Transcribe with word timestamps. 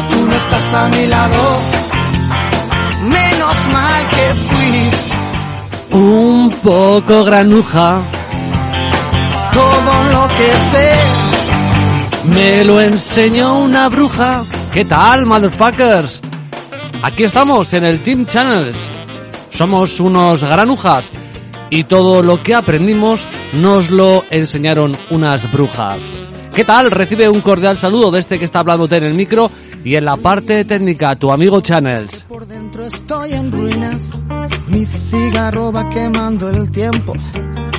tú 0.00 0.26
no 0.26 0.34
estás 0.34 0.74
a 0.74 0.88
mi 0.88 1.06
lado. 1.06 1.60
Menos 3.02 3.66
mal 3.72 4.08
que 4.08 4.34
fui 4.34 5.98
Un 5.98 6.50
poco 6.62 7.24
granuja, 7.24 8.00
todo 9.52 10.04
lo 10.12 10.28
que 10.36 10.52
sé. 10.70 10.92
me 12.24 12.64
lo 12.64 12.80
enseñó 12.80 13.58
una 13.58 13.88
bruja. 13.88 14.44
¿Qué 14.72 14.84
tal, 14.84 15.26
motherfuckers? 15.26 16.22
Aquí 17.02 17.24
estamos 17.24 17.72
en 17.74 17.84
el 17.84 17.98
Team 18.00 18.24
Channels. 18.26 18.90
Somos 19.50 20.00
unos 20.00 20.42
granujas 20.42 21.10
y 21.68 21.84
todo 21.84 22.22
lo 22.22 22.42
que 22.42 22.54
aprendimos 22.54 23.26
nos 23.54 23.90
lo 23.90 24.24
enseñaron 24.30 24.96
unas 25.10 25.50
brujas. 25.52 26.00
¿Qué 26.54 26.64
tal? 26.64 26.90
Recibe 26.90 27.28
un 27.28 27.40
cordial 27.40 27.76
saludo 27.76 28.10
de 28.10 28.20
este 28.20 28.38
que 28.38 28.44
está 28.44 28.60
hablándote 28.60 28.96
en 28.96 29.04
el 29.04 29.14
micro 29.14 29.50
y 29.84 29.96
en 29.96 30.04
la 30.04 30.16
parte 30.16 30.64
técnica, 30.64 31.16
tu 31.16 31.32
amigo 31.32 31.60
Channels. 31.60 32.24
Por 32.28 32.46
dentro 32.46 32.84
estoy 32.84 33.32
en 33.32 33.50
ruinas. 33.50 34.10
Mi 34.68 34.86
cigarro 34.86 35.72
va 35.72 35.88
quemando 35.88 36.48
el 36.48 36.70
tiempo. 36.70 37.14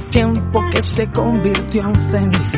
Tiempo 0.10 0.60
que 0.72 0.82
se 0.82 1.08
convirtió 1.12 1.90
en 1.90 2.06
ceniza. 2.08 2.58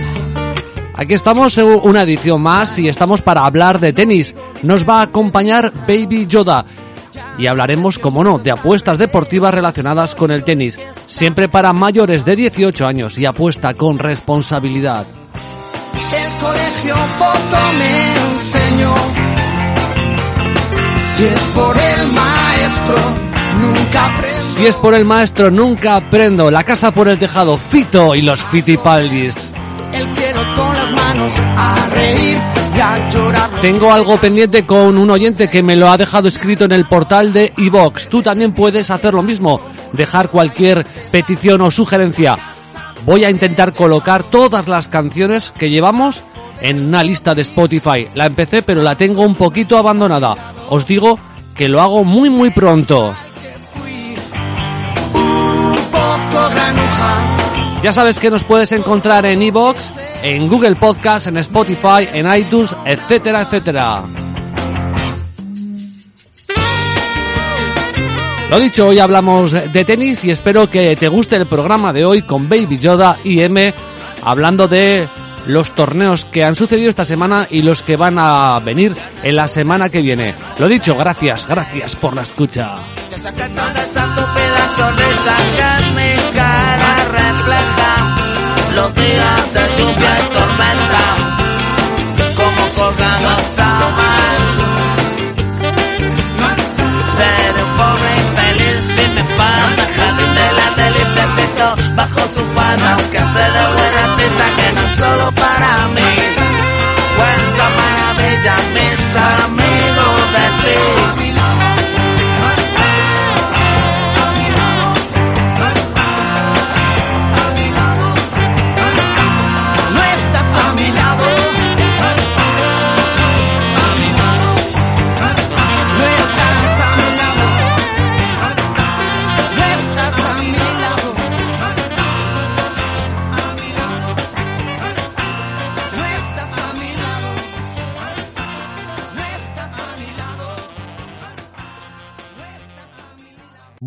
Aquí 0.98 1.14
estamos 1.14 1.58
en 1.58 1.80
una 1.84 2.04
edición 2.04 2.42
más 2.42 2.80
y 2.80 2.88
estamos 2.88 3.22
para 3.22 3.46
hablar 3.46 3.80
de 3.80 3.94
tenis. 3.94 4.34
Nos 4.64 4.88
va 4.88 5.00
a 5.00 5.04
acompañar 5.04 5.72
Baby 5.88 6.26
Yoda 6.26 6.66
y 7.38 7.48
hablaremos, 7.48 8.00
como 8.00 8.24
no, 8.24 8.38
de 8.38 8.52
apuestas 8.52 8.98
deportivas 8.98 9.54
relacionadas 9.54 10.16
con 10.16 10.32
el 10.32 10.44
tenis. 10.44 10.80
Siempre 11.08 11.50
para 11.50 11.74
mayores 11.74 12.24
de 12.24 12.36
18 12.36 12.86
años 12.86 13.18
y 13.18 13.26
apuesta 13.26 13.74
con 13.74 14.00
responsabilidad. 14.00 15.06
El 16.12 16.32
colegio 16.42 16.96
Si 21.16 21.24
es 21.24 21.44
por 21.54 21.78
el 21.78 22.12
maestro, 22.12 22.96
nunca 23.62 24.06
aprendí. 24.06 24.44
Si 24.44 24.66
es 24.66 24.76
por 24.76 24.94
el 24.94 25.06
maestro, 25.06 25.50
nunca 25.50 25.96
aprendo. 25.96 26.52
La 26.52 26.66
casa 26.66 26.92
por 26.92 27.08
el 27.08 27.18
tejado, 27.18 27.58
Fito 27.58 28.14
y 28.16 28.22
los 28.22 28.44
Fitipaldis. 28.44 29.34
El 29.94 30.10
cielo 30.10 30.42
con 30.58 30.76
las 30.76 30.92
manos, 30.92 31.34
a 31.56 31.88
reír 31.90 32.38
y 32.76 32.80
a 32.82 33.10
llorar. 33.10 33.50
Tengo 33.62 33.94
algo 33.94 34.18
pendiente 34.18 34.66
con 34.66 34.98
un 34.98 35.10
oyente 35.10 35.48
que 35.48 35.64
me 35.64 35.78
lo 35.78 35.90
ha 35.90 35.96
dejado 35.96 36.28
escrito 36.28 36.66
en 36.66 36.74
el 36.74 36.86
portal 36.86 37.32
de 37.32 37.54
iVox. 37.60 38.10
Tú 38.10 38.22
también 38.22 38.52
puedes 38.52 38.92
hacer 38.92 39.14
lo 39.14 39.24
mismo, 39.24 39.62
dejar 39.94 40.28
cualquier 40.28 40.86
petición 41.12 41.62
o 41.62 41.72
sugerencia. 41.72 42.38
Voy 43.06 43.24
a 43.24 43.30
intentar 43.30 43.72
colocar 43.72 44.24
todas 44.24 44.68
las 44.68 44.90
canciones 44.90 45.54
que 45.58 45.70
llevamos 45.70 46.24
en 46.62 46.86
una 46.88 47.04
lista 47.04 47.34
de 47.34 47.42
Spotify. 47.42 48.08
La 48.16 48.26
empecé 48.26 48.62
pero 48.62 48.82
la 48.82 48.96
tengo 48.96 49.22
un 49.24 49.36
poquito 49.36 49.78
abandonada. 49.78 50.36
Os 50.70 50.86
digo 50.86 51.20
que 51.56 51.68
lo 51.68 51.82
hago 51.82 52.04
muy 52.04 52.30
muy 52.30 52.50
pronto. 52.50 53.14
Ya 57.84 57.92
sabes 57.92 58.20
que 58.20 58.32
nos 58.32 58.44
puedes 58.44 58.72
encontrar 58.72 59.26
en 59.28 59.44
iVoox, 59.44 59.92
en 60.24 60.48
Google 60.48 60.76
Podcast, 60.76 61.28
en 61.28 61.38
Spotify, 61.38 62.08
en 62.14 62.26
iTunes, 62.36 62.76
etcétera, 62.84 63.42
etcétera. 63.42 64.02
Lo 68.50 68.60
dicho, 68.60 68.88
hoy 68.88 69.00
hablamos 69.00 69.52
de 69.52 69.86
tenis 69.86 70.24
y 70.26 70.32
espero 70.32 70.70
que 70.70 70.96
te 70.96 71.08
guste 71.08 71.36
el 71.36 71.48
programa 71.48 71.92
de 71.94 72.06
hoy 72.06 72.22
con 72.22 72.48
Baby 72.48 72.78
Yoda 72.78 73.18
y 73.24 73.42
M 73.42 73.74
hablando 74.24 74.68
de 74.68 75.08
los 75.46 75.74
torneos 75.76 76.26
que 76.26 76.44
han 76.44 76.56
sucedido 76.56 76.90
esta 76.90 77.06
semana 77.06 77.48
y 77.50 77.62
los 77.62 77.84
que 77.84 77.98
van 77.98 78.18
a 78.18 78.60
venir 78.60 78.96
en 79.24 79.36
la 79.36 79.48
semana 79.48 79.90
que 79.90 80.02
viene. 80.02 80.36
Lo 80.60 80.68
dicho, 80.68 80.96
gracias, 80.96 81.48
gracias 81.48 81.96
por 81.96 82.16
la 82.16 82.22
escucha. 82.22 82.76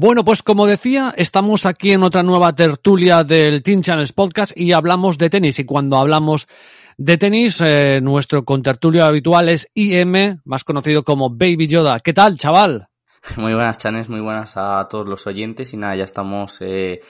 Bueno, 0.09 0.25
pues 0.25 0.43
como 0.43 0.67
decía, 0.67 1.13
estamos 1.19 1.67
aquí 1.67 1.91
en 1.91 2.03
otra 2.03 2.23
nueva 2.23 2.55
tertulia 2.55 3.25
del 3.25 3.63
Teen 3.63 3.83
Channels 3.83 4.15
Podcast 4.15 4.57
y 4.57 4.73
hablamos 4.73 5.19
de 5.19 5.29
tenis. 5.29 5.59
Y 5.59 5.67
cuando 5.67 5.99
hablamos 5.99 6.49
de 6.97 7.19
tenis. 7.19 7.61
Eh, 7.61 8.01
nuestro 8.01 8.43
contertulio 8.43 9.05
habitual 9.05 9.51
es 9.51 9.71
IM, 9.75 10.41
más 10.47 10.65
conocido 10.65 11.05
como 11.05 11.29
Baby 11.29 11.67
Yoda. 11.67 12.01
¿Qué 12.01 12.15
tal, 12.15 12.39
chaval? 12.39 12.89
Muy 13.37 13.53
buenas, 13.53 13.77
Chanes, 13.77 14.09
muy 14.09 14.21
buenas 14.21 14.55
a 14.57 14.87
todos 14.91 15.07
los 15.07 15.27
oyentes 15.27 15.75
y 15.75 15.77
nada, 15.77 15.95
ya 15.95 16.05
estamos 16.05 16.57
eh, 16.63 17.03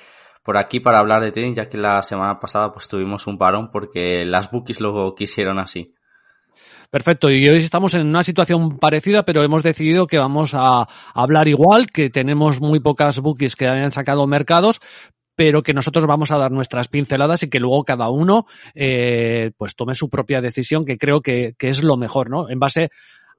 por 0.42 0.58
aquí 0.58 0.80
para 0.80 0.98
hablar 0.98 1.22
de 1.22 1.30
tenis, 1.30 1.54
ya 1.54 1.68
que 1.68 1.78
la 1.78 2.02
semana 2.02 2.40
pasada 2.40 2.72
pues 2.72 2.88
tuvimos 2.88 3.28
un 3.28 3.38
parón 3.38 3.70
porque 3.70 4.24
las 4.24 4.50
bookies 4.50 4.80
lo 4.80 5.14
quisieron 5.14 5.60
así. 5.60 5.94
Perfecto, 6.90 7.30
y 7.30 7.46
hoy 7.46 7.58
estamos 7.58 7.92
en 7.92 8.06
una 8.06 8.22
situación 8.22 8.78
parecida, 8.78 9.22
pero 9.22 9.42
hemos 9.42 9.62
decidido 9.62 10.06
que 10.06 10.16
vamos 10.16 10.52
a 10.54 10.88
hablar 11.12 11.46
igual, 11.46 11.88
que 11.88 12.08
tenemos 12.08 12.62
muy 12.62 12.80
pocas 12.80 13.20
bookies 13.20 13.56
que 13.56 13.68
hayan 13.68 13.90
sacado 13.90 14.26
mercados, 14.26 14.80
pero 15.36 15.62
que 15.62 15.74
nosotros 15.74 16.06
vamos 16.06 16.30
a 16.30 16.38
dar 16.38 16.50
nuestras 16.50 16.88
pinceladas 16.88 17.42
y 17.42 17.50
que 17.50 17.60
luego 17.60 17.84
cada 17.84 18.08
uno 18.08 18.46
eh, 18.74 19.50
pues 19.58 19.76
tome 19.76 19.92
su 19.92 20.08
propia 20.08 20.40
decisión, 20.40 20.86
que 20.86 20.96
creo 20.96 21.20
que, 21.20 21.54
que 21.58 21.68
es 21.68 21.84
lo 21.84 21.98
mejor, 21.98 22.30
¿no? 22.30 22.48
En 22.48 22.58
base 22.58 22.88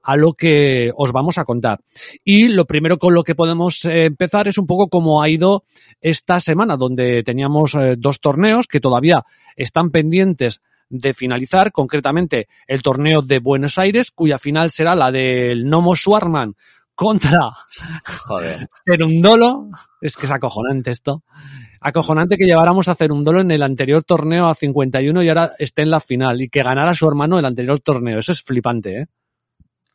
a 0.02 0.16
lo 0.16 0.34
que 0.34 0.92
os 0.96 1.10
vamos 1.10 1.36
a 1.36 1.44
contar. 1.44 1.80
Y 2.24 2.50
lo 2.50 2.66
primero 2.66 2.98
con 2.98 3.14
lo 3.14 3.24
que 3.24 3.34
podemos 3.34 3.84
eh, 3.84 4.04
empezar 4.04 4.46
es 4.46 4.58
un 4.58 4.66
poco 4.68 4.86
cómo 4.86 5.22
ha 5.22 5.28
ido 5.28 5.64
esta 6.00 6.38
semana, 6.38 6.76
donde 6.76 7.24
teníamos 7.24 7.74
eh, 7.74 7.96
dos 7.98 8.20
torneos 8.20 8.68
que 8.68 8.80
todavía 8.80 9.24
están 9.56 9.90
pendientes 9.90 10.60
de 10.90 11.14
finalizar, 11.14 11.72
concretamente 11.72 12.48
el 12.66 12.82
torneo 12.82 13.22
de 13.22 13.38
Buenos 13.38 13.78
Aires, 13.78 14.10
cuya 14.10 14.38
final 14.38 14.70
será 14.70 14.94
la 14.94 15.10
del 15.10 15.66
Nomo 15.66 15.96
Schwarman 15.96 16.56
contra 16.94 17.50
Joder. 18.26 18.68
Cerundolo. 18.84 19.70
Es 20.02 20.16
que 20.16 20.26
es 20.26 20.32
acojonante 20.32 20.90
esto. 20.90 21.22
Acojonante 21.80 22.36
que 22.36 22.44
lleváramos 22.44 22.88
a 22.88 22.94
Cerundolo 22.94 23.40
en 23.40 23.50
el 23.52 23.62
anterior 23.62 24.04
torneo 24.04 24.48
a 24.48 24.54
51 24.54 25.22
y 25.22 25.28
ahora 25.30 25.52
esté 25.58 25.80
en 25.80 25.90
la 25.90 26.00
final 26.00 26.42
y 26.42 26.50
que 26.50 26.62
ganara 26.62 26.92
su 26.92 27.08
hermano 27.08 27.38
el 27.38 27.46
anterior 27.46 27.80
torneo. 27.80 28.18
Eso 28.18 28.32
es 28.32 28.42
flipante, 28.42 29.00
¿eh? 29.00 29.06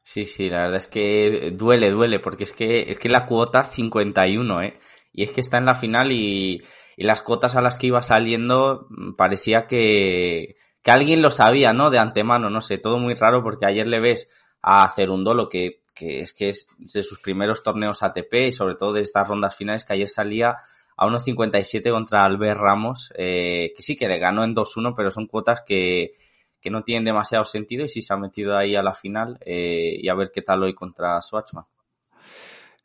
Sí, 0.01 0.25
sí, 0.25 0.49
la 0.49 0.63
verdad 0.63 0.77
es 0.77 0.87
que 0.87 1.51
duele, 1.55 1.91
duele, 1.91 2.19
porque 2.19 2.45
es 2.45 2.53
que, 2.53 2.91
es 2.91 2.97
que 2.97 3.09
la 3.09 3.25
cuota 3.25 3.65
51, 3.65 4.61
¿eh? 4.61 4.79
Y 5.11 5.23
es 5.23 5.31
que 5.31 5.41
está 5.41 5.57
en 5.57 5.65
la 5.65 5.75
final 5.75 6.11
y, 6.11 6.61
y 6.97 7.03
las 7.03 7.21
cuotas 7.21 7.55
a 7.55 7.61
las 7.61 7.77
que 7.77 7.87
iba 7.87 8.01
saliendo 8.01 8.87
mm, 8.89 9.13
parecía 9.13 9.65
que, 9.67 10.55
que 10.85 10.91
alguien 10.91 11.23
lo 11.23 11.31
sabía, 11.31 11.73
¿no? 11.73 11.89
De 11.89 11.97
antemano, 11.97 12.51
no 12.51 12.61
sé, 12.61 12.77
todo 12.77 12.99
muy 12.99 13.15
raro 13.15 13.41
porque 13.41 13.65
ayer 13.65 13.87
le 13.87 13.99
ves 13.99 14.29
a 14.61 14.87
Cerundolo 14.95 15.49
que, 15.49 15.81
que 15.95 16.19
es 16.19 16.31
que 16.31 16.49
es 16.49 16.67
de 16.77 17.01
sus 17.01 17.17
primeros 17.17 17.63
torneos 17.63 18.03
ATP 18.03 18.33
y 18.49 18.51
sobre 18.51 18.75
todo 18.75 18.93
de 18.93 19.01
estas 19.01 19.27
rondas 19.27 19.55
finales 19.55 19.83
que 19.83 19.93
ayer 19.93 20.07
salía 20.07 20.57
a 20.95 21.07
1.57 21.07 21.89
contra 21.89 22.23
Albert 22.23 22.59
Ramos, 22.59 23.11
eh, 23.17 23.73
que 23.75 23.81
sí 23.81 23.95
que 23.95 24.07
le 24.07 24.19
ganó 24.19 24.43
en 24.43 24.53
2-1, 24.53 24.93
pero 24.95 25.09
son 25.09 25.25
cuotas 25.25 25.63
que, 25.65 26.13
que 26.61 26.69
no 26.69 26.83
tienen 26.83 27.05
demasiado 27.05 27.45
sentido 27.45 27.85
y 27.85 27.89
sí 27.89 28.01
se 28.01 28.13
ha 28.13 28.17
metido 28.17 28.55
ahí 28.55 28.75
a 28.75 28.83
la 28.83 28.93
final 28.93 29.39
eh, 29.43 29.97
y 29.99 30.07
a 30.07 30.13
ver 30.13 30.29
qué 30.31 30.43
tal 30.43 30.61
hoy 30.61 30.75
contra 30.75 31.19
Swatchman. 31.19 31.65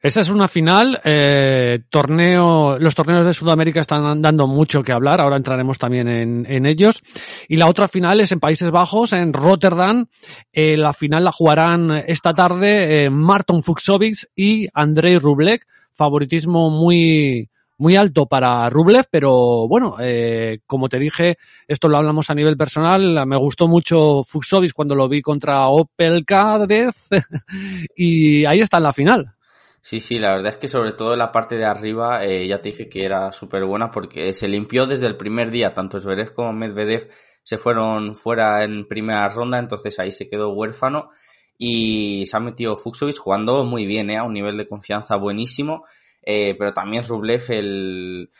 Esa 0.02 0.20
es 0.20 0.30
una 0.30 0.48
final. 0.48 0.98
Eh, 1.04 1.80
torneo, 1.90 2.78
los 2.78 2.94
torneos 2.94 3.26
de 3.26 3.34
Sudamérica 3.34 3.80
están 3.80 4.22
dando 4.22 4.46
mucho 4.46 4.82
que 4.82 4.92
hablar. 4.92 5.20
Ahora 5.20 5.36
entraremos 5.36 5.76
también 5.76 6.08
en, 6.08 6.46
en 6.48 6.64
ellos. 6.64 7.02
Y 7.48 7.56
la 7.56 7.68
otra 7.68 7.86
final 7.86 8.18
es 8.20 8.32
en 8.32 8.40
Países 8.40 8.70
Bajos, 8.70 9.12
en 9.12 9.34
Rotterdam. 9.34 10.06
Eh, 10.52 10.78
la 10.78 10.94
final 10.94 11.24
la 11.24 11.32
jugarán 11.32 11.90
esta 12.06 12.32
tarde 12.32 13.04
eh, 13.04 13.10
Marton 13.10 13.62
Fuxovic 13.62 14.30
y 14.34 14.68
Andrei 14.72 15.18
Rublev. 15.18 15.60
Favoritismo 15.92 16.70
muy, 16.70 17.50
muy 17.76 17.96
alto 17.96 18.24
para 18.24 18.70
Rublev, 18.70 19.04
pero 19.10 19.68
bueno, 19.68 19.96
eh, 20.00 20.60
como 20.66 20.88
te 20.88 20.98
dije, 20.98 21.36
esto 21.68 21.88
lo 21.88 21.98
hablamos 21.98 22.30
a 22.30 22.34
nivel 22.34 22.56
personal, 22.56 23.26
me 23.26 23.36
gustó 23.36 23.68
mucho 23.68 24.22
Fuxovic 24.22 24.72
cuando 24.72 24.94
lo 24.94 25.08
vi 25.08 25.20
contra 25.20 25.66
Opel 25.68 26.24
Cádiz 26.24 27.08
y 27.96 28.46
ahí 28.46 28.60
está 28.60 28.78
en 28.78 28.82
la 28.82 28.92
final. 28.94 29.34
Sí, 29.82 30.00
sí, 30.00 30.18
la 30.18 30.32
verdad 30.32 30.48
es 30.48 30.58
que 30.58 30.68
sobre 30.68 30.92
todo 30.92 31.16
la 31.16 31.32
parte 31.32 31.56
de 31.56 31.64
arriba 31.64 32.24
eh, 32.24 32.46
ya 32.46 32.60
te 32.60 32.70
dije 32.70 32.88
que 32.88 33.04
era 33.04 33.32
súper 33.32 33.64
buena 33.64 33.90
porque 33.90 34.32
se 34.34 34.46
limpió 34.48 34.86
desde 34.86 35.06
el 35.06 35.16
primer 35.16 35.50
día, 35.50 35.72
tanto 35.72 35.98
Zverev 36.00 36.34
como 36.34 36.52
Medvedev 36.52 37.08
se 37.42 37.56
fueron 37.56 38.14
fuera 38.14 38.62
en 38.62 38.86
primera 38.86 39.28
ronda, 39.30 39.58
entonces 39.58 39.98
ahí 39.98 40.12
se 40.12 40.28
quedó 40.28 40.52
huérfano 40.52 41.10
y 41.56 42.26
se 42.26 42.36
ha 42.36 42.40
metido 42.40 42.76
Fuxovic 42.76 43.16
jugando 43.16 43.64
muy 43.64 43.86
bien, 43.86 44.10
¿eh? 44.10 44.18
a 44.18 44.24
un 44.24 44.34
nivel 44.34 44.58
de 44.58 44.68
confianza 44.68 45.16
buenísimo 45.16 45.84
eh, 46.22 46.54
pero 46.58 46.72
también 46.72 47.04
Rublev, 47.04 47.42
el, 47.50 48.30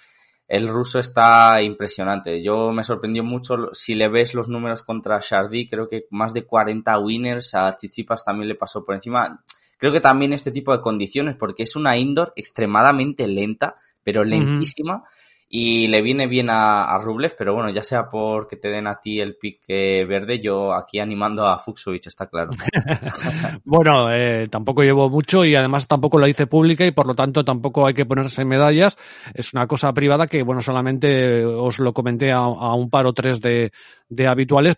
el 0.48 0.69
ruso 0.69 0.98
está 0.98 1.62
impresionante. 1.62 2.42
Yo 2.42 2.72
me 2.72 2.84
sorprendió 2.84 3.25
mucho 3.25 3.72
si 3.72 3.94
le 3.94 4.08
ves 4.08 4.34
los 4.34 4.48
números 4.48 4.82
contra 4.82 5.20
Shardy, 5.20 5.69
creo 5.69 5.88
que 5.88 6.06
más 6.10 6.32
de 6.34 6.44
40 6.44 6.98
winners, 6.98 7.54
a 7.54 7.75
Chichipas 7.76 8.25
también 8.25 8.48
le 8.48 8.54
pasó 8.54 8.84
por 8.84 8.94
encima. 8.94 9.42
Creo 9.81 9.93
que 9.93 10.00
también 10.00 10.32
este 10.32 10.53
tipo 10.53 10.71
de 10.71 10.81
condiciones, 10.81 11.35
porque 11.35 11.65
es 11.65 11.75
una 11.75 11.97
indoor 11.97 12.32
extremadamente 12.37 13.27
lenta, 13.27 13.75
pero 14.05 14.23
lentísima. 14.23 14.97
Uh 14.97 14.99
-huh 15.00 15.21
y 15.53 15.88
le 15.88 16.00
viene 16.00 16.29
bien 16.29 16.49
a, 16.49 16.85
a, 16.85 16.99
Rublev, 16.99 17.35
pero 17.37 17.53
bueno, 17.53 17.71
ya 17.71 17.82
sea 17.82 18.09
porque 18.09 18.55
te 18.55 18.69
den 18.69 18.87
a 18.87 19.00
ti 19.00 19.21
el 19.21 19.35
pick 19.35 19.67
verde, 19.67 20.38
yo 20.38 20.73
aquí 20.73 21.00
animando 21.00 21.44
a 21.44 21.59
Fuxovic, 21.59 22.06
está 22.06 22.29
claro. 22.29 22.50
bueno, 23.65 24.12
eh, 24.12 24.47
tampoco 24.49 24.85
llevo 24.85 25.11
mucho 25.11 25.44
y 25.44 25.56
además 25.56 25.88
tampoco 25.88 26.21
la 26.21 26.29
hice 26.29 26.47
pública 26.47 26.87
y 26.87 26.93
por 26.93 27.09
lo 27.09 27.17
tanto 27.17 27.43
tampoco 27.43 27.85
hay 27.85 27.94
que 27.94 28.06
ponerse 28.06 28.44
medallas. 28.44 28.97
Es 29.35 29.53
una 29.53 29.67
cosa 29.67 29.93
privada 29.93 30.29
que, 30.29 30.44
bueno, 30.44 30.62
solamente 30.62 31.44
os 31.44 31.81
lo 31.81 31.93
comenté 31.93 32.31
a, 32.31 32.37
a 32.37 32.75
un 32.75 32.88
par 32.88 33.06
o 33.06 33.12
tres 33.12 33.41
de, 33.41 33.73
de 34.09 34.29
habituales, 34.29 34.76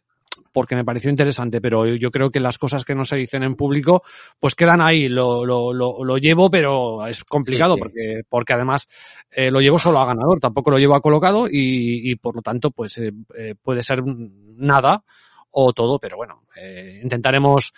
porque 0.52 0.76
me 0.76 0.84
pareció 0.84 1.10
interesante, 1.10 1.60
pero 1.60 1.86
yo 1.86 2.10
creo 2.10 2.30
que 2.30 2.40
las 2.40 2.58
cosas 2.58 2.84
que 2.84 2.94
no 2.94 3.04
se 3.04 3.16
dicen 3.16 3.42
en 3.42 3.56
público, 3.56 4.02
pues 4.38 4.54
quedan 4.54 4.80
ahí. 4.80 5.08
Lo, 5.08 5.44
lo, 5.44 5.72
lo, 5.72 6.04
lo 6.04 6.18
llevo, 6.18 6.50
pero 6.50 7.04
es 7.06 7.24
complicado 7.24 7.74
sí, 7.74 7.78
sí. 7.78 7.80
porque, 7.80 8.20
porque 8.28 8.52
además 8.52 8.88
eh, 9.30 9.50
lo 9.50 9.60
llevo 9.60 9.78
solo 9.78 9.98
a 10.00 10.06
ganador, 10.06 10.40
tampoco 10.40 10.70
lo 10.70 10.78
llevo 10.78 10.94
a 10.94 11.00
colocado 11.00 11.46
y, 11.48 12.10
y 12.10 12.16
por 12.16 12.36
lo 12.36 12.42
tanto, 12.42 12.70
pues 12.70 12.98
eh, 12.98 13.12
eh, 13.36 13.54
puede 13.60 13.82
ser 13.82 14.02
nada 14.04 15.04
o 15.50 15.72
todo, 15.72 15.98
pero 15.98 16.16
bueno, 16.16 16.44
eh, 16.56 17.00
intentaremos 17.02 17.72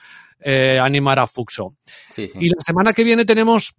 animar 0.47 1.21
a 1.21 1.27
Fuxo. 1.27 1.77
Sí, 2.11 2.29
sí. 2.29 2.39
Y 2.39 2.49
la 2.51 2.61
semana 2.61 2.93
que 2.93 3.03
viene 3.03 3.25
tenemos 3.25 3.75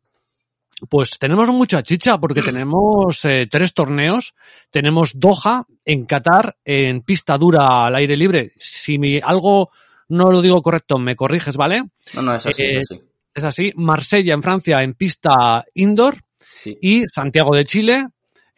pues 0.89 1.11
tenemos 1.19 1.49
mucha 1.49 1.81
chicha 1.83 2.17
porque 2.17 2.41
tenemos 2.43 3.23
eh, 3.25 3.47
tres 3.49 3.73
torneos. 3.73 4.33
Tenemos 4.71 5.11
Doha 5.19 5.65
en 5.85 6.05
Qatar 6.05 6.57
en 6.63 7.01
pista 7.01 7.37
dura 7.37 7.85
al 7.85 7.95
aire 7.95 8.17
libre. 8.17 8.51
Si 8.59 8.97
mi, 8.97 9.19
algo 9.19 9.69
no 10.09 10.31
lo 10.31 10.41
digo 10.41 10.61
correcto, 10.61 10.97
me 10.97 11.15
corriges, 11.15 11.57
¿vale? 11.57 11.83
No, 12.13 12.21
no, 12.21 12.35
es 12.35 12.45
así, 12.45 12.63
eh, 12.63 12.79
es 12.79 12.91
así. 12.91 13.01
Es 13.33 13.43
así. 13.43 13.71
Marsella 13.75 14.33
en 14.33 14.43
Francia 14.43 14.81
en 14.81 14.93
pista 14.93 15.63
indoor 15.73 16.15
Sí. 16.61 16.77
y 16.81 17.03
Santiago 17.07 17.55
de 17.55 17.65
Chile 17.65 18.07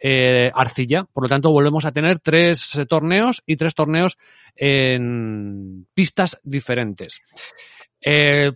eh, 0.00 0.50
arcilla. 0.54 1.04
Por 1.04 1.24
lo 1.24 1.28
tanto, 1.28 1.50
volvemos 1.50 1.84
a 1.84 1.92
tener 1.92 2.20
tres 2.20 2.80
torneos 2.88 3.42
y 3.44 3.56
tres 3.56 3.74
torneos 3.74 4.16
en 4.54 5.86
pistas 5.94 6.38
diferentes. 6.42 7.20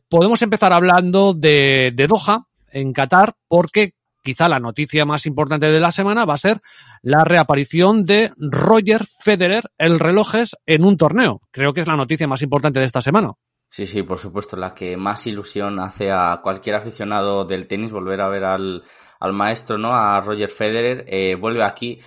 Podemos 0.09 0.41
empezar 0.43 0.73
hablando 0.73 1.35
de, 1.35 1.91
de 1.93 2.07
Doha, 2.07 2.47
en 2.73 2.93
Qatar 2.93 3.35
porque 3.49 3.95
quizá 4.23 4.49
la 4.49 4.61
noticia 4.61 5.05
más 5.05 5.27
importante 5.27 5.71
de 5.71 5.81
la 5.81 5.91
semana 5.91 6.25
va 6.25 6.35
a 6.35 6.39
ser 6.39 6.61
la 7.03 7.25
reaparición 7.25 8.05
de 8.05 8.33
Roger 8.37 9.05
Federer, 9.05 9.65
el 9.79 9.99
relojes, 9.99 10.57
en 10.67 10.85
un 10.85 10.97
torneo. 10.97 11.41
Creo 11.51 11.73
que 11.73 11.81
es 11.81 11.89
la 11.89 11.97
noticia 11.97 12.29
más 12.29 12.43
importante 12.43 12.81
de 12.81 12.87
esta 12.87 13.01
semana. 13.01 13.33
Sí, 13.69 13.87
sí, 13.87 14.03
por 14.03 14.19
supuesto, 14.19 14.57
la 14.57 14.75
que 14.75 14.97
más 14.97 15.27
ilusión 15.27 15.81
hace 15.81 16.11
a 16.11 16.41
cualquier 16.43 16.77
aficionado 16.77 17.45
del 17.45 17.67
tenis 17.67 17.91
volver 17.91 18.21
a 18.21 18.29
ver 18.29 18.45
al, 18.45 18.85
al 19.19 19.33
maestro, 19.33 19.79
¿no? 19.79 19.95
A 19.95 20.21
Roger 20.21 20.49
Federer, 20.49 21.05
eh, 21.09 21.37
vuelve 21.37 21.63
aquí. 21.63 21.99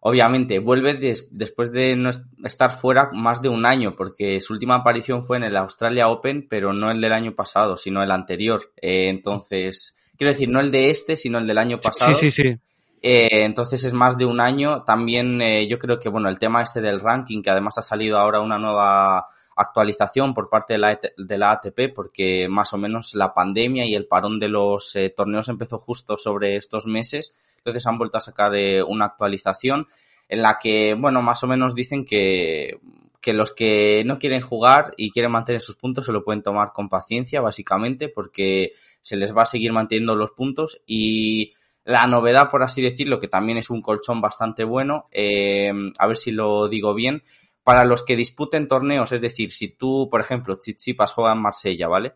Obviamente, 0.00 0.58
vuelve 0.58 0.92
des, 0.94 1.28
después 1.30 1.72
de 1.72 1.96
no 1.96 2.10
estar 2.44 2.76
fuera 2.76 3.08
más 3.14 3.40
de 3.40 3.48
un 3.48 3.64
año, 3.64 3.94
porque 3.96 4.38
su 4.42 4.52
última 4.52 4.74
aparición 4.74 5.24
fue 5.24 5.38
en 5.38 5.44
el 5.44 5.56
Australia 5.56 6.08
Open, 6.08 6.46
pero 6.46 6.74
no 6.74 6.90
el 6.90 7.00
del 7.00 7.14
año 7.14 7.34
pasado, 7.34 7.78
sino 7.78 8.02
el 8.02 8.10
anterior. 8.10 8.60
Eh, 8.76 9.08
entonces, 9.08 9.96
quiero 10.16 10.32
decir, 10.32 10.48
no 10.48 10.60
el 10.60 10.70
de 10.70 10.90
este, 10.90 11.16
sino 11.16 11.38
el 11.38 11.46
del 11.46 11.58
año 11.58 11.78
pasado. 11.78 12.12
Sí, 12.14 12.30
sí, 12.30 12.42
sí. 12.42 12.58
Eh, 13.02 13.44
entonces 13.44 13.84
es 13.84 13.92
más 13.92 14.16
de 14.16 14.24
un 14.24 14.40
año. 14.40 14.82
También 14.82 15.40
eh, 15.42 15.66
yo 15.68 15.78
creo 15.78 15.98
que, 15.98 16.08
bueno, 16.08 16.28
el 16.28 16.38
tema 16.38 16.62
este 16.62 16.80
del 16.80 17.00
ranking, 17.00 17.42
que 17.42 17.50
además 17.50 17.78
ha 17.78 17.82
salido 17.82 18.18
ahora 18.18 18.40
una 18.40 18.58
nueva 18.58 19.26
actualización 19.56 20.34
por 20.34 20.48
parte 20.48 20.74
de 20.74 20.78
la, 20.78 21.00
de 21.16 21.38
la 21.38 21.52
ATP, 21.52 21.94
porque 21.94 22.48
más 22.48 22.72
o 22.72 22.78
menos 22.78 23.14
la 23.14 23.34
pandemia 23.34 23.84
y 23.86 23.94
el 23.94 24.06
parón 24.06 24.38
de 24.38 24.48
los 24.48 24.96
eh, 24.96 25.10
torneos 25.10 25.48
empezó 25.48 25.78
justo 25.78 26.16
sobre 26.16 26.56
estos 26.56 26.86
meses. 26.86 27.36
Entonces 27.58 27.86
han 27.86 27.98
vuelto 27.98 28.18
a 28.18 28.22
sacar 28.22 28.54
eh, 28.54 28.82
una 28.82 29.06
actualización 29.06 29.86
en 30.28 30.42
la 30.42 30.58
que, 30.58 30.94
bueno, 30.94 31.22
más 31.22 31.42
o 31.44 31.46
menos 31.46 31.74
dicen 31.74 32.04
que, 32.04 32.80
que 33.20 33.32
los 33.32 33.52
que 33.52 34.02
no 34.04 34.18
quieren 34.18 34.40
jugar 34.40 34.94
y 34.96 35.10
quieren 35.10 35.32
mantener 35.32 35.60
sus 35.60 35.76
puntos 35.76 36.06
se 36.06 36.12
lo 36.12 36.24
pueden 36.24 36.42
tomar 36.42 36.72
con 36.72 36.88
paciencia, 36.88 37.40
básicamente, 37.40 38.08
porque 38.08 38.72
se 39.04 39.16
les 39.16 39.36
va 39.36 39.42
a 39.42 39.46
seguir 39.46 39.70
manteniendo 39.70 40.16
los 40.16 40.30
puntos 40.30 40.80
y 40.86 41.52
la 41.84 42.06
novedad, 42.06 42.48
por 42.50 42.62
así 42.62 42.80
decirlo, 42.80 43.20
que 43.20 43.28
también 43.28 43.58
es 43.58 43.68
un 43.68 43.82
colchón 43.82 44.22
bastante 44.22 44.64
bueno, 44.64 45.08
eh, 45.12 45.70
a 45.98 46.06
ver 46.06 46.16
si 46.16 46.30
lo 46.30 46.68
digo 46.68 46.94
bien, 46.94 47.22
para 47.62 47.84
los 47.84 48.02
que 48.02 48.16
disputen 48.16 48.66
torneos, 48.66 49.12
es 49.12 49.20
decir, 49.20 49.50
si 49.50 49.68
tú, 49.68 50.08
por 50.10 50.22
ejemplo, 50.22 50.58
Chichipas 50.58 51.12
juega 51.12 51.32
en 51.32 51.42
Marsella, 51.42 51.86
¿vale? 51.86 52.14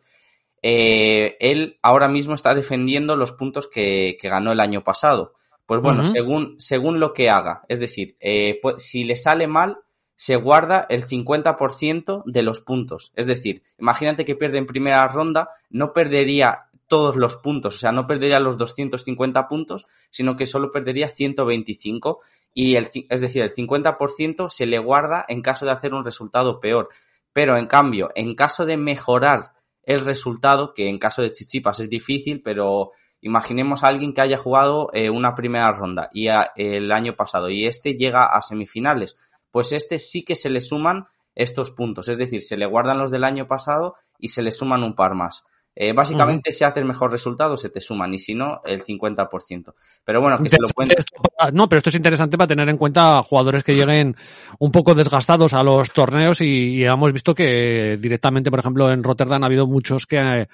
Eh, 0.62 1.36
él 1.40 1.78
ahora 1.82 2.08
mismo 2.08 2.34
está 2.34 2.54
defendiendo 2.54 3.16
los 3.16 3.32
puntos 3.32 3.68
que, 3.68 4.16
que 4.18 4.30
ganó 4.30 4.52
el 4.52 4.60
año 4.60 4.82
pasado. 4.82 5.34
Pues 5.66 5.82
bueno, 5.82 6.02
según, 6.02 6.54
según 6.56 6.98
lo 6.98 7.12
que 7.12 7.28
haga, 7.28 7.66
es 7.68 7.78
decir, 7.78 8.16
eh, 8.20 8.58
pues, 8.62 8.82
si 8.82 9.04
le 9.04 9.16
sale 9.16 9.46
mal, 9.46 9.80
se 10.16 10.34
guarda 10.34 10.84
el 10.88 11.06
50% 11.06 12.22
de 12.24 12.42
los 12.42 12.60
puntos. 12.60 13.12
Es 13.14 13.26
decir, 13.26 13.62
imagínate 13.78 14.24
que 14.24 14.34
pierde 14.34 14.58
en 14.58 14.66
primera 14.66 15.06
ronda, 15.06 15.50
no 15.70 15.92
perdería 15.92 16.67
todos 16.88 17.16
los 17.16 17.36
puntos, 17.36 17.76
o 17.76 17.78
sea, 17.78 17.92
no 17.92 18.06
perdería 18.06 18.40
los 18.40 18.58
250 18.58 19.46
puntos, 19.46 19.86
sino 20.10 20.36
que 20.36 20.46
solo 20.46 20.70
perdería 20.70 21.08
125 21.08 22.20
y 22.54 22.76
el, 22.76 22.90
es 23.08 23.20
decir, 23.20 23.42
el 23.42 23.54
50% 23.54 24.48
se 24.48 24.66
le 24.66 24.78
guarda 24.78 25.24
en 25.28 25.42
caso 25.42 25.66
de 25.66 25.72
hacer 25.72 25.94
un 25.94 26.04
resultado 26.04 26.60
peor. 26.60 26.88
Pero 27.32 27.56
en 27.56 27.66
cambio, 27.66 28.10
en 28.14 28.34
caso 28.34 28.66
de 28.66 28.76
mejorar 28.76 29.52
el 29.82 30.04
resultado, 30.04 30.72
que 30.74 30.88
en 30.88 30.98
caso 30.98 31.22
de 31.22 31.30
Chichipas 31.30 31.80
es 31.80 31.88
difícil, 31.88 32.42
pero 32.42 32.92
imaginemos 33.20 33.84
a 33.84 33.88
alguien 33.88 34.12
que 34.12 34.20
haya 34.20 34.38
jugado 34.38 34.90
eh, 34.92 35.10
una 35.10 35.34
primera 35.34 35.70
ronda 35.72 36.08
y 36.12 36.28
el 36.56 36.92
año 36.92 37.16
pasado 37.16 37.48
y 37.48 37.66
este 37.66 37.94
llega 37.94 38.24
a 38.26 38.42
semifinales, 38.42 39.16
pues 39.50 39.72
este 39.72 39.98
sí 39.98 40.24
que 40.24 40.34
se 40.34 40.50
le 40.50 40.60
suman 40.60 41.06
estos 41.34 41.70
puntos, 41.70 42.08
es 42.08 42.18
decir, 42.18 42.42
se 42.42 42.56
le 42.56 42.66
guardan 42.66 42.98
los 42.98 43.10
del 43.10 43.24
año 43.24 43.46
pasado 43.46 43.94
y 44.18 44.28
se 44.28 44.42
le 44.42 44.52
suman 44.52 44.82
un 44.82 44.94
par 44.94 45.14
más. 45.14 45.44
Eh, 45.80 45.92
básicamente, 45.92 46.52
si 46.52 46.64
haces 46.64 46.84
mejor 46.84 47.12
resultado, 47.12 47.56
se 47.56 47.70
te 47.70 47.80
suman, 47.80 48.12
y 48.12 48.18
si 48.18 48.34
no, 48.34 48.60
el 48.64 48.82
50%. 48.82 49.74
Pero 50.04 50.20
bueno, 50.20 50.36
que 50.38 50.50
se 50.50 50.56
lo 50.60 50.66
cuente. 50.74 50.94
Interesante 50.94 51.16
esto 51.22 51.30
para- 51.38 51.52
No, 51.52 51.68
pero 51.68 51.78
esto 51.78 51.90
es 51.90 51.94
interesante 51.94 52.36
para 52.36 52.48
tener 52.48 52.68
en 52.68 52.76
cuenta 52.76 53.22
jugadores 53.22 53.62
que 53.62 53.74
lleguen 53.76 54.16
un 54.58 54.72
poco 54.72 54.96
desgastados 54.96 55.54
a 55.54 55.62
los 55.62 55.92
torneos 55.92 56.40
y, 56.40 56.78
y 56.78 56.84
hemos 56.84 57.12
visto 57.12 57.32
que 57.32 57.96
directamente, 58.00 58.50
por 58.50 58.58
ejemplo, 58.58 58.90
en 58.90 59.04
Rotterdam 59.04 59.44
ha 59.44 59.46
habido 59.46 59.68
muchos 59.68 60.04
que, 60.04 60.48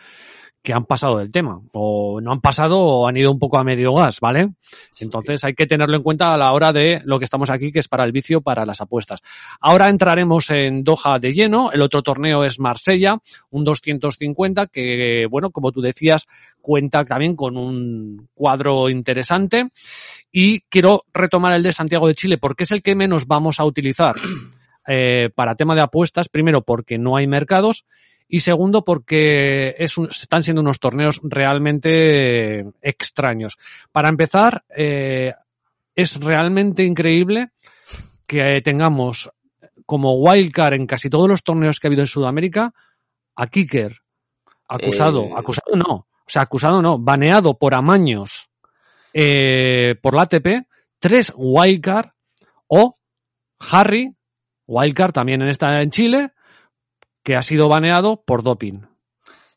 que 0.64 0.72
han 0.72 0.86
pasado 0.86 1.18
del 1.18 1.30
tema 1.30 1.60
o 1.74 2.22
no 2.22 2.32
han 2.32 2.40
pasado 2.40 2.80
o 2.80 3.06
han 3.06 3.18
ido 3.18 3.30
un 3.30 3.38
poco 3.38 3.58
a 3.58 3.64
medio 3.64 3.92
gas, 3.92 4.18
¿vale? 4.18 4.54
Entonces 4.98 5.44
hay 5.44 5.52
que 5.52 5.66
tenerlo 5.66 5.94
en 5.94 6.02
cuenta 6.02 6.32
a 6.32 6.38
la 6.38 6.52
hora 6.52 6.72
de 6.72 7.02
lo 7.04 7.18
que 7.18 7.26
estamos 7.26 7.50
aquí, 7.50 7.70
que 7.70 7.80
es 7.80 7.88
para 7.88 8.02
el 8.04 8.12
vicio, 8.12 8.40
para 8.40 8.64
las 8.64 8.80
apuestas. 8.80 9.20
Ahora 9.60 9.90
entraremos 9.90 10.50
en 10.50 10.82
Doha 10.82 11.18
de 11.20 11.34
lleno, 11.34 11.70
el 11.70 11.82
otro 11.82 12.02
torneo 12.02 12.44
es 12.44 12.58
Marsella, 12.58 13.18
un 13.50 13.62
250 13.62 14.68
que, 14.68 15.26
bueno, 15.30 15.50
como 15.50 15.70
tú 15.70 15.82
decías, 15.82 16.26
cuenta 16.62 17.04
también 17.04 17.36
con 17.36 17.58
un 17.58 18.30
cuadro 18.32 18.88
interesante 18.88 19.68
y 20.32 20.60
quiero 20.70 21.04
retomar 21.12 21.52
el 21.52 21.62
de 21.62 21.74
Santiago 21.74 22.08
de 22.08 22.14
Chile 22.14 22.38
porque 22.38 22.64
es 22.64 22.70
el 22.70 22.80
que 22.80 22.94
menos 22.94 23.26
vamos 23.26 23.60
a 23.60 23.66
utilizar 23.66 24.16
eh, 24.88 25.28
para 25.34 25.56
tema 25.56 25.74
de 25.74 25.82
apuestas, 25.82 26.30
primero 26.30 26.62
porque 26.62 26.96
no 26.96 27.18
hay 27.18 27.26
mercados 27.26 27.84
y 28.28 28.40
segundo 28.40 28.84
porque 28.84 29.74
es 29.78 29.96
un- 29.98 30.08
están 30.08 30.42
siendo 30.42 30.62
unos 30.62 30.78
torneos 30.80 31.20
realmente 31.22 32.60
eh, 32.60 32.64
extraños. 32.82 33.56
Para 33.92 34.08
empezar, 34.08 34.64
eh, 34.76 35.32
es 35.94 36.20
realmente 36.20 36.82
increíble 36.84 37.48
que 38.26 38.60
tengamos 38.62 39.30
como 39.86 40.14
wildcard 40.14 40.74
en 40.74 40.86
casi 40.86 41.10
todos 41.10 41.28
los 41.28 41.42
torneos 41.44 41.78
que 41.78 41.86
ha 41.86 41.88
habido 41.90 42.02
en 42.02 42.06
Sudamérica 42.06 42.72
a 43.36 43.46
Kicker. 43.46 43.98
Acusado, 44.66 45.24
Eh, 45.24 45.32
acusado 45.36 45.76
no, 45.76 45.94
o 45.94 46.06
sea, 46.26 46.42
acusado 46.42 46.80
no, 46.80 46.98
baneado 46.98 47.58
por 47.58 47.74
amaños 47.74 48.48
eh, 49.12 49.94
por 50.02 50.14
la 50.16 50.22
ATP, 50.22 50.66
tres 50.98 51.32
wildcard 51.36 52.08
o 52.66 52.96
Harry, 53.70 54.10
wildcard 54.66 55.12
también 55.12 55.42
en 55.42 55.48
esta 55.48 55.82
en 55.82 55.90
Chile, 55.90 56.32
que 57.24 57.34
ha 57.36 57.42
sido 57.42 57.68
baneado 57.68 58.22
por 58.24 58.42
doping. 58.44 58.82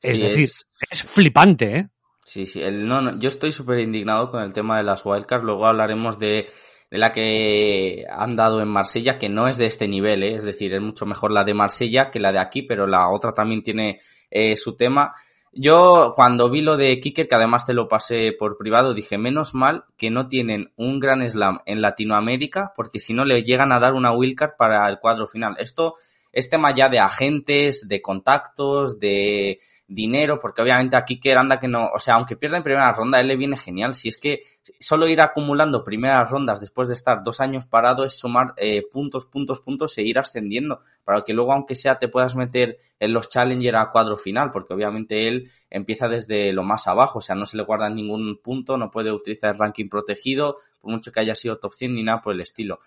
Es 0.01 0.17
Sí, 0.17 0.23
decir, 0.23 0.43
es- 0.45 0.67
es 0.89 1.03
flipante, 1.03 1.77
¿eh? 1.77 1.89
Sí, 2.25 2.45
sí. 2.45 2.61
El, 2.61 2.87
no, 2.87 3.01
no, 3.01 3.17
yo 3.19 3.29
estoy 3.29 3.51
súper 3.51 3.79
indignado 3.79 4.29
con 4.29 4.41
el 4.41 4.53
tema 4.53 4.77
de 4.77 4.83
las 4.83 5.05
wildcards. 5.05 5.43
Luego 5.45 5.65
hablaremos 5.65 6.19
de, 6.19 6.49
de 6.91 6.97
la 6.97 7.11
que 7.11 8.05
han 8.09 8.35
dado 8.35 8.61
en 8.61 8.67
Marsella, 8.67 9.17
que 9.17 9.29
no 9.29 9.47
es 9.47 9.57
de 9.57 9.65
este 9.65 9.87
nivel, 9.87 10.23
¿eh? 10.23 10.35
es 10.35 10.43
decir, 10.43 10.73
es 10.73 10.81
mucho 10.81 11.05
mejor 11.05 11.31
la 11.31 11.43
de 11.43 11.53
Marsella 11.53 12.11
que 12.11 12.19
la 12.19 12.31
de 12.31 12.39
aquí, 12.39 12.63
pero 12.63 12.85
la 12.87 13.09
otra 13.09 13.31
también 13.31 13.63
tiene 13.63 13.99
eh, 14.29 14.57
su 14.57 14.75
tema. 14.75 15.13
Yo 15.53 16.13
cuando 16.15 16.49
vi 16.49 16.61
lo 16.61 16.75
de 16.77 16.99
Kicker, 16.99 17.27
que 17.27 17.35
además 17.35 17.65
te 17.65 17.73
lo 17.73 17.87
pasé 17.87 18.33
por 18.37 18.57
privado, 18.57 18.93
dije, 18.93 19.17
menos 19.17 19.53
mal 19.55 19.85
que 19.97 20.11
no 20.11 20.27
tienen 20.27 20.71
un 20.75 20.99
gran 20.99 21.27
slam 21.27 21.59
en 21.65 21.81
Latinoamérica, 21.81 22.67
porque 22.75 22.99
si 22.99 23.13
no 23.13 23.25
le 23.25 23.43
llegan 23.43 23.71
a 23.71 23.79
dar 23.79 23.93
una 23.93 24.11
wildcard 24.11 24.51
para 24.57 24.87
el 24.89 24.99
cuadro 24.99 25.25
final. 25.27 25.55
Esto 25.59 25.95
es 26.37 26.51
tema 26.51 26.69
ya 26.69 26.87
de 26.87 26.99
agentes, 26.99 27.87
de 27.87 27.99
contactos, 27.99 28.99
de 28.99 29.57
dinero, 29.87 30.39
porque 30.39 30.61
obviamente 30.61 30.95
aquí 30.95 31.19
que 31.19 31.33
anda 31.33 31.59
que 31.59 31.67
no, 31.67 31.89
o 31.91 31.99
sea, 31.99 32.13
aunque 32.13 32.35
pierda 32.35 32.57
en 32.57 32.63
primera 32.63 32.91
ronda, 32.91 33.19
él 33.19 33.27
le 33.27 33.37
viene 33.37 33.57
genial. 33.57 33.95
Si 33.95 34.07
es 34.07 34.19
que 34.19 34.43
solo 34.79 35.07
ir 35.07 35.19
acumulando 35.19 35.83
primeras 35.83 36.29
rondas 36.29 36.59
después 36.59 36.89
de 36.89 36.93
estar 36.93 37.23
dos 37.23 37.39
años 37.39 37.65
parado 37.65 38.05
es 38.05 38.13
sumar 38.13 38.53
eh, 38.57 38.83
puntos, 38.91 39.25
puntos, 39.25 39.61
puntos 39.61 39.97
e 39.97 40.03
ir 40.03 40.19
ascendiendo, 40.19 40.81
para 41.03 41.23
que 41.23 41.33
luego, 41.33 41.53
aunque 41.53 41.73
sea, 41.73 41.97
te 41.97 42.07
puedas 42.07 42.35
meter 42.35 42.77
en 42.99 43.13
los 43.13 43.29
Challenger 43.29 43.75
a 43.75 43.89
cuadro 43.89 44.15
final, 44.15 44.51
porque 44.51 44.75
obviamente 44.75 45.27
él 45.27 45.49
empieza 45.71 46.07
desde 46.07 46.53
lo 46.53 46.61
más 46.61 46.87
abajo, 46.87 47.17
o 47.17 47.21
sea, 47.21 47.33
no 47.33 47.47
se 47.47 47.57
le 47.57 47.63
guarda 47.63 47.89
ningún 47.89 48.39
punto, 48.43 48.77
no 48.77 48.91
puede 48.91 49.11
utilizar 49.11 49.55
el 49.55 49.59
ranking 49.59 49.89
protegido, 49.89 50.57
por 50.81 50.91
mucho 50.91 51.11
que 51.11 51.19
haya 51.19 51.33
sido 51.33 51.57
top 51.57 51.73
100 51.73 51.95
ni 51.95 52.03
nada 52.03 52.21
por 52.21 52.35
el 52.35 52.41
estilo. 52.41 52.79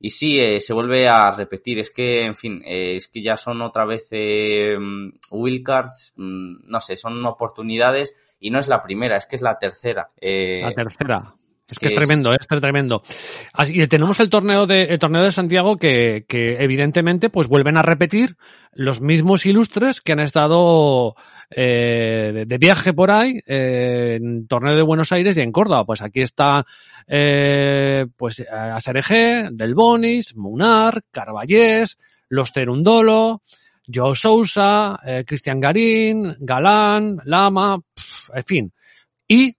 Y 0.00 0.10
sí, 0.10 0.38
eh, 0.38 0.60
se 0.60 0.72
vuelve 0.72 1.08
a 1.08 1.30
repetir. 1.30 1.78
Es 1.80 1.90
que, 1.90 2.24
en 2.24 2.36
fin, 2.36 2.62
eh, 2.64 2.96
es 2.96 3.08
que 3.08 3.22
ya 3.22 3.36
son 3.36 3.60
otra 3.62 3.84
vez 3.84 4.08
eh, 4.12 4.78
wildcards, 5.30 6.14
mm, 6.16 6.68
no 6.70 6.80
sé, 6.80 6.96
son 6.96 7.24
oportunidades 7.26 8.14
y 8.40 8.50
no 8.50 8.58
es 8.58 8.68
la 8.68 8.82
primera, 8.82 9.16
es 9.16 9.26
que 9.26 9.36
es 9.36 9.42
la 9.42 9.58
tercera. 9.58 10.10
Eh, 10.20 10.60
La 10.62 10.72
tercera. 10.72 11.34
Es 11.70 11.78
que 11.78 11.86
es 11.86 11.92
es- 11.92 11.96
tremendo, 11.98 12.32
es 12.32 12.46
tremendo. 12.46 13.02
Así, 13.52 13.80
y 13.80 13.86
tenemos 13.86 14.18
el 14.20 14.30
torneo 14.30 14.66
de 14.66 14.84
el 14.84 14.98
torneo 14.98 15.22
de 15.22 15.32
Santiago 15.32 15.76
que, 15.76 16.24
que 16.26 16.56
evidentemente 16.62 17.28
pues 17.30 17.46
vuelven 17.46 17.76
a 17.76 17.82
repetir 17.82 18.36
los 18.72 19.00
mismos 19.00 19.44
ilustres 19.44 20.00
que 20.00 20.12
han 20.12 20.20
estado 20.20 21.14
eh, 21.50 22.30
de, 22.34 22.44
de 22.46 22.58
viaje 22.58 22.92
por 22.94 23.10
ahí 23.10 23.40
eh, 23.46 24.18
en 24.20 24.46
torneo 24.46 24.74
de 24.76 24.82
Buenos 24.82 25.12
Aires 25.12 25.36
y 25.36 25.40
en 25.40 25.52
Córdoba. 25.52 25.84
Pues 25.84 26.00
aquí 26.00 26.22
está 26.22 26.64
eh, 27.06 28.06
pues 28.16 28.42
Del 29.50 29.74
Bonis, 29.74 30.36
Munar, 30.36 31.02
Carballés, 31.10 31.98
Los 32.28 32.52
Terundolo, 32.52 33.42
Joe 33.92 34.14
Sousa, 34.14 35.00
eh, 35.04 35.24
Cristian 35.26 35.60
Garín, 35.60 36.36
Galán, 36.40 37.18
Lama, 37.24 37.78
en 38.34 38.44
fin. 38.44 38.72
Y 39.26 39.56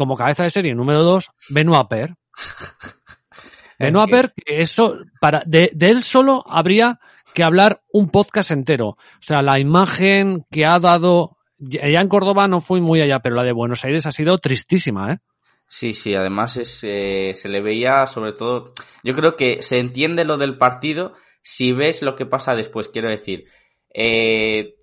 como 0.00 0.16
cabeza 0.16 0.44
de 0.44 0.48
serie 0.48 0.74
número 0.74 1.02
2, 1.02 1.28
Benoit 1.50 1.86
Per. 1.86 2.14
Benoit 3.78 4.10
Per, 4.10 4.32
que 4.32 4.62
eso, 4.62 4.96
para, 5.20 5.42
de, 5.44 5.70
de 5.74 5.90
él 5.90 6.02
solo 6.02 6.42
habría 6.48 6.98
que 7.34 7.44
hablar 7.44 7.82
un 7.92 8.08
podcast 8.08 8.50
entero. 8.50 8.86
O 8.86 8.96
sea, 9.20 9.42
la 9.42 9.60
imagen 9.60 10.46
que 10.50 10.64
ha 10.64 10.78
dado, 10.78 11.36
ya 11.58 12.00
en 12.00 12.08
Córdoba 12.08 12.48
no 12.48 12.62
fui 12.62 12.80
muy 12.80 13.02
allá, 13.02 13.20
pero 13.20 13.36
la 13.36 13.44
de 13.44 13.52
Buenos 13.52 13.84
Aires 13.84 14.06
ha 14.06 14.12
sido 14.12 14.38
tristísima, 14.38 15.12
¿eh? 15.12 15.18
Sí, 15.66 15.92
sí, 15.92 16.14
además 16.14 16.56
es, 16.56 16.80
eh, 16.82 17.34
se 17.34 17.50
le 17.50 17.60
veía 17.60 18.06
sobre 18.06 18.32
todo, 18.32 18.72
yo 19.04 19.14
creo 19.14 19.36
que 19.36 19.60
se 19.60 19.80
entiende 19.80 20.24
lo 20.24 20.38
del 20.38 20.56
partido 20.56 21.12
si 21.42 21.72
ves 21.72 22.00
lo 22.00 22.16
que 22.16 22.24
pasa 22.24 22.54
después, 22.54 22.88
quiero 22.88 23.10
decir, 23.10 23.44
eh, 23.92 24.76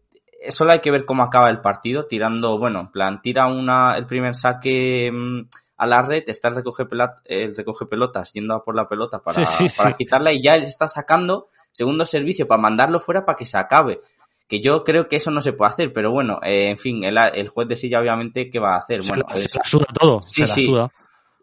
solo 0.52 0.72
hay 0.72 0.80
que 0.80 0.92
ver 0.92 1.06
cómo 1.06 1.24
acaba 1.24 1.50
el 1.50 1.62
partido, 1.62 2.06
tirando, 2.06 2.58
bueno, 2.58 2.80
en 2.82 2.92
plan, 2.92 3.22
tira 3.22 3.48
una, 3.48 3.96
el 3.98 4.06
primer 4.06 4.36
saque 4.36 5.12
mm, 5.14 5.42
a 5.78 5.86
la 5.88 6.02
red, 6.02 6.24
está 6.28 6.48
el 6.48 6.56
recoge, 6.56 6.86
el 7.26 7.56
recoge 7.56 7.86
pelotas 7.86 8.32
yendo 8.34 8.56
a 8.56 8.64
por 8.64 8.76
la 8.76 8.88
pelota 8.88 9.20
para, 9.20 9.46
Sí, 9.46 9.70
sí, 9.70 9.78
para 9.78 9.92
sí. 9.92 9.96
quitarla 9.98 10.32
y 10.34 10.42
ya 10.42 10.56
él 10.56 10.64
está 10.64 10.88
sacando 10.88 11.50
segundo 11.72 12.06
servicio 12.06 12.48
para 12.48 12.62
mandarlo 12.62 13.00
fuera 13.00 13.24
para 13.26 13.38
que 13.38 13.46
se 13.46 13.58
acabe. 13.58 14.02
Que 14.48 14.62
yo 14.62 14.84
creo 14.84 15.08
que 15.10 15.18
eso 15.18 15.30
no 15.30 15.42
se 15.42 15.52
puede 15.54 15.70
hacer, 15.70 15.92
pero 15.94 16.10
bueno, 16.10 16.40
eh, 16.42 16.70
en 16.70 16.78
fin, 16.78 17.04
el, 17.04 17.18
el 17.18 17.50
juez 17.50 17.68
de 17.68 17.76
silla 17.76 18.00
obviamente, 18.00 18.50
¿qué 18.50 18.60
va 18.60 18.76
a 18.76 18.78
hacer? 18.78 19.04
Se, 19.04 19.10
bueno, 19.10 19.26
la, 19.28 19.34
pues- 19.34 19.44
se 19.52 19.58
la 19.58 19.64
suda 19.66 19.86
todo. 20.00 20.22
Sí, 20.26 20.36
se 20.36 20.42
la 20.42 20.48
sí. 20.48 20.66
suda. 20.66 20.92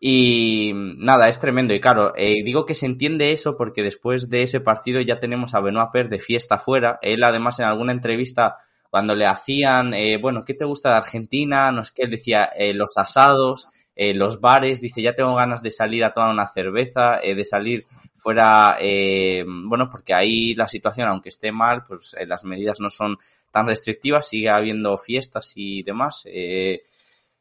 y 0.01 0.73
nada, 0.75 1.29
es 1.29 1.39
tremendo. 1.39 1.73
Y 1.75 1.81
claro, 1.81 2.13
eh, 2.17 2.43
digo 2.45 2.65
que 2.67 2.75
se 2.75 2.87
entiende 2.87 3.33
eso 3.33 3.57
porque 3.57 3.83
después 3.83 4.29
de 4.31 4.43
ese 4.43 4.61
partido 4.61 5.01
ya 5.01 5.21
tenemos 5.21 5.55
a 5.55 5.61
Benoit 5.61 5.91
Per 5.93 6.09
de 6.09 6.19
fiesta 6.19 6.59
fuera. 6.59 6.99
Él 7.03 7.23
además 7.25 7.61
en 7.61 7.67
alguna 7.67 7.93
entrevista 7.93 8.57
cuando 8.95 9.17
le 9.17 9.27
hacían, 9.27 9.93
eh, 9.93 10.19
bueno, 10.19 10.45
¿qué 10.45 10.55
te 10.55 10.65
gusta 10.65 10.91
de 10.91 10.99
Argentina? 10.99 11.73
No 11.73 11.83
sé 11.83 11.91
qué, 11.97 12.05
él 12.05 12.13
decía 12.13 12.45
eh, 12.57 12.73
los 12.73 12.97
asados, 12.97 13.67
eh, 13.97 14.15
los 14.15 14.41
bares, 14.41 14.81
dice, 14.81 15.03
ya 15.03 15.17
tengo 15.17 15.35
ganas 15.35 15.65
de 15.65 15.73
salir 15.73 16.05
a 16.05 16.13
tomar 16.13 16.31
una 16.31 16.47
cerveza, 16.47 17.19
eh, 17.21 17.35
de 17.35 17.45
salir 17.45 17.87
fuera, 18.15 18.77
eh, 18.81 19.45
bueno, 19.49 19.91
porque 19.91 20.15
ahí 20.15 20.55
la 20.55 20.69
situación, 20.69 21.09
aunque 21.09 21.31
esté 21.31 21.51
mal, 21.51 21.83
pues 21.83 22.15
las 22.25 22.45
medidas 22.45 22.79
no 22.79 22.89
son 22.89 23.19
tan 23.51 23.67
restrictivas, 23.67 24.29
sigue 24.29 24.49
habiendo 24.49 24.97
fiestas 24.97 25.55
y 25.57 25.83
demás. 25.83 26.25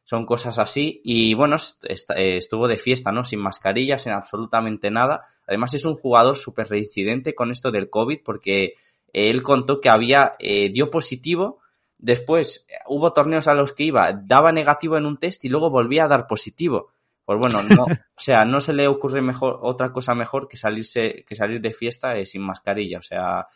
Son 0.02 0.26
cosas 0.26 0.58
así. 0.58 1.00
Y 1.04 1.34
bueno, 1.34 1.54
estuvo 1.54 2.66
de 2.66 2.78
fiesta, 2.78 3.12
¿no? 3.12 3.22
Sin 3.22 3.38
mascarillas, 3.38 4.02
sin 4.02 4.12
absolutamente 4.12 4.90
nada. 4.90 5.24
Además 5.46 5.72
es 5.74 5.84
un 5.84 5.94
jugador 5.94 6.36
súper 6.36 6.68
reincidente 6.68 7.32
con 7.32 7.52
esto 7.52 7.70
del 7.70 7.88
COVID 7.88 8.18
porque 8.24 8.74
él 9.14 9.42
contó 9.42 9.80
que 9.80 9.88
había, 9.88 10.34
eh, 10.38 10.70
dio 10.70 10.90
positivo, 10.90 11.60
después 11.96 12.66
eh, 12.68 12.74
hubo 12.86 13.12
torneos 13.12 13.48
a 13.48 13.54
los 13.54 13.72
que 13.72 13.84
iba, 13.84 14.12
daba 14.12 14.52
negativo 14.52 14.98
en 14.98 15.06
un 15.06 15.16
test 15.16 15.44
y 15.44 15.48
luego 15.48 15.70
volvía 15.70 16.04
a 16.04 16.08
dar 16.08 16.26
positivo. 16.26 16.90
Pues 17.24 17.38
bueno, 17.38 17.62
no, 17.62 17.84
o 17.86 18.18
sea, 18.20 18.44
no 18.44 18.60
se 18.60 18.74
le 18.74 18.86
ocurre 18.86 19.22
mejor, 19.22 19.60
otra 19.62 19.92
cosa 19.92 20.14
mejor 20.14 20.48
que 20.48 20.58
salirse, 20.58 21.24
que 21.26 21.34
salir 21.34 21.60
de 21.60 21.72
fiesta 21.72 22.22
sin 22.26 22.42
mascarilla. 22.42 22.98
O 22.98 23.02
sea, 23.02 23.46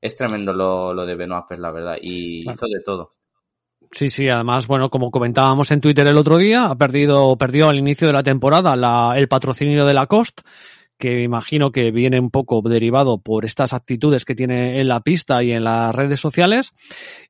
es 0.00 0.14
tremendo 0.16 0.52
lo, 0.52 0.94
lo 0.94 1.04
de 1.04 1.14
Benoit 1.14 1.50
la 1.58 1.70
verdad. 1.70 1.98
Y 2.00 2.48
hizo 2.48 2.66
de 2.66 2.80
todo. 2.84 3.18
Sí, 3.90 4.10
sí, 4.10 4.28
además, 4.28 4.66
bueno, 4.66 4.90
como 4.90 5.10
comentábamos 5.10 5.70
en 5.70 5.80
Twitter 5.80 6.06
el 6.06 6.18
otro 6.18 6.36
día, 6.36 6.66
ha 6.66 6.74
perdido, 6.76 7.36
perdió 7.36 7.68
al 7.68 7.78
inicio 7.78 8.06
de 8.06 8.12
la 8.12 8.22
temporada 8.22 8.76
la, 8.76 9.14
el 9.16 9.28
patrocinio 9.28 9.86
de 9.86 9.94
la 9.94 10.06
Cost, 10.06 10.42
que 10.98 11.22
imagino 11.22 11.70
que 11.70 11.90
viene 11.90 12.18
un 12.20 12.30
poco 12.30 12.60
derivado 12.62 13.18
por 13.18 13.44
estas 13.44 13.72
actitudes 13.72 14.24
que 14.24 14.34
tiene 14.34 14.80
en 14.80 14.88
la 14.88 15.00
pista 15.00 15.42
y 15.42 15.52
en 15.52 15.64
las 15.64 15.94
redes 15.94 16.20
sociales. 16.20 16.72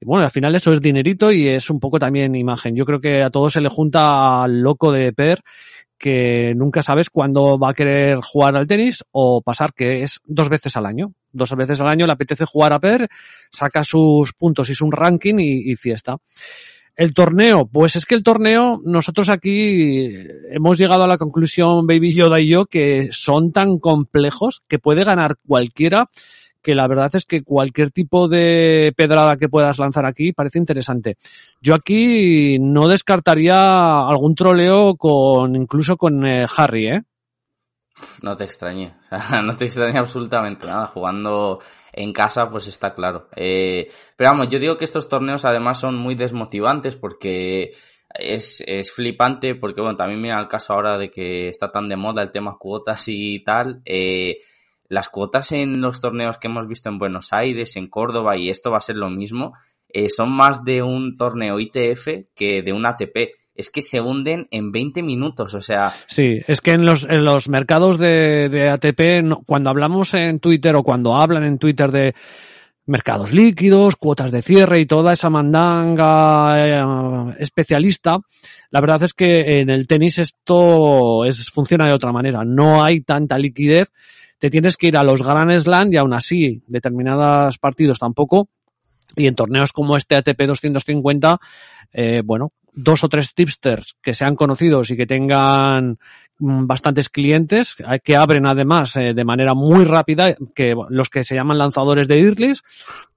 Y 0.01 0.07
bueno, 0.07 0.25
al 0.25 0.31
final 0.31 0.55
eso 0.55 0.73
es 0.73 0.81
dinerito 0.81 1.31
y 1.31 1.49
es 1.49 1.71
un 1.71 1.79
poco 1.79 1.99
también 1.99 2.35
imagen. 2.35 2.75
Yo 2.75 2.85
creo 2.85 3.01
que 3.01 3.23
a 3.23 3.31
todos 3.31 3.53
se 3.53 3.61
le 3.61 3.69
junta 3.69 4.43
al 4.43 4.61
loco 4.61 4.91
de 4.91 5.13
Per 5.13 5.43
que 5.99 6.55
nunca 6.55 6.81
sabes 6.81 7.11
cuándo 7.11 7.59
va 7.59 7.71
a 7.71 7.75
querer 7.75 8.21
jugar 8.21 8.57
al 8.57 8.69
tenis 8.69 9.05
o 9.11 9.43
pasar 9.43 9.73
que 9.75 10.05
es 10.05 10.21
dos 10.25 10.49
veces 10.49 10.77
al 10.77 10.87
año. 10.87 11.13
Dos 11.33 11.55
veces 11.57 11.81
al 11.81 11.89
año 11.89 12.07
le 12.07 12.13
apetece 12.13 12.45
jugar 12.45 12.73
a 12.73 12.79
Per, 12.79 13.09
saca 13.51 13.83
sus 13.83 14.33
puntos 14.33 14.71
y 14.71 14.75
su 14.75 14.91
ranking 14.91 15.35
y, 15.39 15.75
fiesta. 15.75 16.17
El 16.99 17.14
torneo, 17.14 17.64
pues 17.64 17.95
es 17.95 18.07
que 18.07 18.17
el 18.17 18.25
torneo, 18.25 18.83
nosotros 18.85 19.28
aquí 19.28 20.09
hemos 20.50 20.78
llegado 20.78 21.05
a 21.05 21.07
la 21.07 21.17
conclusión, 21.17 21.87
Baby 21.87 22.12
Yoda 22.12 22.40
y 22.40 22.49
yo, 22.49 22.67
que 22.67 23.11
son 23.12 23.52
tan 23.52 23.78
complejos 23.78 24.64
que 24.67 24.81
puede 24.81 25.05
ganar 25.05 25.37
cualquiera 25.47 26.11
que 26.61 26.75
la 26.75 26.88
verdad 26.88 27.11
es 27.14 27.25
que 27.25 27.45
cualquier 27.45 27.93
tipo 27.93 28.26
de 28.26 28.93
pedrada 28.97 29.37
que 29.37 29.49
puedas 29.49 29.78
lanzar 29.78 30.07
aquí 30.07 30.33
parece 30.33 30.59
interesante. 30.59 31.19
Yo 31.61 31.76
aquí 31.76 32.59
no 32.59 32.88
descartaría 32.88 34.00
algún 34.00 34.35
troleo 34.35 34.97
con 34.97 35.55
incluso 35.55 35.97
con 35.97 36.26
eh, 36.26 36.47
Harry, 36.57 36.88
¿eh? 36.88 37.02
No 38.23 38.37
te 38.37 38.43
extrañe, 38.43 38.97
no 39.45 39.57
te 39.57 39.67
extrañe 39.67 39.99
absolutamente 40.00 40.67
nada. 40.67 40.87
Jugando 40.87 41.61
en 41.99 42.12
casa, 42.12 42.49
pues 42.49 42.69
está 42.69 42.95
claro. 42.95 43.28
Eh, 43.35 43.90
pero 44.17 44.31
vamos, 44.31 44.49
yo 44.49 44.61
digo 44.61 44.76
que 44.76 44.85
estos 44.85 45.09
torneos 45.09 45.45
además 45.45 45.81
son 45.81 45.97
muy 45.97 46.14
desmotivantes 46.14 46.95
porque 46.95 47.73
es, 48.14 48.62
es 48.67 48.93
flipante, 48.93 49.57
porque 49.57 49.81
bueno, 49.81 49.97
también 49.97 50.23
mira 50.23 50.38
el 50.38 50.47
caso 50.47 50.75
ahora 50.75 50.97
de 50.97 51.11
que 51.11 51.49
está 51.49 51.73
tan 51.73 51.88
de 51.88 51.97
moda 51.97 52.23
el 52.23 52.31
tema 52.31 52.57
cuotas 52.57 53.05
y 53.09 53.43
tal. 53.43 53.83
Eh, 53.85 54.38
las 54.88 55.09
cuotas 55.09 55.50
en 55.50 55.81
los 55.81 56.00
torneos 56.00 56.38
que 56.38 56.47
hemos 56.47 56.69
visto 56.69 56.88
en 56.88 57.00
Buenos 57.00 57.33
Aires, 57.33 57.75
en 57.75 57.88
Córdoba, 57.88 58.37
y 58.37 58.49
esto 58.49 58.71
va 58.71 58.78
a 58.78 58.81
ser 58.81 58.97
lo 58.97 59.11
mismo, 59.11 59.55
eh, 59.88 60.09
son 60.09 60.31
más 60.31 60.64
de 60.64 60.83
un 60.83 61.17
torneo 61.17 61.59
ITF 61.59 62.31
que 62.35 62.62
de 62.62 62.73
un 62.73 62.87
ATP. 62.87 63.38
Es 63.59 63.69
que 63.69 63.83
se 63.83 64.00
hunden 64.00 64.49
en 64.50 64.73
20 64.73 65.03
minutos, 65.03 65.53
o 65.53 65.61
sea. 65.61 65.93
Sí, 66.07 66.41
es 66.47 66.62
que 66.62 66.73
en 66.73 66.87
los, 66.87 67.05
en 67.05 67.25
los 67.25 67.49
mercados 67.49 67.99
de, 67.99 68.49
de 68.49 68.71
ATP, 68.71 69.45
cuando 69.45 69.69
hablamos 69.69 70.15
en 70.15 70.41
Twitter 70.41 70.75
o 70.77 70.83
cuando 70.83 71.17
hablan 71.17 71.45
en 71.45 71.59
Twitter 71.59 71.93
de 71.93 72.15
mercados 72.87 73.35
líquidos, 73.35 73.97
cuotas 73.97 74.31
de 74.31 74.41
cierre 74.41 74.81
y 74.81 74.87
toda 74.87 75.12
esa 75.12 75.29
mandanga 75.29 76.55
eh, 76.57 77.35
especialista, 77.38 78.19
la 78.71 78.81
verdad 78.81 79.03
es 79.03 79.12
que 79.12 79.59
en 79.59 79.69
el 79.69 79.87
tenis 79.87 80.19
esto 80.19 81.27
es, 81.27 81.50
funciona 81.50 81.87
de 81.87 81.93
otra 81.93 82.12
manera. 82.12 82.45
No 82.47 82.83
hay 82.83 83.03
tanta 83.03 83.37
liquidez 83.37 83.93
te 84.38 84.50
tienes 84.50 84.77
que 84.77 84.88
ir 84.88 84.97
a 84.97 85.03
los 85.03 85.23
Grand 85.23 85.53
Slam 85.59 85.93
y 85.93 85.97
aún 85.97 86.12
así 86.12 86.62
determinados 86.67 87.59
partidos 87.59 87.99
tampoco. 87.99 88.49
Y 89.17 89.27
en 89.27 89.35
torneos 89.35 89.73
como 89.73 89.97
este 89.97 90.17
ATP 90.17 90.43
250, 90.43 91.41
eh, 91.93 92.23
bueno, 92.25 92.52
dos 92.78 93.02
o 93.02 93.08
tres 93.08 93.34
tipsters 93.34 93.97
que 94.00 94.14
sean 94.14 94.36
conocidos 94.36 94.91
y 94.91 94.97
que 94.97 95.06
tengan 95.06 95.99
mm, 96.38 96.67
bastantes 96.67 97.08
clientes, 97.08 97.76
eh, 97.80 97.99
que 98.02 98.17
abren 98.17 98.47
además 98.47 98.97
eh, 98.97 99.14
de 99.14 99.25
manera 99.25 99.54
muy 99.54 99.84
rápida, 99.84 100.34
que 100.54 100.75
los 100.88 101.10
que 101.10 101.25
se 101.25 101.34
llaman 101.34 101.58
lanzadores 101.58 102.06
de 102.06 102.19
IRLIS, 102.21 102.62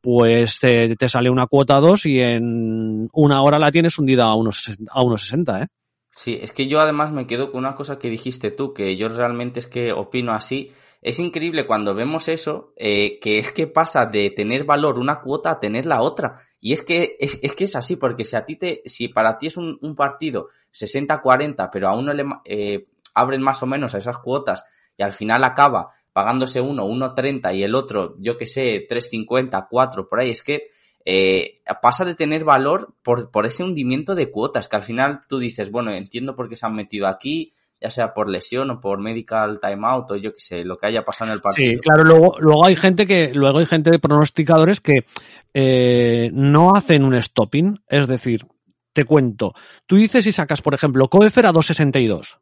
pues 0.02 0.60
te, 0.60 0.95
sale 1.08 1.30
una 1.30 1.45
cuota 1.45 1.80
2 1.80 2.06
y 2.08 2.21
en 2.21 3.08
una 3.13 3.43
hora 3.43 3.60
la 3.60 3.71
tienes 3.71 3.97
hundida 4.00 4.26
a 4.26 4.36
unos, 4.36 4.76
a 4.89 5.04
unos 5.04 5.21
60, 5.21 5.62
¿eh? 5.62 5.67
Sí, 6.15 6.38
es 6.41 6.52
que 6.52 6.67
yo 6.67 6.82
además 6.82 7.12
me 7.12 7.26
quedo 7.26 7.52
con 7.52 7.60
una 7.60 7.76
cosa 7.76 7.97
que 7.97 8.10
dijiste 8.10 8.52
tú, 8.52 8.74
que 8.74 8.97
yo 8.97 9.10
realmente 9.10 9.60
es 9.60 9.67
que 9.67 9.93
opino 9.93 10.34
así, 10.34 10.71
es 11.02 11.20
increíble 11.20 11.66
cuando 11.66 11.96
vemos 11.96 12.28
eso, 12.28 12.74
eh, 12.78 13.20
que 13.20 13.40
es 13.40 13.52
que 13.52 13.66
pasa 13.66 14.06
de 14.06 14.30
tener 14.30 14.66
valor 14.66 15.00
una 15.00 15.22
cuota 15.22 15.52
a 15.52 15.60
tener 15.60 15.88
la 15.88 16.02
otra. 16.02 16.38
Y 16.60 16.74
es 16.74 16.84
que 16.84 17.18
es, 17.20 17.38
que 17.38 17.64
es 17.64 17.76
así, 17.76 17.96
porque 17.96 18.24
si 18.24 18.36
a 18.36 18.46
ti 18.46 18.56
te, 18.56 18.84
si 18.86 19.08
para 19.08 19.40
ti 19.40 19.48
es 19.48 19.58
un, 19.58 19.96
partido 19.96 20.50
60-40, 20.72 21.70
pero 21.72 21.90
a 21.90 21.98
uno 21.98 22.14
le 22.14 22.24
eh, 22.46 22.88
abren 23.16 23.42
más 23.42 23.64
o 23.64 23.66
menos 23.66 23.96
a 23.96 23.98
esas 23.98 24.20
cuotas 24.20 24.64
y 24.96 25.02
al 25.02 25.12
final 25.12 25.44
acaba 25.44 25.90
pagándose 26.14 26.62
uno 26.62 26.86
1.30 26.86 27.56
y 27.56 27.64
el 27.64 27.74
otro, 27.74 28.16
yo 28.20 28.38
que 28.38 28.46
sé, 28.46 28.88
3.50, 28.88 29.68
4, 29.70 30.08
por 30.08 30.20
ahí, 30.20 30.30
es 30.30 30.44
que 30.44 30.70
eh, 31.04 31.62
pasa 31.82 32.06
de 32.06 32.14
tener 32.14 32.44
valor 32.44 32.94
por, 33.02 33.32
por 33.32 33.48
ese 33.48 33.64
hundimiento 33.64 34.14
de 34.14 34.30
cuotas, 34.30 34.68
que 34.68 34.76
al 34.76 34.84
final 34.84 35.22
tú 35.28 35.40
dices, 35.40 35.72
bueno, 35.72 35.92
entiendo 35.92 36.36
por 36.36 36.48
qué 36.48 36.56
se 36.56 36.66
han 36.68 36.76
metido 36.76 37.08
aquí, 37.08 37.54
ya 37.82 37.89
sea 37.89 38.13
por 38.13 38.30
lesión 38.30 38.70
o 38.70 38.80
por 38.80 39.00
medical 39.00 39.60
timeout 39.60 40.12
o 40.12 40.15
yo 40.15 40.32
que 40.34 40.39
sé, 40.39 40.63
lo 40.63 40.78
que 40.78 40.86
haya 40.86 41.04
pasado 41.04 41.32
en 41.32 41.36
el 41.36 41.41
partido. 41.41 41.72
Sí, 41.72 41.80
claro, 41.80 42.04
luego, 42.04 42.36
luego 42.39 42.65
hay 42.65 42.76
gente 42.76 43.08
que, 43.08 43.34
luego 43.34 43.60
hay 43.60 43.65
gente 43.65 43.89
de 43.89 44.00
pronosticadores 44.00 44.80
que 44.80 45.06
eh, 45.54 46.30
no 46.32 46.76
hacen 46.76 47.04
un 47.04 47.20
stopping, 47.20 47.80
es 47.88 48.08
decir, 48.08 48.46
te 48.94 49.04
cuento, 49.06 49.54
tú 49.88 49.96
dices 49.96 50.28
y 50.28 50.32
sacas, 50.32 50.62
por 50.62 50.76
ejemplo, 50.76 51.08
Coefer 51.08 51.48
a 51.48 51.52
262. 51.52 52.39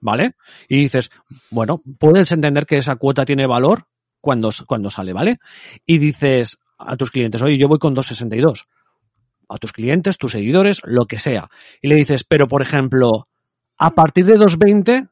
¿Vale? 0.00 0.32
Y 0.66 0.80
dices, 0.80 1.10
bueno, 1.50 1.82
puedes 1.98 2.32
entender 2.32 2.64
que 2.64 2.78
esa 2.78 2.96
cuota 2.96 3.26
tiene 3.26 3.46
valor 3.46 3.84
cuando, 4.18 4.50
cuando 4.66 4.88
sale, 4.88 5.12
¿vale? 5.12 5.38
Y 5.84 5.98
dices 5.98 6.58
a 6.78 6.96
tus 6.96 7.10
clientes, 7.10 7.42
oye, 7.42 7.58
yo 7.58 7.68
voy 7.68 7.78
con 7.78 7.92
262. 7.92 8.66
A 9.50 9.58
tus 9.58 9.72
clientes, 9.72 10.16
tus 10.16 10.32
seguidores, 10.32 10.80
lo 10.84 11.04
que 11.04 11.18
sea. 11.18 11.50
Y 11.82 11.88
le 11.88 11.96
dices, 11.96 12.24
pero 12.24 12.48
por 12.48 12.62
ejemplo, 12.62 13.27
a 13.78 13.94
partir 13.94 14.26
de 14.26 14.38
2.20, 14.38 15.08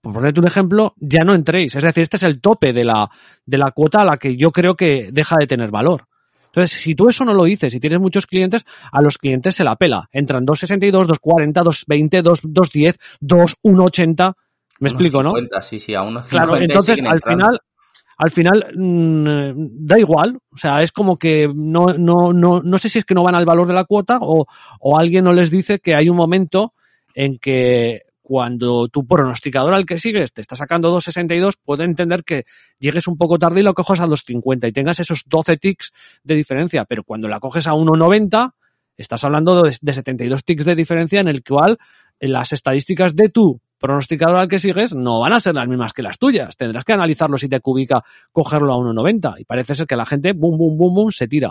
por 0.00 0.12
ponerte 0.12 0.40
un 0.40 0.46
ejemplo, 0.46 0.94
ya 0.98 1.24
no 1.24 1.34
entréis. 1.34 1.74
Es 1.74 1.82
decir, 1.82 2.02
este 2.02 2.16
es 2.16 2.22
el 2.22 2.40
tope 2.40 2.72
de 2.72 2.84
la, 2.84 3.10
de 3.44 3.58
la 3.58 3.70
cuota 3.70 4.02
a 4.02 4.04
la 4.04 4.16
que 4.16 4.36
yo 4.36 4.50
creo 4.50 4.74
que 4.74 5.10
deja 5.12 5.36
de 5.38 5.46
tener 5.46 5.70
valor. 5.70 6.06
Entonces, 6.46 6.80
si 6.80 6.94
tú 6.94 7.08
eso 7.08 7.24
no 7.24 7.32
lo 7.32 7.44
dices 7.44 7.72
y 7.74 7.80
tienes 7.80 8.00
muchos 8.00 8.26
clientes, 8.26 8.66
a 8.90 9.00
los 9.00 9.18
clientes 9.18 9.54
se 9.54 9.64
la 9.64 9.76
pela. 9.76 10.08
Entran 10.10 10.44
2.62, 10.44 11.06
2.40, 11.06 11.52
2.20, 11.52 12.22
2.10, 12.22 12.98
2, 13.20 13.56
1.80. 13.62 14.34
Me 14.80 14.88
explico, 14.88 15.22
¿no? 15.22 15.32
Sí, 15.60 15.78
sí, 15.78 15.94
a 15.94 16.00
1.50. 16.00 16.28
Claro, 16.28 16.56
entonces 16.56 17.02
al 17.02 17.20
final, 17.20 17.60
al 18.16 18.30
final 18.30 18.66
mm, 18.74 19.86
da 19.86 19.98
igual. 19.98 20.38
O 20.52 20.56
sea, 20.56 20.82
es 20.82 20.90
como 20.90 21.18
que 21.18 21.48
no, 21.54 21.94
no, 21.96 22.32
no, 22.32 22.62
no 22.62 22.78
sé 22.78 22.88
si 22.88 22.98
es 22.98 23.04
que 23.04 23.14
no 23.14 23.22
van 23.22 23.36
al 23.36 23.46
valor 23.46 23.68
de 23.68 23.74
la 23.74 23.84
cuota 23.84 24.18
o, 24.20 24.46
o 24.80 24.98
alguien 24.98 25.24
no 25.24 25.32
les 25.32 25.50
dice 25.50 25.78
que 25.78 25.94
hay 25.94 26.08
un 26.08 26.16
momento 26.16 26.74
en 27.14 27.38
que 27.38 28.02
cuando 28.30 28.86
tu 28.86 29.08
pronosticador 29.08 29.74
al 29.74 29.84
que 29.84 29.98
sigues 29.98 30.32
te 30.32 30.40
está 30.40 30.54
sacando 30.54 30.96
2.62, 30.96 31.54
puedo 31.64 31.82
entender 31.82 32.22
que 32.22 32.44
llegues 32.78 33.08
un 33.08 33.16
poco 33.16 33.40
tarde 33.40 33.58
y 33.58 33.64
lo 33.64 33.74
cojas 33.74 33.98
a 33.98 34.06
2.50 34.06 34.68
y 34.68 34.72
tengas 34.72 35.00
esos 35.00 35.24
12 35.26 35.56
ticks 35.56 35.90
de 36.22 36.36
diferencia, 36.36 36.84
pero 36.84 37.02
cuando 37.02 37.26
la 37.26 37.40
coges 37.40 37.66
a 37.66 37.72
1.90, 37.72 38.52
estás 38.96 39.24
hablando 39.24 39.60
de, 39.62 39.72
72 39.72 40.44
ticks 40.44 40.64
de 40.64 40.76
diferencia 40.76 41.18
en 41.18 41.26
el 41.26 41.42
cual 41.42 41.78
las 42.20 42.52
estadísticas 42.52 43.16
de 43.16 43.30
tu 43.30 43.60
pronosticador 43.80 44.38
al 44.38 44.46
que 44.46 44.60
sigues 44.60 44.94
no 44.94 45.18
van 45.18 45.32
a 45.32 45.40
ser 45.40 45.56
las 45.56 45.66
mismas 45.66 45.92
que 45.92 46.02
las 46.02 46.16
tuyas. 46.16 46.56
Tendrás 46.56 46.84
que 46.84 46.92
analizarlo 46.92 47.36
si 47.36 47.48
te 47.48 47.58
cubica 47.58 48.04
cogerlo 48.30 48.72
a 48.72 48.76
1.90 48.76 49.40
y 49.40 49.44
parece 49.44 49.74
ser 49.74 49.88
que 49.88 49.96
la 49.96 50.06
gente, 50.06 50.34
boom, 50.34 50.56
boom, 50.56 50.78
boom, 50.78 50.94
boom, 50.94 51.10
se 51.10 51.26
tira. 51.26 51.50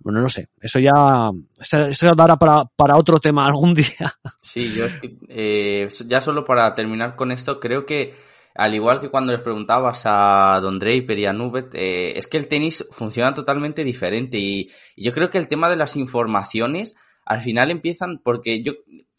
Bueno, 0.00 0.20
no 0.20 0.28
sé, 0.28 0.48
eso 0.60 0.78
ya 0.78 1.30
eso 1.60 2.14
dará 2.14 2.36
para, 2.36 2.64
para 2.64 2.96
otro 2.96 3.18
tema 3.18 3.46
algún 3.46 3.74
día. 3.74 4.12
Sí, 4.40 4.72
yo 4.72 4.84
estoy, 4.84 5.18
eh, 5.28 5.88
ya 6.06 6.20
solo 6.20 6.44
para 6.44 6.74
terminar 6.74 7.16
con 7.16 7.32
esto, 7.32 7.58
creo 7.58 7.84
que 7.84 8.14
al 8.58 8.74
igual 8.74 9.00
que 9.00 9.08
cuando 9.08 9.32
les 9.32 9.40
preguntabas 9.40 10.02
a 10.04 10.58
Don 10.60 10.80
Draper 10.80 11.16
y 11.16 11.26
a 11.26 11.32
Nubet, 11.32 11.72
eh, 11.74 12.18
es 12.18 12.26
que 12.26 12.38
el 12.38 12.48
tenis 12.48 12.84
funciona 12.90 13.32
totalmente 13.32 13.84
diferente 13.84 14.36
y, 14.38 14.68
yo 14.96 15.12
creo 15.12 15.30
que 15.30 15.38
el 15.38 15.46
tema 15.46 15.70
de 15.70 15.76
las 15.76 15.96
informaciones 15.96 16.96
al 17.24 17.40
final 17.40 17.70
empiezan 17.70 18.18
porque 18.18 18.62
yo 18.62 18.72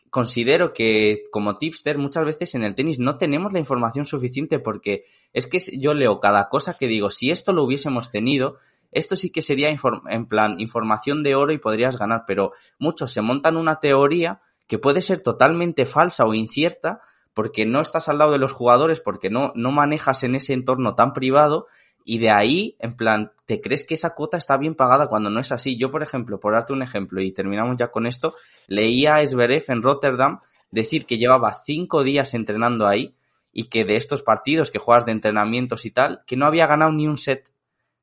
considero 0.09 0.73
que 0.73 1.23
como 1.31 1.57
tipster 1.57 1.97
muchas 1.97 2.25
veces 2.25 2.53
en 2.55 2.63
el 2.63 2.75
tenis 2.75 2.99
no 2.99 3.17
tenemos 3.17 3.53
la 3.53 3.59
información 3.59 4.03
suficiente 4.05 4.59
porque 4.59 5.05
es 5.31 5.47
que 5.47 5.59
yo 5.79 5.93
leo 5.93 6.19
cada 6.19 6.49
cosa 6.49 6.75
que 6.77 6.87
digo, 6.87 7.09
si 7.09 7.31
esto 7.31 7.53
lo 7.53 7.63
hubiésemos 7.63 8.11
tenido, 8.11 8.57
esto 8.91 9.15
sí 9.15 9.31
que 9.31 9.41
sería 9.41 9.69
en 9.69 10.25
plan 10.25 10.59
información 10.59 11.23
de 11.23 11.35
oro 11.35 11.53
y 11.53 11.57
podrías 11.57 11.97
ganar, 11.97 12.23
pero 12.25 12.51
muchos 12.77 13.11
se 13.11 13.21
montan 13.21 13.57
una 13.57 13.79
teoría 13.79 14.41
que 14.67 14.79
puede 14.79 15.01
ser 15.01 15.21
totalmente 15.21 15.85
falsa 15.85 16.25
o 16.25 16.33
incierta 16.33 17.01
porque 17.33 17.65
no 17.65 17.81
estás 17.81 18.09
al 18.09 18.17
lado 18.17 18.31
de 18.31 18.37
los 18.37 18.53
jugadores, 18.53 18.99
porque 18.99 19.29
no, 19.29 19.51
no 19.55 19.71
manejas 19.71 20.23
en 20.23 20.35
ese 20.35 20.53
entorno 20.53 20.95
tan 20.95 21.13
privado 21.13 21.67
y 22.03 22.17
de 22.17 22.31
ahí, 22.31 22.75
en 22.79 22.95
plan, 22.95 23.33
te 23.45 23.61
crees 23.61 23.83
que 23.83 23.93
esa 23.93 24.15
cuota 24.15 24.37
está 24.37 24.57
bien 24.57 24.73
pagada 24.73 25.07
cuando 25.07 25.29
no 25.29 25.39
es 25.39 25.51
así. 25.51 25.77
Yo, 25.77 25.91
por 25.91 26.01
ejemplo, 26.01 26.39
por 26.39 26.53
darte 26.53 26.73
un 26.73 26.81
ejemplo 26.81 27.21
y 27.21 27.31
terminamos 27.31 27.77
ya 27.77 27.91
con 27.91 28.07
esto, 28.07 28.33
leía 28.67 29.17
a 29.17 29.25
Zverev 29.25 29.65
en 29.67 29.83
Rotterdam 29.83 30.39
decir 30.71 31.05
que 31.05 31.17
llevaba 31.17 31.59
cinco 31.63 32.03
días 32.03 32.33
entrenando 32.33 32.87
ahí 32.87 33.15
y 33.51 33.65
que 33.65 33.85
de 33.85 33.95
estos 33.95 34.23
partidos 34.23 34.71
que 34.71 34.79
juegas 34.79 35.05
de 35.05 35.11
entrenamientos 35.11 35.85
y 35.85 35.91
tal, 35.91 36.21
que 36.25 36.35
no 36.35 36.45
había 36.45 36.67
ganado 36.67 36.91
ni 36.91 37.07
un 37.07 37.17
set. 37.17 37.49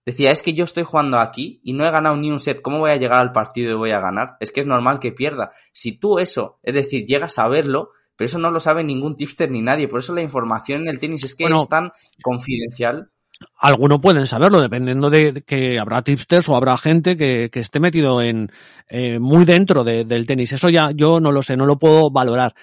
Decía, 0.06 0.30
es 0.30 0.40
que 0.40 0.54
yo 0.54 0.62
estoy 0.62 0.84
jugando 0.84 1.18
aquí 1.18 1.60
y 1.64 1.72
no 1.72 1.84
he 1.84 1.90
ganado 1.90 2.16
ni 2.16 2.30
un 2.30 2.38
set, 2.38 2.62
¿cómo 2.62 2.78
voy 2.78 2.92
a 2.92 2.96
llegar 2.96 3.20
al 3.20 3.32
partido 3.32 3.72
y 3.72 3.74
voy 3.74 3.90
a 3.90 3.98
ganar? 3.98 4.36
Es 4.38 4.52
que 4.52 4.60
es 4.60 4.66
normal 4.66 5.00
que 5.00 5.10
pierda. 5.10 5.50
Si 5.72 5.98
tú 5.98 6.20
eso, 6.20 6.60
es 6.62 6.74
decir, 6.74 7.04
llegas 7.04 7.40
a 7.40 7.48
verlo, 7.48 7.90
pero 8.14 8.26
eso 8.26 8.38
no 8.38 8.52
lo 8.52 8.60
sabe 8.60 8.84
ningún 8.84 9.16
tipster 9.16 9.50
ni 9.50 9.62
nadie, 9.62 9.88
por 9.88 9.98
eso 9.98 10.14
la 10.14 10.22
información 10.22 10.82
en 10.82 10.88
el 10.88 11.00
tenis 11.00 11.24
es 11.24 11.34
que 11.34 11.44
es 11.44 11.68
tan 11.68 11.90
confidencial. 12.22 13.10
Algunos 13.58 14.00
pueden 14.00 14.28
saberlo, 14.28 14.60
dependiendo 14.60 15.10
de 15.10 15.42
que 15.44 15.78
habrá 15.80 16.02
tipsters 16.02 16.48
o 16.48 16.54
habrá 16.54 16.78
gente 16.78 17.16
que, 17.16 17.50
esté 17.52 17.80
metido 17.80 18.22
en 18.22 18.52
eh, 18.88 19.18
muy 19.18 19.44
dentro 19.44 19.82
del 19.82 20.24
tenis. 20.24 20.52
Eso 20.52 20.70
ya 20.70 20.92
yo 20.94 21.18
no 21.18 21.32
lo 21.32 21.42
sé, 21.42 21.56
no 21.56 21.66
lo 21.66 21.80
puedo 21.80 22.12
valorar. 22.12 22.54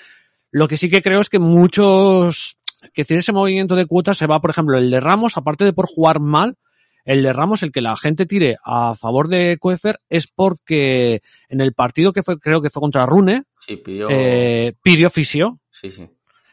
Lo 0.49 0.69
que 0.69 0.77
sí 0.77 0.89
que 0.89 1.01
creo 1.01 1.19
es 1.19 1.29
que 1.29 1.39
muchos 1.39 2.57
que 2.93 3.03
tiene 3.03 3.19
ese 3.19 3.33
movimiento 3.33 3.75
de 3.75 3.85
cuotas 3.85 4.17
se 4.17 4.27
va, 4.27 4.39
por 4.39 4.49
ejemplo, 4.49 4.77
el 4.77 4.89
de 4.89 5.01
Ramos, 5.01 5.35
aparte 5.35 5.65
de 5.65 5.73
por 5.73 5.87
jugar 5.87 6.21
mal, 6.21 6.57
el 7.05 7.23
de 7.23 7.33
Ramos, 7.33 7.63
el 7.63 7.71
que 7.71 7.81
la 7.81 7.95
gente 7.95 8.25
tire 8.25 8.57
a 8.63 8.95
favor 8.95 9.27
de 9.27 9.57
Coefer, 9.59 9.99
es 10.09 10.27
porque 10.27 11.21
en 11.49 11.61
el 11.61 11.73
partido 11.73 12.13
que 12.13 12.23
fue, 12.23 12.39
creo 12.39 12.61
que 12.61 12.69
fue 12.69 12.81
contra 12.81 13.05
Rune, 13.05 13.43
pidió... 13.83 14.07
Eh, 14.09 14.73
pidió 14.81 15.09
fisio. 15.09 15.59
Sí, 15.69 15.91
sí. 15.91 16.07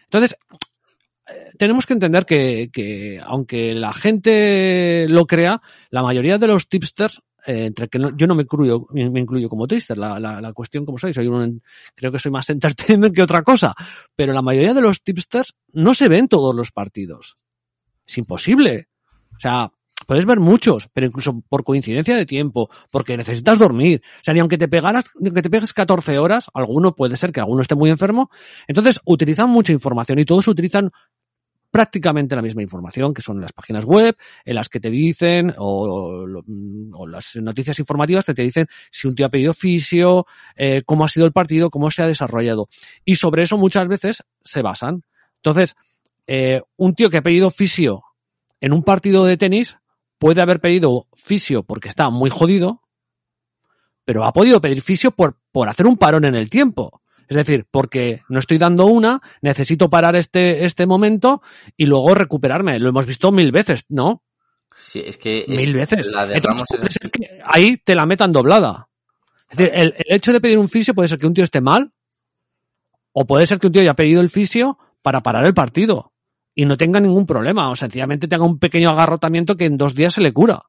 Entonces, 0.04 0.36
eh, 1.28 1.52
tenemos 1.56 1.86
que 1.86 1.92
entender 1.92 2.26
que, 2.26 2.70
que, 2.72 3.20
aunque 3.24 3.74
la 3.74 3.92
gente 3.92 5.06
lo 5.08 5.26
crea, 5.26 5.60
la 5.90 6.02
mayoría 6.02 6.38
de 6.38 6.48
los 6.48 6.68
tipsters 6.68 7.22
eh, 7.46 7.66
entre 7.66 7.88
que 7.88 7.98
yo 8.16 8.26
no 8.26 8.34
me 8.34 8.42
incluyo, 8.42 8.86
me 8.92 9.20
incluyo 9.20 9.48
como 9.48 9.66
trister, 9.66 9.96
la, 9.96 10.20
la, 10.20 10.40
la 10.40 10.52
cuestión 10.52 10.84
como 10.84 10.98
soy, 10.98 11.14
soy 11.14 11.26
un, 11.26 11.62
creo 11.94 12.12
que 12.12 12.18
soy 12.18 12.30
más 12.30 12.50
entertainment 12.50 13.14
que 13.14 13.22
otra 13.22 13.42
cosa, 13.42 13.74
pero 14.14 14.32
la 14.32 14.42
mayoría 14.42 14.74
de 14.74 14.82
los 14.82 15.02
tipsters 15.02 15.54
no 15.72 15.94
se 15.94 16.08
ven 16.08 16.28
todos 16.28 16.54
los 16.54 16.70
partidos. 16.72 17.36
Es 18.06 18.18
imposible. 18.18 18.88
O 19.36 19.40
sea, 19.40 19.70
puedes 20.10 20.26
ver 20.26 20.40
muchos, 20.40 20.88
pero 20.92 21.06
incluso 21.06 21.40
por 21.48 21.62
coincidencia 21.62 22.16
de 22.16 22.26
tiempo, 22.26 22.68
porque 22.90 23.16
necesitas 23.16 23.60
dormir. 23.60 24.02
O 24.16 24.24
sea, 24.24 24.34
ni 24.34 24.40
aunque 24.40 24.58
te 24.58 24.66
pegaras, 24.66 25.04
ni 25.20 25.28
aunque 25.28 25.40
te 25.40 25.48
pegues 25.48 25.72
14 25.72 26.18
horas, 26.18 26.50
alguno 26.52 26.96
puede 26.96 27.16
ser 27.16 27.30
que 27.30 27.38
alguno 27.38 27.62
esté 27.62 27.76
muy 27.76 27.90
enfermo. 27.90 28.28
Entonces, 28.66 29.00
utilizan 29.04 29.50
mucha 29.50 29.72
información 29.72 30.18
y 30.18 30.24
todos 30.24 30.48
utilizan 30.48 30.90
prácticamente 31.70 32.34
la 32.34 32.42
misma 32.42 32.60
información 32.60 33.14
que 33.14 33.22
son 33.22 33.40
las 33.40 33.52
páginas 33.52 33.84
web, 33.84 34.16
en 34.44 34.56
las 34.56 34.68
que 34.68 34.80
te 34.80 34.90
dicen, 34.90 35.54
o, 35.58 36.26
las 37.06 37.36
noticias 37.36 37.78
informativas 37.78 38.24
que 38.24 38.34
te 38.34 38.42
dicen 38.42 38.66
si 38.90 39.06
un 39.06 39.14
tío 39.14 39.26
ha 39.26 39.30
pedido 39.30 39.54
fisio, 39.54 40.26
eh, 40.56 40.82
cómo 40.84 41.04
ha 41.04 41.08
sido 41.08 41.24
el 41.24 41.32
partido, 41.32 41.70
cómo 41.70 41.88
se 41.88 42.02
ha 42.02 42.08
desarrollado. 42.08 42.68
Y 43.04 43.14
sobre 43.14 43.44
eso 43.44 43.56
muchas 43.56 43.86
veces 43.86 44.24
se 44.42 44.60
basan. 44.60 45.04
Entonces, 45.36 45.76
eh, 46.26 46.62
un 46.76 46.96
tío 46.96 47.10
que 47.10 47.18
ha 47.18 47.22
pedido 47.22 47.52
fisio 47.52 48.02
en 48.60 48.72
un 48.72 48.82
partido 48.82 49.24
de 49.24 49.36
tenis 49.36 49.76
puede 50.20 50.42
haber 50.42 50.60
pedido 50.60 51.08
fisio 51.16 51.62
porque 51.64 51.88
está 51.88 52.10
muy 52.10 52.28
jodido, 52.30 52.82
pero 54.04 54.24
ha 54.24 54.32
podido 54.32 54.60
pedir 54.60 54.82
fisio 54.82 55.10
por, 55.12 55.40
por 55.50 55.68
hacer 55.68 55.86
un 55.86 55.96
parón 55.96 56.26
en 56.26 56.34
el 56.34 56.50
tiempo. 56.50 57.02
Es 57.26 57.36
decir, 57.36 57.66
porque 57.70 58.22
no 58.28 58.38
estoy 58.38 58.58
dando 58.58 58.86
una, 58.86 59.22
necesito 59.40 59.88
parar 59.88 60.16
este, 60.16 60.66
este 60.66 60.84
momento 60.84 61.42
y 61.76 61.86
luego 61.86 62.14
recuperarme. 62.14 62.78
Lo 62.78 62.90
hemos 62.90 63.06
visto 63.06 63.32
mil 63.32 63.50
veces, 63.50 63.84
¿no? 63.88 64.22
Sí, 64.76 65.02
es 65.04 65.16
que. 65.16 65.46
Mil 65.48 65.72
veces. 65.74 66.08
La 66.08 66.26
de 66.26 66.38
Ramos 66.38 66.68
es... 66.70 66.98
que 66.98 67.40
ahí 67.44 67.78
te 67.78 67.94
la 67.94 68.04
metan 68.04 68.32
doblada. 68.32 68.88
Es 69.48 69.58
decir, 69.58 69.72
el, 69.74 69.94
el, 69.96 70.16
hecho 70.16 70.32
de 70.32 70.40
pedir 70.40 70.58
un 70.58 70.68
fisio 70.68 70.92
puede 70.92 71.08
ser 71.08 71.18
que 71.18 71.26
un 71.26 71.34
tío 71.34 71.44
esté 71.44 71.60
mal, 71.60 71.92
o 73.12 73.26
puede 73.26 73.46
ser 73.46 73.58
que 73.58 73.68
un 73.68 73.72
tío 73.72 73.82
haya 73.82 73.94
pedido 73.94 74.20
el 74.20 74.28
fisio 74.28 74.78
para 75.02 75.22
parar 75.22 75.46
el 75.46 75.54
partido 75.54 76.12
y 76.54 76.64
no 76.64 76.76
tenga 76.76 77.00
ningún 77.00 77.26
problema, 77.26 77.70
o 77.70 77.76
sencillamente 77.76 78.28
tenga 78.28 78.44
un 78.44 78.58
pequeño 78.58 78.90
agarrotamiento 78.90 79.56
que 79.56 79.66
en 79.66 79.76
dos 79.76 79.94
días 79.94 80.14
se 80.14 80.20
le 80.20 80.32
cura. 80.32 80.62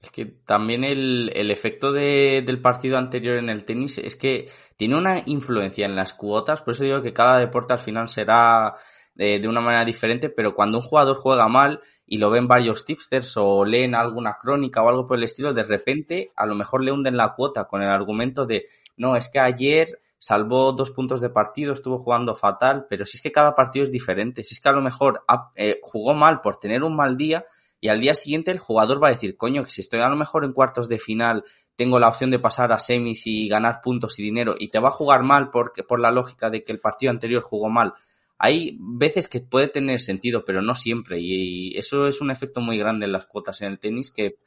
Es 0.00 0.10
que 0.10 0.26
también 0.26 0.84
el, 0.84 1.32
el 1.34 1.50
efecto 1.50 1.90
de, 1.90 2.42
del 2.44 2.60
partido 2.60 2.98
anterior 2.98 3.38
en 3.38 3.48
el 3.48 3.64
tenis 3.64 3.98
es 3.98 4.16
que 4.16 4.50
tiene 4.76 4.96
una 4.96 5.22
influencia 5.24 5.86
en 5.86 5.96
las 5.96 6.12
cuotas, 6.12 6.60
por 6.60 6.74
eso 6.74 6.84
digo 6.84 7.00
que 7.00 7.14
cada 7.14 7.38
deporte 7.38 7.72
al 7.72 7.78
final 7.78 8.08
será 8.08 8.74
de, 9.14 9.38
de, 9.38 9.48
una 9.48 9.62
manera 9.62 9.84
diferente, 9.84 10.28
pero 10.28 10.54
cuando 10.54 10.78
un 10.78 10.84
jugador 10.84 11.16
juega 11.16 11.48
mal 11.48 11.80
y 12.06 12.18
lo 12.18 12.28
ven 12.28 12.46
varios 12.46 12.84
tipsters 12.84 13.34
o 13.38 13.64
leen 13.64 13.94
alguna 13.94 14.36
crónica 14.38 14.82
o 14.82 14.88
algo 14.90 15.06
por 15.06 15.16
el 15.16 15.24
estilo, 15.24 15.54
de 15.54 15.64
repente 15.64 16.32
a 16.36 16.44
lo 16.44 16.54
mejor 16.54 16.84
le 16.84 16.92
hunden 16.92 17.16
la 17.16 17.34
cuota 17.34 17.64
con 17.64 17.80
el 17.80 17.88
argumento 17.88 18.44
de 18.44 18.66
no, 18.96 19.16
es 19.16 19.28
que 19.28 19.40
ayer 19.40 20.00
salvó 20.24 20.72
dos 20.72 20.90
puntos 20.90 21.20
de 21.20 21.28
partido, 21.28 21.74
estuvo 21.74 21.98
jugando 21.98 22.34
fatal, 22.34 22.86
pero 22.88 23.04
si 23.04 23.18
es 23.18 23.22
que 23.22 23.30
cada 23.30 23.54
partido 23.54 23.84
es 23.84 23.92
diferente, 23.92 24.42
si 24.42 24.54
es 24.54 24.60
que 24.60 24.70
a 24.70 24.72
lo 24.72 24.80
mejor 24.80 25.22
eh, 25.54 25.80
jugó 25.82 26.14
mal 26.14 26.40
por 26.40 26.56
tener 26.56 26.82
un 26.82 26.96
mal 26.96 27.18
día, 27.18 27.44
y 27.78 27.88
al 27.88 28.00
día 28.00 28.14
siguiente 28.14 28.50
el 28.50 28.58
jugador 28.58 29.02
va 29.02 29.08
a 29.08 29.10
decir, 29.10 29.36
coño, 29.36 29.62
que 29.62 29.70
si 29.70 29.82
estoy 29.82 30.00
a 30.00 30.08
lo 30.08 30.16
mejor 30.16 30.46
en 30.46 30.54
cuartos 30.54 30.88
de 30.88 30.98
final, 30.98 31.44
tengo 31.76 31.98
la 31.98 32.08
opción 32.08 32.30
de 32.30 32.38
pasar 32.38 32.72
a 32.72 32.78
semis 32.78 33.26
y 33.26 33.48
ganar 33.48 33.82
puntos 33.82 34.18
y 34.18 34.22
dinero, 34.22 34.54
y 34.58 34.68
te 34.68 34.78
va 34.78 34.88
a 34.88 34.92
jugar 34.92 35.24
mal 35.24 35.50
porque, 35.50 35.82
por 35.82 36.00
la 36.00 36.10
lógica 36.10 36.48
de 36.48 36.64
que 36.64 36.72
el 36.72 36.80
partido 36.80 37.10
anterior 37.10 37.42
jugó 37.42 37.68
mal. 37.68 37.92
Hay 38.38 38.78
veces 38.80 39.28
que 39.28 39.40
puede 39.40 39.68
tener 39.68 40.00
sentido, 40.00 40.42
pero 40.46 40.62
no 40.62 40.74
siempre, 40.74 41.18
y 41.20 41.76
eso 41.76 42.06
es 42.06 42.22
un 42.22 42.30
efecto 42.30 42.62
muy 42.62 42.78
grande 42.78 43.04
en 43.04 43.12
las 43.12 43.26
cuotas 43.26 43.60
en 43.60 43.72
el 43.72 43.78
tenis 43.78 44.10
que 44.10 44.38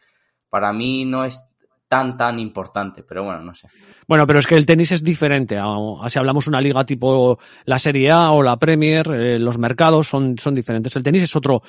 para 0.50 0.74
mí 0.74 1.06
no 1.06 1.24
es 1.24 1.52
tan, 1.88 2.18
tan 2.18 2.40
importante, 2.40 3.04
pero 3.04 3.24
bueno, 3.24 3.42
no 3.42 3.54
sé. 3.56 3.68
Bueno, 4.08 4.28
pero 4.28 4.40
es 4.40 4.48
que 4.48 4.56
el 4.56 4.66
tenis 4.66 4.92
es 4.92 5.04
diferente. 5.04 5.58
Si 6.10 6.20
hablamos 6.20 6.48
una 6.48 6.62
liga 6.62 6.86
tipo 6.86 7.40
la 7.66 7.80
Serie 7.80 8.12
A 8.12 8.32
o 8.32 8.44
la 8.44 8.58
Premier, 8.58 9.08
eh, 9.12 9.40
los 9.40 9.58
mercados 9.58 10.08
son, 10.08 10.38
son 10.38 10.56
diferentes. 10.56 10.96
El 10.96 11.04
tenis 11.04 11.24
es 11.24 11.36
otro, 11.36 11.62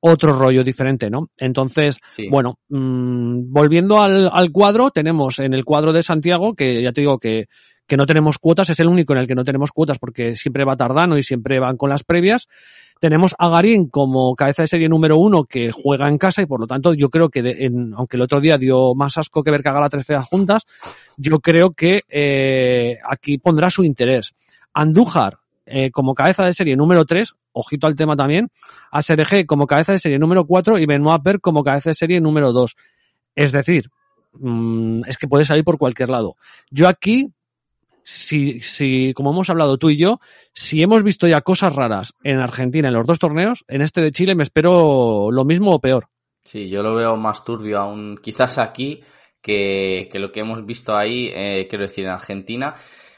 otro 0.00 0.32
rollo 0.32 0.62
diferente, 0.62 1.10
¿no? 1.10 1.30
Entonces, 1.38 1.98
Sí. 2.10 2.28
bueno, 2.28 2.58
mm, 2.68 3.52
volviendo 3.52 4.00
al, 4.02 4.30
al 4.32 4.52
cuadro, 4.52 4.90
tenemos 4.90 5.38
en 5.38 5.54
el 5.54 5.64
cuadro 5.64 5.92
de 5.92 6.02
Santiago, 6.02 6.54
que 6.54 6.82
ya 6.82 6.92
te 6.92 7.00
digo 7.00 7.18
que, 7.18 7.46
que 7.86 7.96
no 7.96 8.06
tenemos 8.06 8.38
cuotas, 8.38 8.70
es 8.70 8.80
el 8.80 8.88
único 8.88 9.12
en 9.12 9.18
el 9.18 9.26
que 9.26 9.34
no 9.34 9.44
tenemos 9.44 9.72
cuotas 9.72 9.98
porque 9.98 10.36
siempre 10.36 10.64
va 10.64 10.76
tardano 10.76 11.18
y 11.18 11.22
siempre 11.22 11.58
van 11.58 11.76
con 11.76 11.90
las 11.90 12.04
previas. 12.04 12.48
Tenemos 13.00 13.34
a 13.38 13.48
Garín 13.48 13.88
como 13.88 14.34
cabeza 14.34 14.62
de 14.62 14.68
serie 14.68 14.88
número 14.88 15.18
uno 15.18 15.44
que 15.44 15.70
juega 15.72 16.08
en 16.08 16.16
casa 16.16 16.40
y 16.42 16.46
por 16.46 16.60
lo 16.60 16.66
tanto 16.66 16.94
yo 16.94 17.10
creo 17.10 17.28
que, 17.28 17.40
en- 17.40 17.92
aunque 17.94 18.16
el 18.16 18.22
otro 18.22 18.40
día 18.40 18.56
dio 18.56 18.94
más 18.94 19.18
asco 19.18 19.42
que 19.42 19.50
ver 19.50 19.62
cagar 19.62 19.82
a 19.82 19.88
tres 19.90 20.06
feas 20.06 20.24
juntas, 20.26 20.62
yo 21.16 21.40
creo 21.40 21.72
que 21.72 22.02
eh, 22.08 22.98
aquí 23.08 23.36
pondrá 23.38 23.68
su 23.68 23.84
interés. 23.84 24.32
Andújar 24.72 25.38
eh, 25.66 25.90
como 25.90 26.14
cabeza 26.14 26.44
de 26.44 26.52
serie 26.54 26.76
número 26.76 27.04
3, 27.04 27.34
ojito 27.52 27.86
al 27.86 27.94
tema 27.94 28.16
también, 28.16 28.48
a 28.90 29.02
Sergé 29.02 29.44
como 29.46 29.66
cabeza 29.66 29.92
de 29.92 29.98
serie 29.98 30.18
número 30.18 30.46
4 30.46 30.78
y 30.78 30.86
Benoit 30.86 31.22
Per 31.22 31.40
como 31.40 31.62
cabeza 31.62 31.90
de 31.90 31.94
serie 31.94 32.20
número 32.20 32.52
2. 32.52 32.76
Es 33.34 33.52
decir, 33.52 33.90
mm, 34.34 35.02
es 35.06 35.16
que 35.18 35.28
puede 35.28 35.44
salir 35.44 35.64
por 35.64 35.78
cualquier 35.78 36.08
lado. 36.10 36.36
Yo 36.70 36.88
aquí, 36.88 37.30
si, 38.04 38.60
si, 38.60 39.12
como 39.14 39.32
hemos 39.32 39.50
hablado 39.50 39.78
tú 39.78 39.90
y 39.90 39.96
yo, 39.96 40.20
si 40.52 40.82
hemos 40.82 41.02
visto 41.02 41.26
ya 41.26 41.40
cosas 41.40 41.74
raras 41.74 42.14
en 42.22 42.38
Argentina 42.38 42.88
en 42.88 42.94
los 42.94 43.06
dos 43.06 43.18
torneos, 43.18 43.64
en 43.66 43.82
este 43.82 44.02
de 44.02 44.12
Chile 44.12 44.34
me 44.34 44.42
espero 44.42 45.30
lo 45.32 45.44
mismo 45.44 45.72
o 45.72 45.80
peor. 45.80 46.08
Sí, 46.44 46.68
yo 46.68 46.82
lo 46.82 46.94
veo 46.94 47.16
más 47.16 47.44
turbio 47.44 47.80
aún 47.80 48.18
quizás 48.22 48.58
aquí 48.58 49.02
que, 49.40 50.08
que 50.12 50.18
lo 50.18 50.30
que 50.30 50.40
hemos 50.40 50.64
visto 50.64 50.94
ahí, 50.94 51.30
eh, 51.34 51.66
quiero 51.68 51.84
decir, 51.84 52.04
en 52.04 52.10
Argentina. 52.10 52.74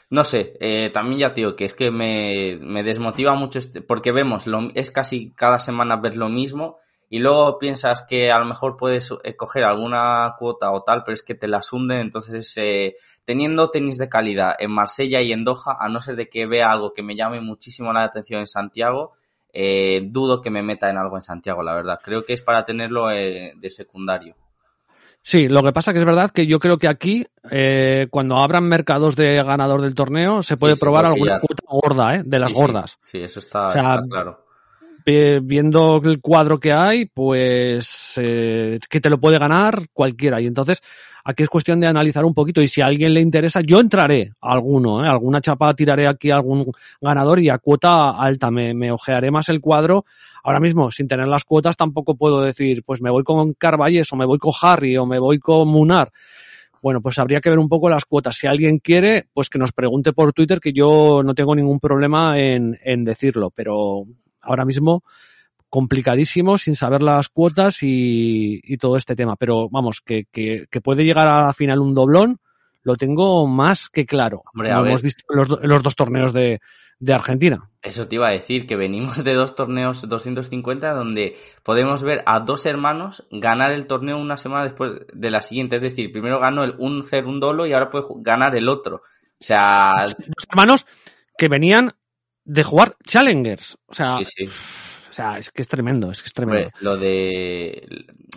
No 0.09 0.23
sé, 0.23 0.53
eh, 0.61 0.89
también 0.93 1.19
ya 1.19 1.29
digo 1.31 1.55
que 1.55 1.65
es 1.65 1.73
que 1.73 1.91
me, 1.91 2.57
me 2.61 2.81
desmotiva 2.81 3.33
mucho 3.33 3.59
este, 3.59 3.81
porque 3.81 4.13
vemos, 4.13 4.47
lo, 4.47 4.71
es 4.73 4.89
casi 4.89 5.33
cada 5.33 5.59
semana 5.59 5.97
ver 5.97 6.15
lo 6.15 6.29
mismo 6.29 6.77
y 7.09 7.19
luego 7.19 7.59
piensas 7.59 8.05
que 8.07 8.31
a 8.31 8.39
lo 8.39 8.45
mejor 8.45 8.77
puedes 8.77 9.11
eh, 9.23 9.35
coger 9.35 9.63
alguna 9.63 10.35
cuota 10.39 10.71
o 10.71 10.83
tal, 10.83 11.03
pero 11.03 11.13
es 11.13 11.23
que 11.23 11.35
te 11.35 11.47
las 11.47 11.71
hunden, 11.71 11.99
entonces 11.99 12.53
eh, 12.57 12.95
teniendo 13.27 13.69
tenis 13.69 13.97
de 13.97 14.07
calidad 14.07 14.55
en 14.57 14.71
Marsella 14.71 15.19
y 15.21 15.33
en 15.33 15.43
Doha, 15.43 15.75
a 15.81 15.89
no 15.89 15.99
ser 15.99 16.15
de 16.15 16.29
que 16.29 16.45
vea 16.45 16.71
algo 16.71 16.93
que 16.93 17.03
me 17.03 17.13
llame 17.13 17.41
muchísimo 17.41 17.91
la 17.91 18.05
atención 18.05 18.39
en 18.39 18.47
Santiago, 18.47 19.15
eh, 19.51 20.07
dudo 20.09 20.41
que 20.41 20.49
me 20.49 20.63
meta 20.63 20.89
en 20.89 20.97
algo 20.97 21.17
en 21.17 21.21
Santiago, 21.21 21.61
la 21.61 21.75
verdad. 21.75 21.99
Creo 22.01 22.23
que 22.23 22.31
es 22.31 22.41
para 22.41 22.63
tenerlo 22.63 23.11
eh, 23.11 23.51
de 23.57 23.69
secundario. 23.69 24.37
Sí, 25.21 25.49
lo 25.49 25.61
que 25.61 25.73
pasa 25.73 25.91
que 25.91 25.99
es 25.99 26.05
verdad 26.05 26.31
que 26.31 26.47
yo 26.47 26.57
creo 26.57 26.77
que 26.77 26.87
aquí, 26.87 27.27
eh, 27.51 28.07
cuando 28.11 28.37
abran 28.37 28.63
mercados 28.63 29.17
de 29.17 29.43
ganador 29.43 29.81
del 29.81 29.93
torneo, 29.93 30.41
se 30.41 30.55
puede 30.55 30.75
Sí, 30.75 30.79
se 30.79 30.85
probar 30.85 31.03
puede 31.03 31.15
alguna 31.15 31.39
cuota 31.41 31.63
gorda, 31.67 32.15
¿eh? 32.15 32.21
De 32.23 32.39
las 32.39 32.51
sí. 32.51 32.55
gordas. 32.55 32.97
Sí, 33.03 33.17
eso 33.17 33.41
está, 33.41 33.65
O 33.65 33.69
sea, 33.71 33.81
está 33.81 34.03
claro. 34.07 34.46
Viendo 35.41 36.01
el 36.03 36.19
cuadro 36.19 36.59
que 36.59 36.73
hay, 36.73 37.05
pues 37.05 38.13
eh, 38.17 38.77
que 38.89 38.99
te 38.99 39.09
lo 39.09 39.19
puede 39.19 39.39
ganar 39.39 39.87
cualquiera. 39.93 40.41
Y 40.41 40.47
entonces 40.47 40.81
aquí 41.23 41.43
es 41.43 41.49
cuestión 41.49 41.79
de 41.79 41.87
analizar 41.87 42.25
un 42.25 42.33
poquito 42.33 42.61
y 42.61 42.67
si 42.67 42.81
a 42.81 42.87
alguien 42.87 43.13
le 43.13 43.21
interesa, 43.21 43.61
yo 43.61 43.79
entraré 43.79 44.31
a 44.41 44.51
alguno, 44.51 45.05
¿eh? 45.05 45.07
alguna 45.07 45.39
chapa 45.39 45.73
tiraré 45.73 46.07
aquí 46.07 46.29
a 46.29 46.35
algún 46.35 46.71
ganador 46.99 47.39
y 47.39 47.49
a 47.49 47.57
cuota 47.57 48.11
alta 48.11 48.51
me, 48.51 48.73
me 48.73 48.91
ojearé 48.91 49.31
más 49.31 49.47
el 49.47 49.61
cuadro. 49.61 50.03
Ahora 50.43 50.59
mismo, 50.59 50.91
sin 50.91 51.07
tener 51.07 51.27
las 51.27 51.45
cuotas, 51.45 51.77
tampoco 51.77 52.15
puedo 52.15 52.41
decir, 52.41 52.83
pues 52.85 53.01
me 53.01 53.09
voy 53.09 53.23
con 53.23 53.53
Carvalles 53.53 54.11
o 54.11 54.17
me 54.17 54.25
voy 54.25 54.39
con 54.39 54.53
Harry 54.61 54.97
o 54.97 55.05
me 55.05 55.19
voy 55.19 55.39
con 55.39 55.69
Munar. 55.69 56.11
Bueno, 56.81 57.01
pues 57.01 57.17
habría 57.17 57.41
que 57.41 57.49
ver 57.49 57.59
un 57.59 57.69
poco 57.69 57.89
las 57.89 58.05
cuotas. 58.05 58.35
Si 58.35 58.47
alguien 58.47 58.79
quiere, 58.79 59.27
pues 59.33 59.49
que 59.49 59.57
nos 59.57 59.71
pregunte 59.71 60.13
por 60.13 60.33
Twitter, 60.33 60.59
que 60.59 60.73
yo 60.73 61.21
no 61.23 61.33
tengo 61.33 61.55
ningún 61.55 61.79
problema 61.79 62.39
en, 62.39 62.77
en 62.83 63.03
decirlo, 63.03 63.51
pero 63.51 64.05
ahora 64.47 64.65
mismo 64.65 65.03
complicadísimo 65.69 66.57
sin 66.57 66.75
saber 66.75 67.03
las 67.03 67.29
cuotas 67.29 67.83
y, 67.83 68.61
y 68.63 68.77
todo 68.77 68.97
este 68.97 69.15
tema. 69.15 69.35
Pero 69.35 69.69
vamos, 69.69 70.01
que, 70.01 70.25
que, 70.31 70.65
que 70.71 70.81
puede 70.81 71.03
llegar 71.03 71.27
a 71.27 71.41
la 71.41 71.53
final 71.53 71.79
un 71.79 71.93
doblón, 71.93 72.39
lo 72.83 72.95
tengo 72.95 73.45
más 73.47 73.89
que 73.89 74.05
claro. 74.05 74.43
Hombre, 74.53 74.69
lo 74.71 74.85
hemos 74.89 75.01
visto 75.01 75.23
en 75.29 75.37
los, 75.39 75.47
do- 75.47 75.61
en 75.61 75.69
los 75.69 75.83
dos 75.83 75.95
torneos 75.95 76.31
de, 76.31 76.61
de 76.99 77.13
Argentina. 77.13 77.69
Eso 77.81 78.07
te 78.07 78.15
iba 78.15 78.27
a 78.29 78.31
decir, 78.31 78.65
que 78.65 78.77
venimos 78.77 79.23
de 79.23 79.33
dos 79.33 79.55
torneos 79.55 80.07
250 80.07 80.93
donde 80.93 81.35
podemos 81.63 82.01
ver 82.01 82.23
a 82.25 82.39
dos 82.39 82.65
hermanos 82.65 83.27
ganar 83.29 83.71
el 83.71 83.87
torneo 83.87 84.17
una 84.17 84.37
semana 84.37 84.63
después 84.63 84.93
de 85.13 85.31
la 85.31 85.41
siguiente. 85.41 85.75
Es 85.75 85.81
decir, 85.81 86.11
primero 86.13 86.39
ganó 86.39 86.63
el 86.63 86.75
un 86.77 87.03
cer 87.03 87.25
un 87.25 87.41
dolo 87.41 87.67
y 87.67 87.73
ahora 87.73 87.89
puede 87.89 88.05
ganar 88.19 88.55
el 88.55 88.69
otro. 88.69 88.97
O 89.39 89.43
sea, 89.43 90.05
Dos 90.05 90.47
hermanos 90.49 90.85
que 91.37 91.49
venían 91.49 91.93
de 92.47 92.63
jugar 92.63 92.95
Challengers. 93.05 93.77
O 93.87 93.93
sea, 93.93 94.17
sí, 94.19 94.25
sí. 94.25 94.45
o 94.45 95.13
sea, 95.13 95.37
es 95.37 95.51
que 95.51 95.61
es 95.61 95.67
tremendo, 95.67 96.09
es 96.11 96.21
que 96.21 96.27
es 96.27 96.33
tremendo. 96.33 96.67
Hombre, 96.67 96.73
lo 96.81 96.97
de... 96.97 97.69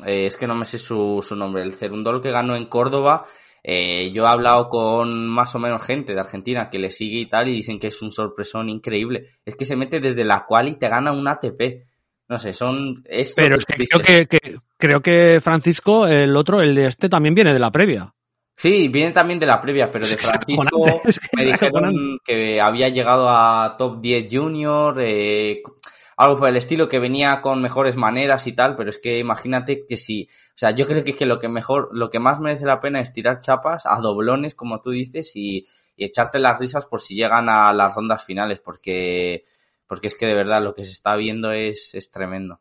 eh, 0.06 0.26
es 0.26 0.36
que 0.36 0.46
no 0.46 0.54
me 0.54 0.64
sé 0.64 0.78
su, 0.78 1.24
su 1.26 1.36
nombre. 1.36 1.62
El 1.62 1.72
Cerundol 1.74 2.20
que 2.20 2.30
ganó 2.30 2.56
en 2.56 2.66
Córdoba. 2.66 3.24
eh, 3.62 4.10
yo 4.12 4.24
he 4.24 4.28
hablado 4.28 4.68
con 4.68 5.28
más 5.28 5.54
o 5.54 5.58
menos 5.58 5.82
gente 5.82 6.12
de 6.14 6.20
Argentina 6.20 6.70
que 6.70 6.78
le 6.78 6.90
sigue 6.90 7.20
y 7.20 7.26
tal 7.26 7.48
y 7.48 7.52
dicen 7.52 7.78
que 7.78 7.88
es 7.88 8.02
un 8.02 8.10
sorpresón 8.12 8.68
increíble. 8.68 9.28
Es 9.44 9.54
que 9.56 9.64
se 9.64 9.76
mete 9.76 10.00
desde 10.00 10.24
la 10.24 10.44
cual 10.46 10.68
y 10.68 10.74
te 10.76 10.88
gana 10.88 11.12
un 11.12 11.28
ATP. 11.28 11.84
No 12.28 12.38
sé, 12.38 12.54
son... 12.54 13.02
Pero 13.36 13.56
es 13.56 13.64
que 13.64 13.86
creo 13.86 14.00
que, 14.00 14.26
que- 14.26 14.58
creo 14.76 15.00
que 15.02 15.40
Francisco, 15.42 16.06
el 16.06 16.36
otro, 16.36 16.60
el 16.62 16.74
de 16.74 16.86
este, 16.86 17.08
también 17.08 17.34
viene 17.34 17.52
de 17.52 17.58
la 17.58 17.70
previa. 17.72 18.14
Sí, 18.60 18.88
viene 18.88 19.10
también 19.10 19.38
de 19.38 19.46
la 19.46 19.58
previa, 19.58 19.90
pero 19.90 20.06
de 20.06 20.18
Francisco 20.18 20.84
es 21.06 21.18
que 21.18 21.34
me 21.34 21.46
dijeron 21.46 22.18
que 22.22 22.60
había 22.60 22.90
llegado 22.90 23.30
a 23.30 23.76
top 23.78 24.02
10 24.02 24.28
junior, 24.30 24.96
eh, 25.00 25.62
algo 26.18 26.36
por 26.36 26.50
el 26.50 26.58
estilo, 26.58 26.86
que 26.86 26.98
venía 26.98 27.40
con 27.40 27.62
mejores 27.62 27.96
maneras 27.96 28.46
y 28.46 28.52
tal, 28.52 28.76
pero 28.76 28.90
es 28.90 28.98
que 28.98 29.18
imagínate 29.18 29.86
que 29.88 29.96
si, 29.96 30.28
o 30.50 30.56
sea, 30.56 30.72
yo 30.72 30.86
creo 30.86 31.02
que, 31.02 31.12
es 31.12 31.16
que 31.16 31.24
lo 31.24 31.38
que 31.38 31.48
mejor, 31.48 31.88
lo 31.92 32.10
que 32.10 32.18
más 32.18 32.38
merece 32.38 32.66
la 32.66 32.80
pena 32.80 33.00
es 33.00 33.14
tirar 33.14 33.40
chapas 33.40 33.86
a 33.86 33.96
doblones, 33.96 34.54
como 34.54 34.82
tú 34.82 34.90
dices, 34.90 35.32
y, 35.36 35.66
y 35.96 36.04
echarte 36.04 36.38
las 36.38 36.60
risas 36.60 36.84
por 36.84 37.00
si 37.00 37.14
llegan 37.14 37.48
a 37.48 37.72
las 37.72 37.94
rondas 37.94 38.26
finales, 38.26 38.60
porque, 38.60 39.46
porque 39.86 40.08
es 40.08 40.14
que 40.14 40.26
de 40.26 40.34
verdad 40.34 40.62
lo 40.62 40.74
que 40.74 40.84
se 40.84 40.92
está 40.92 41.16
viendo 41.16 41.50
es, 41.52 41.94
es 41.94 42.10
tremendo. 42.10 42.60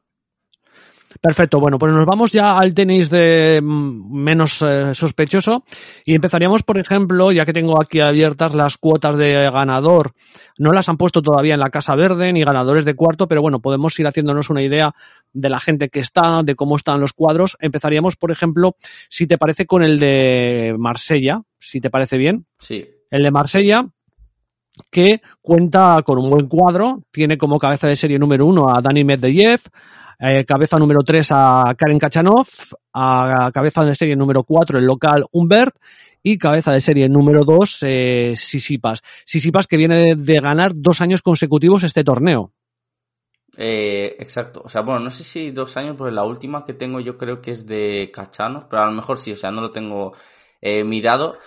Perfecto, 1.22 1.60
bueno, 1.60 1.80
pues 1.80 1.92
nos 1.92 2.06
vamos 2.06 2.32
ya 2.32 2.58
al 2.58 2.74
tenis 2.74 3.10
de 3.10 3.62
mm, 3.62 4.14
menos 4.14 4.62
eh, 4.62 4.94
sospechoso 4.94 5.64
y 6.06 6.14
empezaríamos, 6.14 6.62
por 6.64 6.78
ejemplo, 6.78 7.32
ya 7.32 7.46
que 7.46 7.54
tengo 7.54 7.82
aquí 7.82 8.00
abiertas 8.00 8.54
las 8.54 8.78
cuotas 8.78 9.18
de 9.18 9.50
ganador, 9.50 10.12
no 10.60 10.72
las 10.72 10.88
han 10.88 10.98
puesto 10.98 11.22
todavía 11.22 11.56
en 11.56 11.60
la 11.62 11.72
Casa 11.72 11.96
Verde 11.96 12.32
ni 12.32 12.44
ganadores 12.44 12.86
de 12.86 12.96
cuarto, 12.96 13.28
pero 13.28 13.42
bueno, 13.42 13.60
podemos 13.60 13.98
ir 14.00 14.06
haciéndonos 14.06 14.50
una 14.50 14.62
idea 14.62 14.94
de 15.34 15.50
la 15.50 15.60
gente 15.60 15.90
que 15.90 16.00
está, 16.00 16.44
de 16.44 16.56
cómo 16.56 16.76
están 16.76 17.02
los 17.02 17.14
cuadros. 17.14 17.58
Empezaríamos, 17.60 18.16
por 18.16 18.32
ejemplo, 18.32 18.76
si 19.10 19.26
te 19.26 19.38
parece 19.38 19.66
con 19.66 19.84
el 19.84 20.00
de 20.00 20.76
Marsella, 20.78 21.42
si 21.58 21.82
te 21.82 21.90
parece 21.90 22.18
bien. 22.18 22.46
Sí, 22.60 22.88
El 23.10 23.24
de 23.24 23.32
Marsella, 23.32 23.86
que 24.92 25.20
cuenta 25.42 26.02
con 26.04 26.20
un 26.20 26.30
buen 26.30 26.48
cuadro, 26.48 27.04
tiene 27.12 27.38
como 27.38 27.58
cabeza 27.58 27.88
de 27.88 27.96
serie 27.96 28.20
número 28.20 28.46
uno 28.46 28.70
a 28.70 28.82
Dani 28.82 29.04
Medvedev, 29.04 29.62
eh, 30.20 30.46
cabeza 30.46 30.78
número 30.78 31.02
tres 31.04 31.30
a 31.32 31.74
Karen 31.78 31.98
Kachanov, 31.98 32.48
a 32.94 33.50
cabeza 33.54 33.84
de 33.86 33.96
serie 33.96 34.16
número 34.16 34.44
cuatro 34.44 34.78
el 34.78 34.86
local 34.86 35.26
Humbert 35.32 35.76
y 36.22 36.38
cabeza 36.38 36.72
de 36.72 36.82
serie 36.82 37.08
número 37.10 37.46
dos 37.46 37.80
eh, 37.82 38.34
Sisipas. 38.36 39.02
Sisipas 39.26 39.68
que 39.68 39.78
viene 39.78 40.16
de, 40.16 40.40
ganar 40.40 40.72
dos 40.76 41.02
años 41.02 41.22
consecutivos 41.22 41.84
este 41.84 42.04
torneo. 42.04 42.52
Eh, 43.58 44.16
exacto. 44.20 44.62
O 44.64 44.70
sea, 44.70 44.82
bueno, 44.82 45.00
no 45.00 45.12
sé 45.12 45.24
si 45.24 45.52
dos 45.52 45.76
años, 45.78 45.96
porque 45.98 46.14
la 46.14 46.24
última 46.24 46.66
que 46.66 46.74
tengo 46.74 47.00
yo 47.00 47.18
creo 47.18 47.42
que 47.42 47.52
es 47.52 47.66
de 47.66 48.12
Cachanos, 48.14 48.66
pero 48.70 48.84
a 48.84 48.86
lo 48.86 48.92
mejor 48.92 49.18
sí, 49.18 49.32
o 49.32 49.38
sea, 49.38 49.52
no 49.52 49.62
lo 49.62 49.72
tengo 49.72 50.14
eh, 50.62 50.84
mirado. 50.84 51.38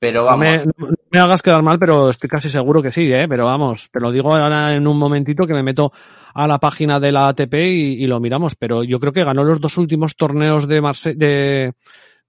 Pero 0.00 0.20
No 0.22 0.26
vamos, 0.26 0.46
me, 0.46 0.64
no 0.64 0.88
me 1.10 1.18
hagas 1.18 1.42
quedar 1.42 1.62
mal, 1.62 1.78
pero 1.78 2.08
estoy 2.08 2.28
casi 2.30 2.48
seguro 2.48 2.82
que 2.82 2.90
sí, 2.90 3.12
¿eh? 3.12 3.26
Pero 3.28 3.44
vamos, 3.44 3.90
te 3.92 4.00
lo 4.00 4.10
digo 4.10 4.34
ahora 4.34 4.74
en 4.74 4.86
un 4.86 4.98
momentito 4.98 5.46
que 5.46 5.52
me 5.52 5.62
meto 5.62 5.92
a 6.34 6.46
la 6.46 6.58
página 6.58 6.98
de 6.98 7.12
la 7.12 7.28
ATP 7.28 7.52
y, 7.54 8.02
y 8.02 8.06
lo 8.06 8.18
miramos. 8.18 8.56
Pero 8.56 8.82
yo 8.82 8.98
creo 8.98 9.12
que 9.12 9.24
ganó 9.24 9.44
los 9.44 9.60
dos 9.60 9.76
últimos 9.76 10.16
torneos 10.16 10.66
de, 10.66 10.80
Marse 10.80 11.14
de, 11.14 11.74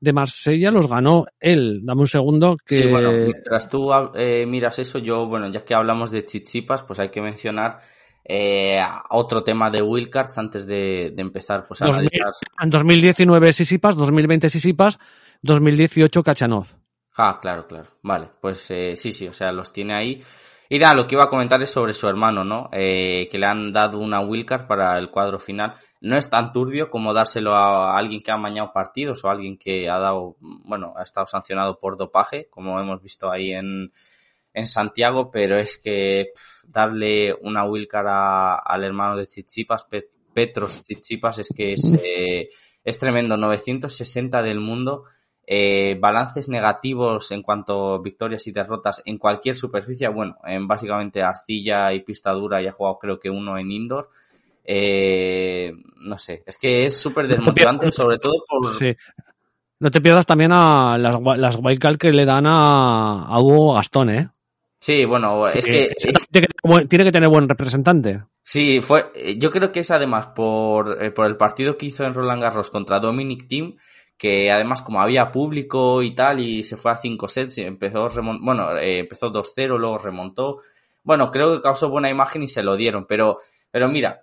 de 0.02 0.14
Marsella, 0.14 0.70
los 0.70 0.88
ganó 0.88 1.26
él. 1.40 1.82
Dame 1.86 2.02
un 2.02 2.08
segundo 2.08 2.58
que... 2.66 2.84
sí, 2.84 2.88
bueno, 2.90 3.12
mientras 3.12 3.70
tú 3.70 3.90
eh, 4.16 4.46
miras 4.46 4.78
eso, 4.80 5.00
yo, 5.00 5.26
bueno, 5.28 5.48
ya 5.50 5.64
que 5.64 5.74
hablamos 5.74 6.12
de 6.12 6.26
Chichipas, 6.26 6.84
pues 6.84 7.00
hay 7.00 7.08
que 7.10 7.22
mencionar 7.22 7.80
eh, 8.26 8.82
otro 9.12 9.44
tema 9.44 9.70
de 9.70 9.82
Wildcards 9.82 10.38
antes 10.38 10.66
de, 10.68 11.14
de 11.16 11.22
empezar 11.22 11.66
pues 11.68 11.82
a 11.84 11.86
2000. 11.86 12.00
analizar. 12.00 12.34
En 12.62 12.70
2019 12.70 13.54
Sisipas, 13.54 13.96
2020 13.96 14.50
Sisipas, 14.50 15.00
2018 15.42 16.22
Kachanov. 16.24 16.82
Ah, 17.18 17.40
claro, 17.42 17.68
claro. 17.68 17.90
Vale, 18.04 18.30
pues 18.40 18.72
eh, 18.72 18.96
sí, 18.96 19.12
sí, 19.12 19.28
o 19.28 19.34
sea, 19.34 19.52
los 19.52 19.74
tiene 19.74 19.94
ahí. 19.94 20.24
Y 20.70 20.80
nada, 20.80 20.94
lo 20.94 21.06
que 21.06 21.16
iba 21.16 21.26
a 21.26 21.30
comentar 21.30 21.62
es 21.62 21.70
sobre 21.70 21.92
su 21.94 22.08
hermano, 22.08 22.46
¿no? 22.46 22.70
Eh, 22.72 23.28
que 23.30 23.38
le 23.38 23.46
han 23.46 23.74
dado 23.74 23.98
una 24.00 24.22
wildcard 24.22 24.66
para 24.68 24.98
el 24.98 25.10
cuadro 25.12 25.38
final. 25.38 25.74
No 26.00 26.16
es 26.18 26.30
tan 26.30 26.54
turbio 26.54 26.90
como 26.90 27.14
dárselo 27.14 27.54
a 27.54 27.98
alguien 27.98 28.22
que 28.22 28.32
ha 28.32 28.38
mañado 28.38 28.72
partidos 28.72 29.24
o 29.24 29.28
a 29.30 29.34
alguien 29.34 29.58
que 29.58 29.90
ha 29.90 30.00
dado, 30.00 30.38
bueno, 30.40 30.94
ha 30.96 31.04
estado 31.04 31.28
sancionado 31.28 31.78
por 31.80 31.98
dopaje, 31.98 32.48
como 32.50 32.80
hemos 32.80 33.02
visto 33.02 33.30
ahí 33.30 33.52
en, 33.52 33.92
en 34.54 34.68
Santiago, 34.68 35.32
pero 35.32 35.58
es 35.58 35.78
que 35.78 36.32
darle 36.68 37.34
una 37.42 37.66
wildcard 37.66 38.08
al 38.66 38.84
hermano 38.84 39.18
de 39.18 39.28
Pe- 39.90 40.10
Petros 40.34 40.84
Tsitsipas, 40.84 41.40
es 41.40 41.50
que 41.56 41.74
es, 41.74 41.92
eh, 42.04 42.50
es 42.84 42.98
tremendo. 42.98 43.38
960 43.38 44.42
del 44.42 44.60
mundo 44.60 45.04
eh, 45.46 45.98
balances 46.00 46.50
negativos 46.50 47.32
en 47.32 47.42
cuanto 47.42 47.96
a 47.96 48.02
victorias 48.02 48.46
y 48.48 48.52
derrotas 48.52 49.02
en 49.06 49.18
cualquier 49.18 49.56
superficie, 49.56 50.08
bueno, 50.08 50.38
en 50.46 50.68
básicamente 50.68 51.22
arcilla 51.22 51.92
y 51.94 52.02
pista 52.02 52.32
dura, 52.32 52.62
ya 52.62 52.70
he 52.70 52.74
jugado 52.74 53.00
creo 53.00 53.20
que 53.20 53.30
uno 53.30 53.58
en 53.58 53.72
indoor. 53.72 54.10
Eh, 54.64 55.74
no 55.98 56.18
sé, 56.18 56.44
es 56.46 56.58
que 56.58 56.86
es 56.86 56.96
súper 56.98 57.28
desmotivante, 57.28 57.92
sobre 57.92 58.18
todo 58.18 58.34
por... 58.48 58.76
Sí. 58.76 58.96
No 59.80 59.90
te 59.90 60.00
pierdas 60.00 60.28
también 60.28 60.52
a 60.54 60.98
las, 61.00 61.20
las 61.38 61.56
wildcard 61.56 61.98
que 61.98 62.12
le 62.12 62.26
dan 62.26 62.46
a, 62.46 63.24
a 63.24 63.40
Hugo 63.40 63.74
Gastón, 63.74 64.12
¿eh? 64.12 64.30
Sí, 64.80 65.06
bueno, 65.06 65.48
es 65.48 65.66
que... 65.66 65.92
tiene, 65.98 66.20
que 66.20 66.26
tener 66.32 66.50
buen, 66.64 66.88
tiene 66.88 67.06
que 67.06 67.12
tener 67.12 67.30
buen 67.30 67.50
representante. 67.50 68.24
Sí, 68.44 68.82
fue, 68.82 69.12
eh, 69.16 69.38
yo 69.38 69.52
creo 69.52 69.72
que 69.72 69.82
es 69.82 69.92
además 69.92 70.28
por, 70.28 71.04
eh, 71.04 71.12
por 71.12 71.28
el 71.28 71.38
partido 71.38 71.78
que 71.78 71.86
hizo 71.88 72.04
en 72.04 72.14
Roland 72.14 72.42
Garros 72.42 72.70
contra 72.70 73.00
Dominic 73.00 73.48
Thiem, 73.48 73.76
que 74.22 74.52
además 74.52 74.84
como 74.84 75.02
había 75.02 75.32
público 75.32 76.04
y 76.04 76.14
tal, 76.14 76.42
y 76.42 76.64
se 76.64 76.78
fue 76.78 76.92
a 76.92 76.98
5 76.98 77.28
sets, 77.28 77.58
y 77.58 77.62
empezó, 77.64 78.08
bueno, 78.40 78.78
eh, 78.78 79.00
empezó 79.00 79.34
2-0, 79.34 79.80
luego 79.80 79.98
remontó. 79.98 80.60
Bueno, 81.02 81.32
creo 81.32 81.56
que 81.56 81.64
causó 81.64 81.90
buena 81.90 82.08
imagen 82.08 82.44
y 82.44 82.48
se 82.48 82.62
lo 82.62 82.76
dieron, 82.76 83.08
pero, 83.08 83.40
pero 83.72 83.90
mira, 83.90 84.22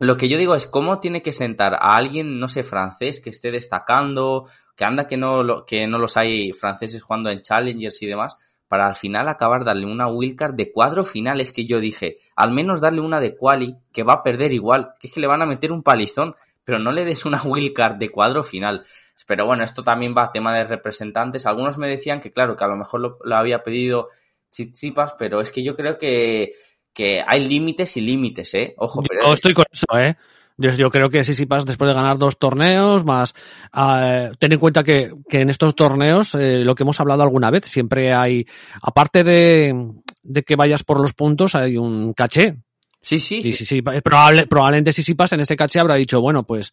lo 0.00 0.16
que 0.16 0.28
yo 0.28 0.38
digo 0.38 0.56
es 0.56 0.66
cómo 0.66 0.98
tiene 0.98 1.22
que 1.22 1.32
sentar 1.32 1.74
a 1.74 1.94
alguien, 1.94 2.40
no 2.40 2.48
sé, 2.48 2.64
francés, 2.64 3.20
que 3.20 3.30
esté 3.30 3.52
destacando, 3.52 4.48
que 4.76 4.84
anda 4.84 5.06
que 5.06 5.16
no, 5.16 5.64
que 5.66 5.86
no 5.86 5.98
los 5.98 6.16
hay 6.16 6.50
franceses 6.50 7.00
jugando 7.00 7.30
en 7.30 7.42
Challengers 7.42 8.02
y 8.02 8.06
demás, 8.06 8.36
para 8.66 8.88
al 8.88 8.96
final 8.96 9.28
acabar 9.28 9.64
darle 9.64 9.86
una 9.86 10.08
wildcard 10.08 10.54
de 10.54 10.72
cuadro 10.72 11.04
final. 11.04 11.40
Es 11.40 11.52
que 11.52 11.64
yo 11.64 11.78
dije, 11.78 12.16
al 12.34 12.50
menos 12.50 12.80
darle 12.80 13.00
una 13.00 13.20
de 13.20 13.36
quali, 13.36 13.76
que 13.92 14.02
va 14.02 14.14
a 14.14 14.22
perder 14.24 14.52
igual, 14.52 14.94
que 14.98 15.06
es 15.06 15.14
que 15.14 15.20
le 15.20 15.28
van 15.28 15.42
a 15.42 15.46
meter 15.46 15.70
un 15.70 15.84
palizón, 15.84 16.34
pero 16.64 16.80
no 16.80 16.90
le 16.90 17.04
des 17.04 17.24
una 17.24 17.40
wildcard 17.44 17.98
de 17.98 18.08
cuadro 18.08 18.42
final. 18.42 18.84
Pero 19.26 19.46
bueno, 19.46 19.64
esto 19.64 19.82
también 19.82 20.14
va 20.16 20.24
a 20.24 20.32
tema 20.32 20.54
de 20.54 20.64
representantes. 20.64 21.46
Algunos 21.46 21.78
me 21.78 21.88
decían 21.88 22.20
que 22.20 22.32
claro, 22.32 22.56
que 22.56 22.64
a 22.64 22.68
lo 22.68 22.76
mejor 22.76 23.00
lo, 23.00 23.18
lo 23.24 23.36
había 23.36 23.62
pedido 23.62 24.08
Chichipas, 24.50 25.14
pero 25.18 25.40
es 25.40 25.50
que 25.50 25.62
yo 25.62 25.74
creo 25.74 25.96
que, 25.98 26.52
que 26.92 27.22
hay 27.26 27.48
límites 27.48 27.96
y 27.96 28.02
límites, 28.02 28.54
¿eh? 28.54 28.74
Ojo, 28.76 29.02
pero 29.02 29.26
Yo 29.26 29.34
estoy 29.34 29.54
con 29.54 29.64
eso, 29.70 29.86
¿eh? 29.98 30.16
Yo, 30.58 30.70
yo 30.70 30.90
creo 30.90 31.08
que 31.08 31.24
Sisipas, 31.24 31.64
después 31.64 31.88
de 31.88 31.94
ganar 31.94 32.18
dos 32.18 32.38
torneos, 32.38 33.04
más 33.04 33.34
eh, 33.74 34.30
ten 34.38 34.52
en 34.52 34.58
cuenta 34.58 34.84
que, 34.84 35.10
que 35.28 35.40
en 35.40 35.50
estos 35.50 35.74
torneos, 35.74 36.34
eh, 36.34 36.62
lo 36.64 36.74
que 36.74 36.82
hemos 36.82 37.00
hablado 37.00 37.22
alguna 37.22 37.50
vez, 37.50 37.64
siempre 37.64 38.12
hay, 38.12 38.46
aparte 38.82 39.24
de, 39.24 39.74
de 40.22 40.42
que 40.42 40.56
vayas 40.56 40.84
por 40.84 41.00
los 41.00 41.14
puntos, 41.14 41.54
hay 41.54 41.78
un 41.78 42.12
caché. 42.12 42.58
Sí, 43.02 43.18
sí, 43.18 43.42
sí. 43.42 43.52
sí, 43.52 43.64
sí, 43.66 43.82
probable, 43.82 44.46
probablemente 44.46 44.92
Sisipas 44.92 45.32
en 45.32 45.40
ese 45.40 45.56
caché 45.56 45.80
habrá 45.80 45.96
dicho, 45.96 46.20
bueno, 46.20 46.44
pues 46.44 46.72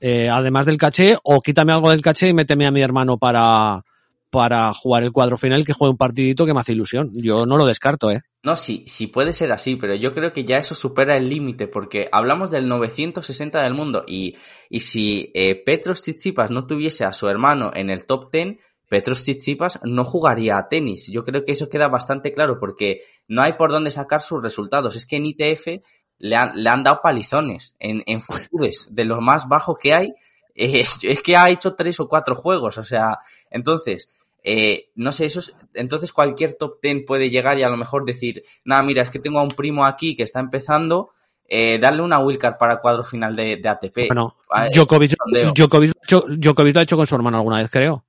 eh, 0.00 0.28
además 0.28 0.66
del 0.66 0.76
caché, 0.76 1.16
o 1.22 1.40
quítame 1.40 1.72
algo 1.72 1.90
del 1.90 2.02
caché 2.02 2.28
y 2.28 2.34
méteme 2.34 2.66
a 2.66 2.70
mi 2.70 2.82
hermano 2.82 3.16
para, 3.16 3.82
para 4.30 4.72
jugar 4.74 5.02
el 5.02 5.12
cuadro 5.12 5.38
final, 5.38 5.64
que 5.64 5.72
juegue 5.72 5.92
un 5.92 5.96
partidito 5.96 6.44
que 6.44 6.54
me 6.54 6.60
hace 6.60 6.72
ilusión. 6.72 7.10
Yo 7.14 7.46
no 7.46 7.56
lo 7.56 7.64
descarto, 7.66 8.10
¿eh? 8.10 8.22
No, 8.42 8.56
sí, 8.56 8.84
sí 8.86 9.06
puede 9.08 9.32
ser 9.32 9.52
así, 9.52 9.76
pero 9.76 9.94
yo 9.94 10.14
creo 10.14 10.32
que 10.32 10.44
ya 10.44 10.56
eso 10.56 10.74
supera 10.74 11.16
el 11.16 11.28
límite, 11.28 11.66
porque 11.66 12.08
hablamos 12.10 12.50
del 12.50 12.68
960 12.68 13.62
del 13.62 13.74
mundo 13.74 14.04
y, 14.06 14.36
y 14.70 14.80
si 14.80 15.30
eh, 15.34 15.62
Petros 15.62 16.02
Tsitsipas 16.02 16.50
no 16.50 16.66
tuviese 16.66 17.04
a 17.04 17.12
su 17.12 17.28
hermano 17.28 17.70
en 17.74 17.90
el 17.90 18.06
top 18.06 18.30
10, 18.32 18.56
Petros 18.90 19.22
Tsitsipas 19.22 19.78
no 19.84 20.04
jugaría 20.04 20.58
a 20.58 20.68
tenis. 20.68 21.06
Yo 21.06 21.24
creo 21.24 21.44
que 21.44 21.52
eso 21.52 21.68
queda 21.68 21.86
bastante 21.86 22.34
claro, 22.34 22.58
porque 22.58 23.02
no 23.28 23.40
hay 23.40 23.52
por 23.52 23.70
dónde 23.70 23.92
sacar 23.92 24.20
sus 24.20 24.42
resultados. 24.42 24.96
Es 24.96 25.06
que 25.06 25.14
en 25.14 25.26
ITF 25.26 25.80
le 26.18 26.34
han, 26.34 26.60
le 26.60 26.68
han 26.68 26.82
dado 26.82 26.98
palizones 27.00 27.76
en, 27.78 28.02
en 28.06 28.20
futures, 28.20 28.88
de 28.90 29.04
lo 29.04 29.20
más 29.20 29.46
bajo 29.46 29.76
que 29.76 29.94
hay. 29.94 30.12
eh, 30.56 30.84
es 31.02 31.22
que 31.22 31.36
ha 31.36 31.48
hecho 31.50 31.76
tres 31.76 32.00
o 32.00 32.08
cuatro 32.08 32.34
juegos, 32.34 32.76
o 32.76 32.84
sea, 32.84 33.18
entonces... 33.50 34.10
Eh, 34.42 34.88
no 34.94 35.12
sé, 35.12 35.26
eso 35.26 35.40
es, 35.40 35.54
entonces 35.74 36.14
cualquier 36.14 36.54
top 36.54 36.80
10 36.80 37.04
puede 37.06 37.28
llegar 37.28 37.58
y 37.58 37.62
a 37.62 37.68
lo 37.68 37.76
mejor 37.76 38.06
decir, 38.06 38.42
nada, 38.64 38.82
mira, 38.82 39.02
es 39.02 39.10
que 39.10 39.18
tengo 39.18 39.38
a 39.38 39.42
un 39.42 39.50
primo 39.50 39.84
aquí 39.84 40.16
que 40.16 40.22
está 40.22 40.40
empezando, 40.40 41.10
eh, 41.46 41.78
darle 41.78 42.00
una 42.00 42.20
wildcard 42.20 42.56
para 42.56 42.80
cuadro 42.80 43.04
final 43.04 43.36
de, 43.36 43.58
de 43.58 43.68
ATP. 43.68 44.06
Bueno, 44.06 44.38
Ah, 44.50 44.68
Djokovic. 44.72 45.14
Djokovic, 45.54 45.92
Djokovic 46.08 46.74
lo 46.74 46.80
ha 46.80 46.82
hecho 46.82 46.96
con 46.96 47.06
su 47.06 47.14
hermano 47.14 47.36
alguna 47.36 47.58
vez, 47.58 47.70
creo. 47.70 48.06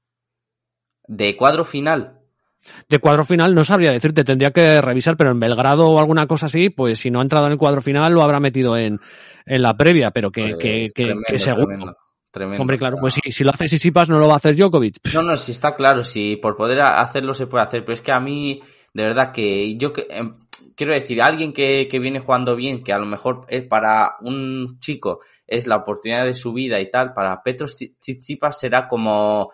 De 1.14 1.36
cuadro 1.36 1.66
final. 1.66 2.20
De 2.88 3.00
cuadro 3.00 3.26
final 3.26 3.54
no 3.54 3.66
sabría 3.66 3.92
decirte, 3.92 4.24
tendría 4.24 4.52
que 4.52 4.80
revisar, 4.82 5.18
pero 5.18 5.32
en 5.32 5.40
Belgrado 5.42 5.90
o 5.90 6.00
alguna 6.00 6.26
cosa 6.26 6.46
así, 6.46 6.70
pues 6.70 7.00
si 7.00 7.12
no 7.12 7.20
ha 7.20 7.24
entrado 7.24 7.48
en 7.48 7.52
el 7.52 7.58
cuadro 7.58 7.82
final 7.82 8.14
lo 8.14 8.22
habrá 8.22 8.40
metido 8.40 8.78
en, 8.78 8.98
en 9.46 9.62
la 9.62 9.76
previa, 9.76 10.12
pero 10.12 10.32
que, 10.32 10.52
Pues, 10.52 10.58
que, 10.62 10.86
que, 10.96 11.04
tremendo, 11.04 11.24
que 11.28 11.40
seguro. 11.40 11.66
tremendo, 11.68 11.98
tremendo. 12.32 12.62
Hombre, 12.62 12.78
claro, 12.78 12.98
pues 13.02 13.14
si, 13.16 13.32
si 13.32 13.44
lo 13.44 13.50
hace 13.52 13.68
Sisipas 13.68 14.08
no 14.08 14.20
lo 14.20 14.28
va 14.28 14.36
a 14.36 14.38
hacer 14.38 14.56
Djokovic. 14.56 15.14
No, 15.14 15.22
no, 15.22 15.36
sí 15.36 15.52
está 15.52 15.76
claro, 15.76 16.04
si 16.06 16.38
por 16.38 16.56
poder 16.56 16.80
hacerlo 16.82 17.34
se 17.34 17.48
puede 17.48 17.66
hacer, 17.66 17.84
pero 17.84 17.94
es 17.94 18.02
que 18.02 18.14
a 18.14 18.22
mí, 18.22 18.62
de 18.94 19.04
verdad 19.04 19.34
que 19.34 19.76
yo 19.76 19.92
em, 20.10 20.38
quiero 20.76 20.94
decir, 20.94 21.22
alguien 21.22 21.52
que, 21.52 21.88
que 21.92 22.00
viene 22.00 22.20
jugando 22.22 22.56
bien, 22.56 22.84
que 22.84 22.94
a 22.94 23.00
lo 23.00 23.06
mejor 23.06 23.42
es 23.50 23.64
para 23.64 24.16
un 24.22 24.78
chico 24.80 25.20
es 25.48 25.68
la 25.68 25.76
oportunidad 25.76 26.24
de 26.26 26.34
su 26.34 26.54
vida 26.54 26.80
y 26.80 26.90
tal, 26.90 27.14
para 27.14 27.42
Petros 27.44 27.76
Tsi- 27.76 27.96
Tsitsipas 28.00 28.58
será 28.58 28.88
como, 28.88 29.52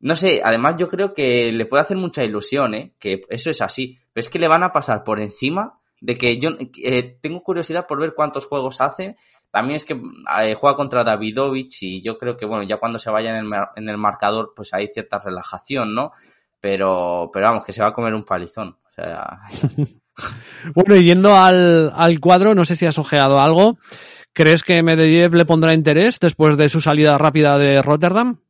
no 0.00 0.16
sé, 0.16 0.40
además 0.44 0.76
yo 0.78 0.88
creo 0.88 1.12
que 1.14 1.52
le 1.52 1.66
puede 1.66 1.82
hacer 1.82 1.96
mucha 1.96 2.24
ilusión, 2.24 2.74
¿eh? 2.74 2.94
que 2.98 3.20
eso 3.28 3.50
es 3.50 3.60
así, 3.60 3.98
pero 4.12 4.22
es 4.22 4.28
que 4.28 4.38
le 4.38 4.48
van 4.48 4.62
a 4.62 4.72
pasar 4.72 5.04
por 5.04 5.20
encima 5.20 5.78
de 6.00 6.16
que 6.16 6.38
yo 6.38 6.50
eh, 6.82 7.18
tengo 7.20 7.42
curiosidad 7.42 7.86
por 7.86 8.00
ver 8.00 8.14
cuántos 8.14 8.46
juegos 8.46 8.80
hace. 8.80 9.16
También 9.50 9.76
es 9.76 9.84
que 9.84 10.00
eh, 10.42 10.54
juega 10.54 10.76
contra 10.76 11.04
Davidovich 11.04 11.82
y 11.82 12.02
yo 12.02 12.16
creo 12.16 12.36
que, 12.36 12.46
bueno, 12.46 12.62
ya 12.62 12.78
cuando 12.78 12.98
se 12.98 13.10
vaya 13.10 13.38
en 13.38 13.46
el, 13.46 13.60
en 13.76 13.88
el 13.88 13.98
marcador, 13.98 14.52
pues 14.56 14.72
hay 14.72 14.88
cierta 14.88 15.18
relajación, 15.18 15.94
¿no? 15.94 16.12
Pero, 16.60 17.30
pero 17.32 17.46
vamos, 17.46 17.64
que 17.64 17.72
se 17.72 17.82
va 17.82 17.88
a 17.88 17.92
comer 17.92 18.14
un 18.14 18.22
palizón. 18.22 18.78
O 18.88 18.92
sea, 18.92 19.40
Bueno, 20.74 20.96
yendo 20.96 21.34
al, 21.34 21.92
al 21.94 22.20
cuadro, 22.20 22.54
no 22.54 22.64
sé 22.64 22.76
si 22.76 22.86
has 22.86 22.98
ojeado 22.98 23.40
algo. 23.40 23.78
¿Crees 24.32 24.62
que 24.62 24.82
Medvedev 24.82 25.34
le 25.34 25.44
pondrá 25.44 25.74
interés 25.74 26.18
después 26.20 26.56
de 26.56 26.68
su 26.68 26.80
salida 26.80 27.18
rápida 27.18 27.58
de 27.58 27.82
Rotterdam? 27.82 28.40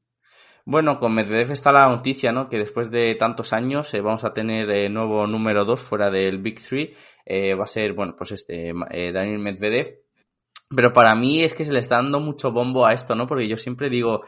Bueno, 0.70 1.00
con 1.00 1.12
Medvedev 1.12 1.50
está 1.50 1.72
la 1.72 1.88
noticia, 1.88 2.30
¿no? 2.30 2.48
Que 2.48 2.56
después 2.56 2.92
de 2.92 3.16
tantos 3.16 3.52
años 3.52 3.92
eh, 3.92 4.00
vamos 4.02 4.22
a 4.22 4.32
tener 4.32 4.70
eh, 4.70 4.88
nuevo 4.88 5.26
número 5.26 5.64
2 5.64 5.80
fuera 5.80 6.12
del 6.12 6.38
Big 6.38 6.60
Three. 6.60 6.94
Eh, 7.26 7.54
va 7.54 7.64
a 7.64 7.66
ser, 7.66 7.92
bueno, 7.92 8.14
pues 8.16 8.30
este, 8.30 8.72
eh, 8.92 9.10
Daniel 9.10 9.40
Medvedev. 9.40 9.98
Pero 10.72 10.92
para 10.92 11.16
mí 11.16 11.42
es 11.42 11.54
que 11.54 11.64
se 11.64 11.72
le 11.72 11.80
está 11.80 11.96
dando 11.96 12.20
mucho 12.20 12.52
bombo 12.52 12.86
a 12.86 12.92
esto, 12.92 13.16
¿no? 13.16 13.26
Porque 13.26 13.48
yo 13.48 13.56
siempre 13.56 13.90
digo, 13.90 14.20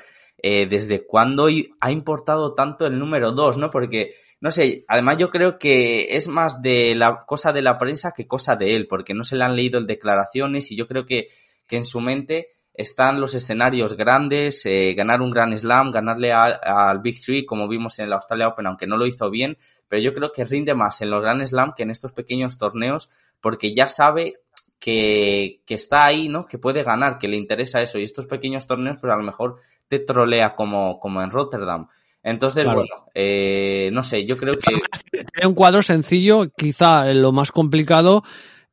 ¿desde 0.43 1.07
cuándo 1.07 1.47
ha 1.79 1.91
importado 1.93 2.57
tanto 2.57 2.89
el 2.89 2.99
número 2.99 3.31
2, 3.31 3.59
¿no? 3.59 3.71
Porque, 3.71 4.13
no 4.41 4.51
sé, 4.51 4.85
además 4.89 5.19
yo 5.19 5.31
creo 5.31 5.61
que 5.61 6.17
es 6.17 6.27
más 6.27 6.61
de 6.61 6.97
la 6.97 7.23
cosa 7.25 7.53
de 7.53 7.63
la 7.63 7.79
prensa 7.79 8.11
que 8.11 8.27
cosa 8.27 8.57
de 8.57 8.75
él, 8.75 8.89
porque 8.89 9.15
no 9.15 9.23
se 9.23 9.37
le 9.37 9.45
han 9.45 9.55
leído 9.55 9.79
el 9.79 9.87
declaraciones 9.87 10.73
y 10.73 10.77
yo 10.77 10.89
creo 10.89 11.07
que, 11.07 11.29
que 11.69 11.77
en 11.77 11.85
su 11.85 12.01
mente 12.01 12.49
están 12.75 13.21
los 13.21 13.35
escenarios 13.35 13.97
grandes, 13.97 14.65
eh, 14.65 14.95
ganar 14.95 15.21
un 15.21 15.31
gran 15.31 15.57
slam, 15.59 15.91
ganarle 15.91 16.33
al 16.33 17.01
Big 17.01 17.21
Three, 17.21 17.45
como 17.45 17.69
vimos 17.69 17.99
en 17.99 18.07
el 18.07 18.13
Australia 18.13 18.49
Open, 18.49 18.67
aunque 18.67 18.87
no 18.87 18.97
lo 18.97 19.07
hizo 19.07 19.31
bien, 19.31 19.59
pero 19.89 20.03
yo 20.03 20.15
creo 20.15 20.33
que 20.33 20.45
rinde 20.45 20.75
más 20.75 21.03
en 21.03 21.11
los 21.11 21.21
Grand 21.21 21.45
Slam 21.45 21.75
que 21.77 21.83
en 21.83 21.91
estos 21.91 22.13
pequeños 22.13 22.57
torneos, 22.57 23.11
porque 23.41 23.75
ya 23.75 23.89
sabe 23.89 24.41
que, 24.79 25.61
que 25.67 25.75
está 25.75 26.05
ahí, 26.05 26.29
¿no? 26.29 26.47
Que 26.47 26.59
puede 26.59 26.83
ganar, 26.83 27.19
que 27.19 27.29
le 27.29 27.37
interesa 27.37 27.83
eso. 27.83 27.99
Y 27.99 28.05
estos 28.05 28.27
pequeños 28.27 28.67
torneos, 28.67 28.97
pues 28.97 29.13
a 29.13 29.17
lo 29.17 29.23
mejor 29.23 29.57
te 29.87 29.99
trolea 29.99 30.55
como, 30.55 30.99
como 30.99 31.23
en 31.23 31.31
Rotterdam. 31.31 31.89
Entonces, 32.23 32.65
Claro. 32.65 32.79
bueno, 32.79 33.07
eh, 33.15 33.91
no 33.93 34.03
sé, 34.03 34.25
yo 34.25 34.37
creo 34.37 34.55
que 34.55 34.81
Tiene 35.11 35.49
un 35.49 35.55
cuadro 35.55 35.83
sencillo, 35.83 36.51
quizá 36.57 37.11
eh, 37.11 37.15
lo 37.15 37.33
más 37.33 37.53
complicado 37.53 38.23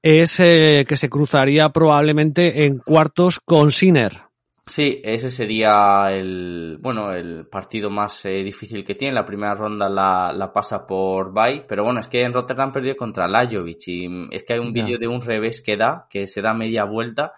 es 0.01 0.39
eh, 0.39 0.85
que 0.88 0.97
se 0.97 1.09
cruzaría 1.09 1.69
probablemente 1.69 2.65
en 2.65 2.79
cuartos 2.79 3.39
con 3.39 3.71
Sinner. 3.71 4.29
Sí, 4.69 5.01
ese 5.03 5.31
sería 5.31 6.12
el, 6.12 6.77
bueno, 6.79 7.12
el 7.12 7.47
partido 7.47 7.89
más 7.89 8.23
eh, 8.25 8.43
difícil 8.43 8.83
que 8.83 8.93
tiene. 8.93 9.15
La 9.15 9.25
primera 9.25 9.55
ronda 9.55 9.89
la, 9.89 10.31
la 10.31 10.53
pasa 10.53 10.85
por 10.85 11.33
Bay, 11.33 11.65
pero 11.67 11.83
bueno, 11.83 11.99
es 11.99 12.07
que 12.07 12.21
en 12.21 12.33
Rotterdam 12.33 12.71
perdió 12.71 12.95
contra 12.95 13.27
Lajovic 13.27 13.88
y 13.88 14.27
es 14.29 14.43
que 14.43 14.53
hay 14.53 14.59
un 14.59 14.71
vídeo 14.71 14.99
de 14.99 15.07
un 15.07 15.21
revés 15.21 15.62
que 15.62 15.75
da, 15.75 16.05
que 16.07 16.27
se 16.27 16.43
da 16.43 16.53
media 16.53 16.83
vuelta. 16.83 17.33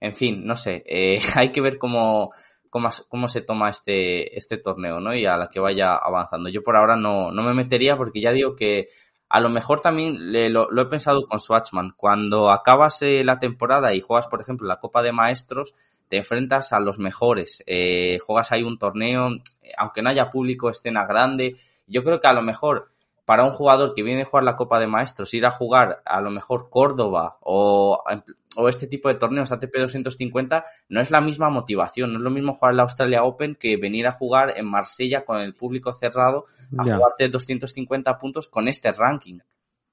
En 0.00 0.12
fin, 0.12 0.44
no 0.44 0.56
sé, 0.56 0.82
eh, 0.84 1.20
hay 1.36 1.52
que 1.52 1.60
ver 1.60 1.78
cómo, 1.78 2.32
cómo, 2.68 2.88
cómo 3.08 3.28
se 3.28 3.42
toma 3.42 3.70
este, 3.70 4.36
este 4.36 4.58
torneo, 4.58 4.98
¿no? 4.98 5.14
Y 5.14 5.24
a 5.24 5.36
la 5.36 5.48
que 5.48 5.60
vaya 5.60 5.94
avanzando. 5.94 6.48
Yo 6.48 6.64
por 6.64 6.76
ahora 6.76 6.96
no, 6.96 7.30
no 7.30 7.44
me 7.44 7.54
metería 7.54 7.96
porque 7.96 8.20
ya 8.20 8.32
digo 8.32 8.56
que 8.56 8.88
a 9.32 9.40
lo 9.40 9.48
mejor 9.48 9.80
también 9.80 10.30
le- 10.30 10.50
lo, 10.50 10.68
he 10.80 10.86
pensado 10.86 11.26
con 11.26 11.40
Swatchman. 11.40 11.94
Cuando 11.96 12.50
acabas 12.50 13.00
eh, 13.02 13.24
la 13.24 13.38
temporada 13.38 13.94
y 13.94 14.00
juegas, 14.00 14.26
por 14.28 14.40
ejemplo, 14.40 14.68
la 14.68 14.78
Copa 14.78 15.02
de 15.02 15.12
Maestros, 15.12 15.74
te 16.08 16.18
enfrentas 16.18 16.72
a 16.72 16.80
los 16.80 16.98
mejores. 16.98 17.62
Eh, 17.66 18.18
juegas 18.24 18.52
ahí 18.52 18.62
un 18.62 18.78
torneo, 18.78 19.30
eh, 19.62 19.72
aunque 19.78 20.02
no 20.02 20.10
haya 20.10 20.30
público, 20.30 20.68
escena 20.70 21.06
grande. 21.06 21.56
Yo 21.86 22.04
creo 22.04 22.20
que 22.20 22.28
a 22.28 22.34
lo 22.34 22.42
mejor 22.42 22.91
para 23.32 23.44
un 23.44 23.52
jugador 23.52 23.94
que 23.94 24.02
viene 24.02 24.22
a 24.22 24.24
jugar 24.26 24.44
la 24.44 24.56
Copa 24.56 24.78
de 24.78 24.86
Maestros, 24.86 25.32
ir 25.32 25.46
a 25.46 25.50
jugar 25.50 26.02
a 26.04 26.20
lo 26.20 26.30
mejor 26.30 26.68
Córdoba 26.68 27.38
o, 27.40 27.98
o 28.56 28.68
este 28.68 28.86
tipo 28.86 29.08
de 29.08 29.14
torneos 29.14 29.50
ATP 29.52 29.74
250, 29.78 30.64
no 30.90 31.00
es 31.00 31.10
la 31.10 31.22
misma 31.22 31.48
motivación. 31.48 32.12
No 32.12 32.18
es 32.18 32.22
lo 32.24 32.28
mismo 32.28 32.52
jugar 32.52 32.74
la 32.74 32.82
Australia 32.82 33.24
Open 33.24 33.54
que 33.58 33.78
venir 33.78 34.06
a 34.06 34.12
jugar 34.12 34.52
en 34.54 34.66
Marsella 34.66 35.24
con 35.24 35.40
el 35.40 35.54
público 35.54 35.94
cerrado 35.94 36.44
a 36.76 36.84
Ya. 36.84 36.96
jugarte 36.96 37.30
250 37.30 38.18
puntos 38.18 38.48
con 38.48 38.68
este 38.68 38.92
ranking. 38.92 39.38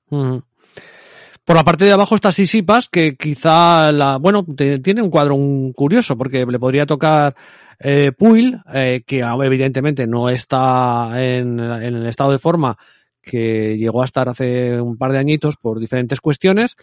Por 0.10 1.56
la 1.56 1.64
parte 1.64 1.86
de 1.86 1.94
abajo 1.94 2.16
está 2.16 2.34
Sisipas, 2.34 2.90
que 2.90 3.16
quizá 3.16 3.92
la, 3.94 4.18
bueno, 4.18 4.46
te- 4.56 4.80
tiene 4.80 5.02
un 5.02 5.10
cuadro 5.10 5.36
un 5.36 5.72
curioso, 5.72 6.18
porque 6.18 6.46
le 6.46 6.60
podría 6.60 6.86
tocar 6.86 7.34
eh, 7.80 8.12
Puil, 8.12 8.60
eh, 8.74 9.04
que 9.08 9.20
evidentemente 9.20 10.06
no 10.06 10.30
está 10.30 11.12
en, 11.24 11.60
en 11.60 11.96
el 11.96 12.06
estado 12.08 12.32
de 12.34 12.40
forma 12.40 12.78
que 13.22 13.78
llegó 13.78 14.02
a 14.02 14.06
estar 14.06 14.30
hace 14.30 14.80
un 14.82 14.98
par 14.98 15.12
de 15.12 15.20
añitos 15.20 15.56
por 15.58 15.80
diferentes 15.80 16.22
cuestiones, 16.22 16.76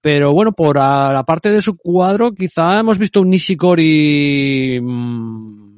pero 0.00 0.32
bueno, 0.32 0.52
por 0.52 0.76
la 0.76 1.22
parte 1.26 1.50
de 1.50 1.62
su 1.62 1.76
cuadro 1.76 2.32
quizá 2.32 2.80
hemos 2.80 2.98
visto 2.98 3.20
un 3.20 3.30
Nishikori 3.30 4.80
mm, 4.82 5.72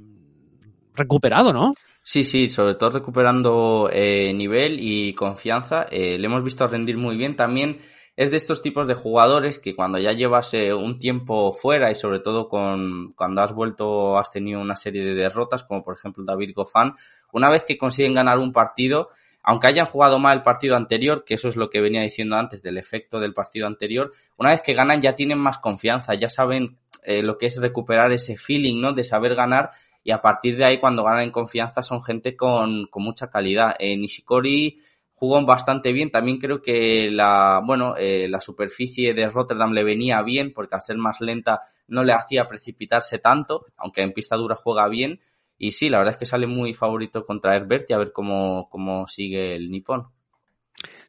recuperado, 0.94 1.52
¿no? 1.52 1.74
Sí, 2.02 2.22
sí, 2.22 2.50
sobre 2.50 2.74
todo 2.74 2.90
recuperando 2.90 3.88
eh, 3.90 4.32
nivel 4.34 4.78
y 4.78 5.14
confianza. 5.14 5.86
Eh, 5.90 6.18
le 6.18 6.26
hemos 6.26 6.44
visto 6.44 6.66
rendir 6.66 6.98
muy 6.98 7.16
bien. 7.16 7.34
También 7.34 7.80
es 8.14 8.30
de 8.30 8.36
estos 8.36 8.60
tipos 8.60 8.86
de 8.86 8.94
jugadores 8.94 9.58
que 9.58 9.74
cuando 9.74 9.98
ya 9.98 10.12
llevas 10.12 10.52
eh, 10.52 10.74
un 10.74 10.98
tiempo 10.98 11.52
fuera 11.52 11.90
y 11.90 11.94
sobre 11.94 12.20
todo 12.20 12.48
con 12.48 13.12
cuando 13.14 13.40
has 13.40 13.54
vuelto 13.54 14.18
has 14.18 14.30
tenido 14.30 14.60
una 14.60 14.76
serie 14.76 15.02
de 15.02 15.14
derrotas, 15.14 15.64
como 15.64 15.82
por 15.82 15.96
ejemplo 15.96 16.24
David 16.24 16.52
Goffin, 16.54 16.92
una 17.32 17.50
vez 17.50 17.64
que 17.64 17.78
consiguen 17.78 18.12
ganar 18.12 18.38
un 18.38 18.52
partido, 18.52 19.08
aunque 19.44 19.68
hayan 19.68 19.86
jugado 19.86 20.18
mal 20.18 20.38
el 20.38 20.42
partido 20.42 20.74
anterior, 20.74 21.24
que 21.24 21.34
eso 21.34 21.48
es 21.48 21.56
lo 21.56 21.70
que 21.70 21.80
venía 21.80 22.02
diciendo 22.02 22.36
antes 22.36 22.62
del 22.62 22.78
efecto 22.78 23.20
del 23.20 23.34
partido 23.34 23.66
anterior, 23.66 24.10
una 24.38 24.50
vez 24.50 24.62
que 24.62 24.74
ganan 24.74 25.00
ya 25.00 25.14
tienen 25.14 25.38
más 25.38 25.58
confianza, 25.58 26.14
ya 26.14 26.30
saben 26.30 26.78
eh, 27.04 27.22
lo 27.22 27.36
que 27.36 27.46
es 27.46 27.60
recuperar 27.60 28.10
ese 28.10 28.36
feeling, 28.36 28.80
¿no? 28.80 28.92
De 28.92 29.04
saber 29.04 29.34
ganar 29.34 29.70
y 30.02 30.10
a 30.10 30.20
partir 30.20 30.56
de 30.56 30.64
ahí 30.64 30.78
cuando 30.78 31.04
ganan 31.04 31.24
en 31.24 31.30
confianza 31.30 31.82
son 31.82 32.02
gente 32.02 32.34
con, 32.36 32.86
con 32.86 33.02
mucha 33.02 33.28
calidad. 33.28 33.76
Eh, 33.78 33.96
Nishikori 33.96 34.78
jugó 35.14 35.44
bastante 35.44 35.92
bien, 35.92 36.10
también 36.10 36.38
creo 36.38 36.62
que 36.62 37.10
la, 37.10 37.60
bueno, 37.64 37.96
eh, 37.96 38.26
la 38.28 38.40
superficie 38.40 39.12
de 39.12 39.28
Rotterdam 39.28 39.72
le 39.72 39.84
venía 39.84 40.22
bien 40.22 40.52
porque 40.54 40.74
al 40.74 40.82
ser 40.82 40.96
más 40.96 41.20
lenta 41.20 41.60
no 41.86 42.02
le 42.02 42.14
hacía 42.14 42.48
precipitarse 42.48 43.18
tanto, 43.18 43.66
aunque 43.76 44.00
en 44.02 44.12
pista 44.12 44.36
dura 44.36 44.54
juega 44.54 44.88
bien. 44.88 45.20
Y 45.58 45.72
sí, 45.72 45.88
la 45.88 45.98
verdad 45.98 46.14
es 46.14 46.18
que 46.18 46.26
sale 46.26 46.46
muy 46.46 46.74
favorito 46.74 47.24
contra 47.24 47.56
Herbert 47.56 47.88
y 47.90 47.92
a 47.92 47.98
ver 47.98 48.12
cómo, 48.12 48.68
cómo 48.70 49.06
sigue 49.06 49.54
el 49.54 49.70
nipón. 49.70 50.08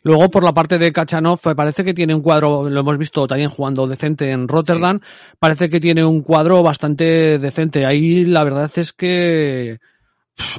Luego, 0.04 0.30
por 0.30 0.44
la 0.44 0.54
parte 0.54 0.78
de 0.78 0.94
Kachanov, 0.94 1.40
eh, 1.46 1.56
parece 1.56 1.84
que 1.84 1.96
tiene 1.96 2.14
un 2.14 2.22
cuadro, 2.22 2.70
lo 2.70 2.80
hemos 2.80 2.98
visto 3.00 3.26
también 3.28 3.50
jugando 3.50 3.88
decente 3.88 4.30
en 4.30 4.48
Rotterdam, 4.48 5.00
parece 5.40 5.68
que 5.68 5.80
tiene 5.80 6.06
un 6.06 6.22
cuadro 6.22 6.62
bastante 6.62 7.40
decente. 7.40 7.88
Ahí 7.88 8.24
la 8.24 8.44
verdad 8.44 8.72
es 8.76 8.94
que 8.94 9.80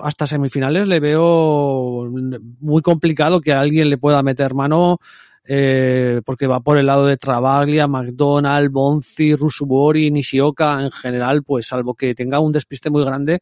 hasta 0.03 0.26
semifinales 0.26 0.89
le 0.89 0.99
veo 0.99 2.11
muy 2.61 2.82
complicado 2.82 3.41
que 3.41 3.53
alguien 3.53 3.89
le 3.89 3.99
pueda 3.99 4.22
meter 4.22 4.55
mano, 4.55 4.99
eh, 5.45 6.22
porque 6.24 6.49
va 6.49 6.59
por 6.59 6.78
el 6.78 6.87
lado 6.87 7.07
de 7.07 7.16
Travaglia, 7.16 7.87
McDonald, 7.87 8.72
Bonzi, 8.72 9.37
Rusubori, 9.37 10.11
Nishioka, 10.11 10.82
en 10.82 10.91
general, 10.91 11.45
pues 11.45 11.68
salvo 11.68 11.95
que 11.95 12.16
tenga 12.16 12.41
un 12.41 12.51
despiste 12.51 12.91
muy 12.91 13.05
grande, 13.05 13.41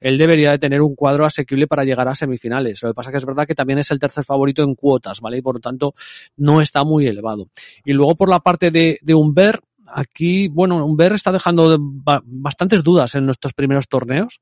él 0.00 0.16
debería 0.18 0.50
de 0.52 0.58
tener 0.58 0.80
un 0.82 0.94
cuadro 0.94 1.24
asequible 1.24 1.66
para 1.66 1.84
llegar 1.84 2.08
a 2.08 2.14
semifinales. 2.14 2.82
Lo 2.82 2.88
que 2.90 2.94
pasa 2.94 3.10
que 3.10 3.18
es 3.18 3.24
verdad 3.26 3.46
que 3.46 3.54
también 3.54 3.78
es 3.78 3.90
el 3.90 3.98
tercer 3.98 4.24
favorito 4.24 4.62
en 4.62 4.74
cuotas, 4.74 5.20
¿vale? 5.20 5.38
Y 5.38 5.42
por 5.42 5.56
lo 5.56 5.60
tanto 5.60 5.94
no 6.36 6.60
está 6.60 6.84
muy 6.84 7.06
elevado. 7.06 7.48
Y 7.84 7.92
luego 7.92 8.14
por 8.16 8.28
la 8.28 8.40
parte 8.40 8.70
de, 8.70 8.98
de 9.02 9.14
Humber, 9.14 9.60
aquí, 9.86 10.48
bueno, 10.48 10.84
Humber 10.84 11.12
está 11.12 11.32
dejando 11.32 11.70
de- 11.70 11.78
ba- 11.80 12.22
bastantes 12.24 12.82
dudas 12.82 13.14
en 13.14 13.26
nuestros 13.26 13.52
primeros 13.52 13.88
torneos. 13.88 14.40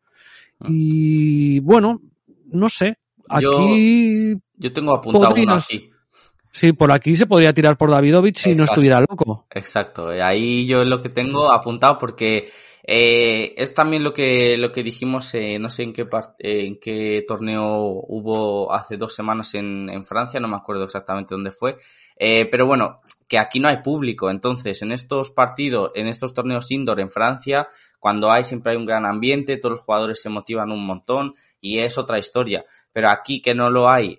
Y 0.67 1.61
bueno, 1.61 2.01
no 2.53 2.69
sé. 2.69 2.99
Aquí, 3.29 4.35
Yo 4.57 4.73
tengo 4.73 4.93
apuntado 4.95 5.35
uno 5.35 5.55
aquí. 5.55 5.91
sí, 6.51 6.73
por 6.73 6.91
aquí 6.91 7.15
se 7.15 7.27
podría 7.27 7.53
tirar 7.53 7.77
por 7.77 7.91
Davidovich 7.91 8.39
si 8.39 8.55
no 8.55 8.65
estuviera 8.65 9.01
loco. 9.01 9.47
Exacto, 9.51 10.09
ahí 10.09 10.67
yo 10.67 10.83
es 10.83 10.89
lo 10.89 11.01
que 11.03 11.11
tengo 11.11 11.53
apuntado 11.53 11.99
porque 11.99 12.49
eh, 12.91 13.53
es 13.59 13.75
también 13.75 14.03
lo 14.03 14.15
que 14.15 14.57
lo 14.57 14.73
que 14.73 14.83
dijimos, 14.83 15.35
eh, 15.35 15.59
no 15.59 15.69
sé 15.69 15.83
en 15.83 15.93
qué 15.93 16.09
eh, 16.39 16.67
en 16.67 16.81
qué 16.81 17.23
torneo 17.29 17.77
hubo 18.09 18.73
hace 18.73 18.97
dos 18.97 19.15
semanas 19.15 19.55
en, 19.55 19.91
en 19.91 20.05
Francia, 20.07 20.41
no 20.41 20.49
me 20.49 20.57
acuerdo 20.57 20.85
exactamente 20.85 21.35
dónde 21.35 21.51
fue, 21.53 21.77
eh, 22.17 22.47
pero 22.51 22.65
bueno, 22.65 23.01
que 23.29 23.39
aquí 23.39 23.61
no 23.61 23.69
hay 23.69 23.83
público, 23.83 24.31
entonces 24.31 24.81
en 24.81 24.93
estos 24.93 25.31
partidos, 25.31 25.91
en 25.95 26.07
estos 26.07 26.33
torneos 26.33 26.71
indoor 26.71 26.99
en 27.01 27.11
Francia, 27.11 27.69
cuando 27.99 28.31
hay 28.31 28.43
siempre 28.43 28.73
hay 28.73 28.79
un 28.79 28.87
gran 28.87 29.05
ambiente, 29.05 29.59
todos 29.59 29.73
los 29.77 29.81
jugadores 29.85 30.23
se 30.23 30.31
motivan 30.31 30.73
un 30.73 30.87
montón 30.87 31.35
y 31.61 31.81
es 31.81 31.99
otra 31.99 32.19
historia. 32.19 32.65
Pero 32.93 33.11
aquí 33.11 33.43
que 33.43 33.55
no 33.55 33.69
lo 33.69 33.91
hay, 33.91 34.19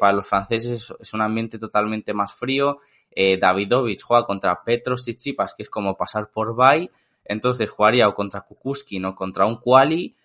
para 0.00 0.14
los 0.14 0.26
franceses 0.26 0.90
es- 0.98 1.12
un 1.12 1.20
ambiente 1.20 1.58
totalmente 1.58 2.14
más 2.14 2.32
frío, 2.32 2.78
Davidovich 3.40 4.02
juega 4.02 4.24
contra 4.24 4.62
Petros 4.64 5.02
Tsitsipas, 5.02 5.54
que 5.54 5.64
es 5.64 5.70
como 5.70 5.96
pasar 5.96 6.30
por 6.30 6.54
Bay, 6.54 6.88
entonces 7.28 7.70
jugaría 7.70 8.08
o 8.08 8.14
contra 8.14 8.42
Kukuskin 8.42 9.04
o 9.04 9.14
contra 9.14 9.46
un 9.46 9.56
Quali, 9.56 10.16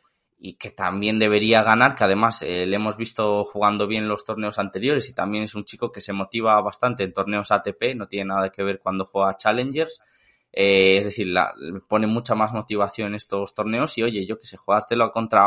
y 0.43 0.53
que 0.53 0.71
también 0.71 1.19
debería 1.19 1.61
ganar, 1.61 1.93
que 1.93 2.03
además 2.03 2.41
eh, 2.41 2.65
le 2.65 2.75
hemos 2.75 2.97
visto 2.97 3.43
jugando 3.45 3.85
bien 3.85 4.03
en 4.03 4.09
los 4.09 4.25
torneos 4.25 4.57
anteriores 4.57 5.07
y 5.07 5.13
también 5.13 5.43
es 5.43 5.53
un 5.53 5.65
chico 5.65 5.91
que 5.91 6.01
se 6.01 6.13
motiva 6.13 6.59
bastante 6.61 7.03
en 7.03 7.13
torneos 7.13 7.51
ATP, 7.51 7.95
no 7.95 8.07
tiene 8.07 8.29
nada 8.29 8.49
que 8.49 8.63
ver 8.63 8.79
cuando 8.79 9.05
juega 9.05 9.37
Challengers, 9.37 10.01
eh, 10.51 10.97
es 10.97 11.05
decir, 11.05 11.27
la, 11.27 11.53
pone 11.87 12.07
mucha 12.07 12.33
más 12.33 12.53
motivación 12.53 13.09
en 13.09 13.15
estos 13.15 13.53
torneos 13.53 13.95
y 13.99 14.03
oye, 14.03 14.25
yo 14.25 14.39
que 14.39 14.47
sé, 14.47 14.57
jugártelo 14.57 15.11
contra 15.11 15.45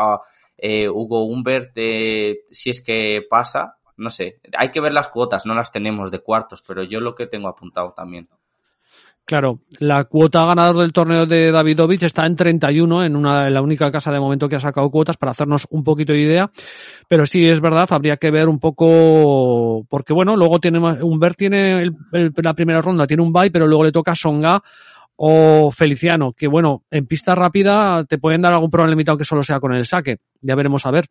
eh, 0.57 0.87
Hugo 0.87 1.25
Humbert, 1.25 1.75
si 2.49 2.69
es 2.69 2.81
que 2.81 3.21
pasa, 3.29 3.77
no 3.97 4.09
sé, 4.09 4.39
hay 4.57 4.69
que 4.69 4.79
ver 4.79 4.93
las 4.93 5.09
cuotas, 5.09 5.45
no 5.45 5.53
las 5.55 5.73
tenemos 5.73 6.09
de 6.09 6.19
cuartos, 6.19 6.63
pero 6.65 6.83
yo 6.83 7.01
lo 7.01 7.15
que 7.15 7.27
tengo 7.27 7.49
apuntado 7.49 7.91
también. 7.91 8.29
Claro, 9.27 9.61
la 9.79 10.03
cuota 10.03 10.45
ganador 10.45 10.77
del 10.77 10.93
torneo 10.93 11.25
de 11.25 11.51
Davidovich 11.51 12.03
está 12.03 12.27
en 12.27 12.35
31, 12.35 13.03
en 13.03 13.15
una, 13.15 13.47
en 13.47 13.55
la 13.55 13.61
única 13.63 13.89
casa 13.89 14.11
de 14.11 14.19
momento 14.19 14.47
que 14.47 14.55
ha 14.55 14.59
sacado 14.59 14.91
cuotas 14.91 15.17
para 15.17 15.31
hacernos 15.31 15.65
un 15.71 15.83
poquito 15.83 16.13
de 16.13 16.19
idea. 16.21 16.51
Pero 17.07 17.25
sí 17.25 17.47
es 17.49 17.59
verdad, 17.59 17.87
habría 17.89 18.17
que 18.17 18.29
ver 18.29 18.47
un 18.47 18.59
poco, 18.59 19.83
porque 19.89 20.13
bueno, 20.13 20.35
luego 20.37 20.59
tiene, 20.59 20.77
Humbert 20.77 21.37
tiene 21.37 21.81
el- 21.81 22.33
la 22.35 22.53
primera 22.53 22.81
ronda, 22.81 23.07
tiene 23.07 23.23
un 23.23 23.33
bye, 23.33 23.49
pero 23.49 23.65
luego 23.65 23.83
le 23.85 23.91
toca 23.91 24.13
Songa 24.13 24.61
o 25.15 25.71
Feliciano, 25.71 26.33
que 26.33 26.47
bueno, 26.47 26.83
en 26.91 27.07
pista 27.07 27.33
rápida 27.33 28.03
te 28.03 28.17
pueden 28.17 28.41
dar 28.41 28.53
algún 28.53 28.69
problemita 28.69 29.11
aunque 29.11 29.25
solo 29.25 29.43
sea 29.43 29.59
con 29.59 29.73
el 29.73 29.85
saque. 29.87 30.17
Ya 30.41 30.55
veremos 30.55 30.85
a 30.85 30.91
ver. 30.91 31.05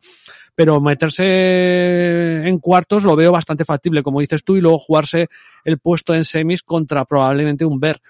Pero 0.55 0.79
meterse 0.79 2.47
en 2.47 2.59
cuartos 2.59 3.03
lo 3.03 3.15
veo 3.15 3.31
bastante 3.31 3.65
factible, 3.65 4.03
como 4.03 4.21
dices 4.21 4.43
tú, 4.43 4.55
y 4.55 4.61
luego 4.61 4.79
jugarse 4.79 5.27
el 5.63 5.79
puesto 5.79 6.13
en 6.13 6.23
semis 6.23 6.63
contra 6.63 7.05
probablemente 7.05 7.65
un 7.65 7.79
Ver. 7.79 8.01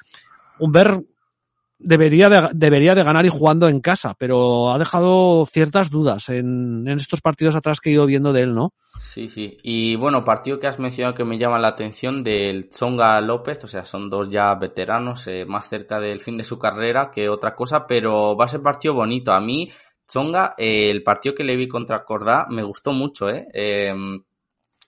Un 0.60 0.72
Ver 0.72 1.02
debería 1.78 2.30
de, 2.30 2.50
debería 2.54 2.96
de 2.96 3.04
ganar 3.04 3.26
y 3.26 3.30
jugando 3.30 3.68
en 3.68 3.82
casa, 3.82 4.16
pero 4.18 4.72
ha 4.72 4.78
dejado 4.78 5.46
ciertas 5.46 5.90
dudas 5.90 6.30
en, 6.30 6.88
en 6.88 6.98
estos 6.98 7.22
partidos 7.22 7.56
atrás 7.56 7.80
que 7.80 7.90
he 7.90 7.94
ido 7.94 8.06
viendo 8.06 8.34
de 8.34 8.42
él, 8.42 8.56
¿no? 8.56 8.74
Sí, 9.02 9.30
sí. 9.30 9.58
Y 9.62 9.96
bueno, 9.96 10.24
partido 10.24 10.60
que 10.60 10.68
has 10.68 10.80
mencionado 10.80 11.16
que 11.16 11.26
me 11.26 11.38
llama 11.38 11.60
la 11.60 11.70
atención 11.70 12.24
del 12.24 12.70
Tsonga 12.70 13.20
López, 13.22 13.64
o 13.64 13.68
sea, 13.68 13.86
son 13.86 14.10
dos 14.10 14.30
ya 14.30 14.56
veteranos, 14.56 15.28
eh, 15.28 15.46
más 15.46 15.70
cerca 15.70 16.00
del 16.00 16.22
fin 16.22 16.38
de 16.38 16.44
su 16.44 16.58
carrera 16.58 17.12
que 17.12 17.30
otra 17.30 17.54
cosa, 17.56 17.86
pero 17.86 18.36
va 18.36 18.46
a 18.46 18.50
ser 18.50 18.62
partido 18.62 18.94
bonito. 18.94 19.32
A 19.32 19.40
mí, 19.40 19.70
Tsonga, 20.08 20.56
eh, 20.58 20.90
el 20.92 21.04
partido 21.04 21.36
que 21.36 21.44
le 21.44 21.56
vi 21.56 21.68
contra 21.68 22.04
Cordá 22.04 22.48
me 22.50 22.64
gustó 22.64 22.94
mucho, 22.94 23.30
¿eh? 23.30 23.48
Eh, 23.54 23.94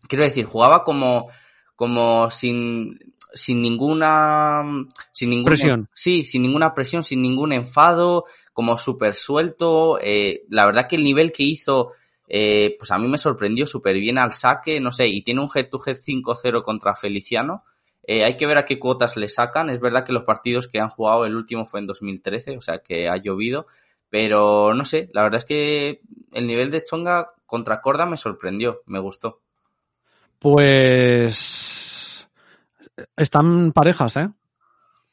quiero 0.07 0.23
decir, 0.23 0.45
jugaba 0.45 0.83
como, 0.83 1.27
como 1.75 2.29
sin, 2.29 2.97
sin 3.33 3.61
ninguna, 3.61 4.63
sin 5.11 5.29
ninguna 5.29 5.51
Presión. 5.51 5.89
Sí, 5.93 6.23
sin 6.23 6.41
ninguna 6.41 6.73
presión, 6.73 7.03
sin 7.03 7.21
ningún 7.21 7.53
enfado, 7.53 8.25
como 8.53 8.77
súper 8.77 9.13
suelto. 9.13 9.99
Eh, 10.01 10.43
la 10.49 10.65
verdad 10.65 10.87
que 10.87 10.95
el 10.95 11.03
nivel 11.03 11.31
que 11.31 11.43
hizo, 11.43 11.91
eh, 12.27 12.75
pues 12.77 12.91
a 12.91 12.97
mí 12.97 13.07
me 13.07 13.17
sorprendió 13.17 13.65
súper 13.65 13.95
bien 13.97 14.17
al 14.17 14.33
saque, 14.33 14.79
no 14.79 14.91
sé, 14.91 15.07
y 15.07 15.21
tiene 15.21 15.41
un 15.41 15.49
head-to-head 15.53 15.97
5-0 15.97 16.63
contra 16.63 16.95
Feliciano. 16.95 17.63
Eh, 18.03 18.23
hay 18.23 18.37
que 18.37 18.47
ver 18.47 18.57
a 18.57 18.65
qué 18.65 18.79
cuotas 18.79 19.17
le 19.17 19.27
sacan. 19.27 19.69
Es 19.69 19.81
verdad 19.81 20.05
que 20.05 20.13
los 20.13 20.23
partidos 20.23 20.67
que 20.67 20.79
han 20.79 20.89
jugado, 20.89 21.25
el 21.25 21.35
último 21.35 21.65
fue 21.65 21.81
en 21.81 21.87
2013, 21.87 22.57
o 22.57 22.61
sea 22.61 22.79
que 22.79 23.09
ha 23.09 23.17
llovido. 23.17 23.67
Pero 24.17 24.73
no 24.73 24.83
sé, 24.83 25.11
la 25.13 25.21
verdad 25.21 25.37
es 25.37 25.45
que 25.45 26.01
el 26.33 26.47
nivel 26.47 26.71
de 26.71 26.81
Chonga 26.81 27.27
contra 27.45 27.81
Corda 27.81 28.07
me 28.07 28.17
sorprendió, 28.17 28.81
me 28.87 28.97
gustó. 28.97 29.43
Pues 30.39 32.27
están 33.15 33.73
parejas, 33.73 34.17
¿eh? 34.17 34.31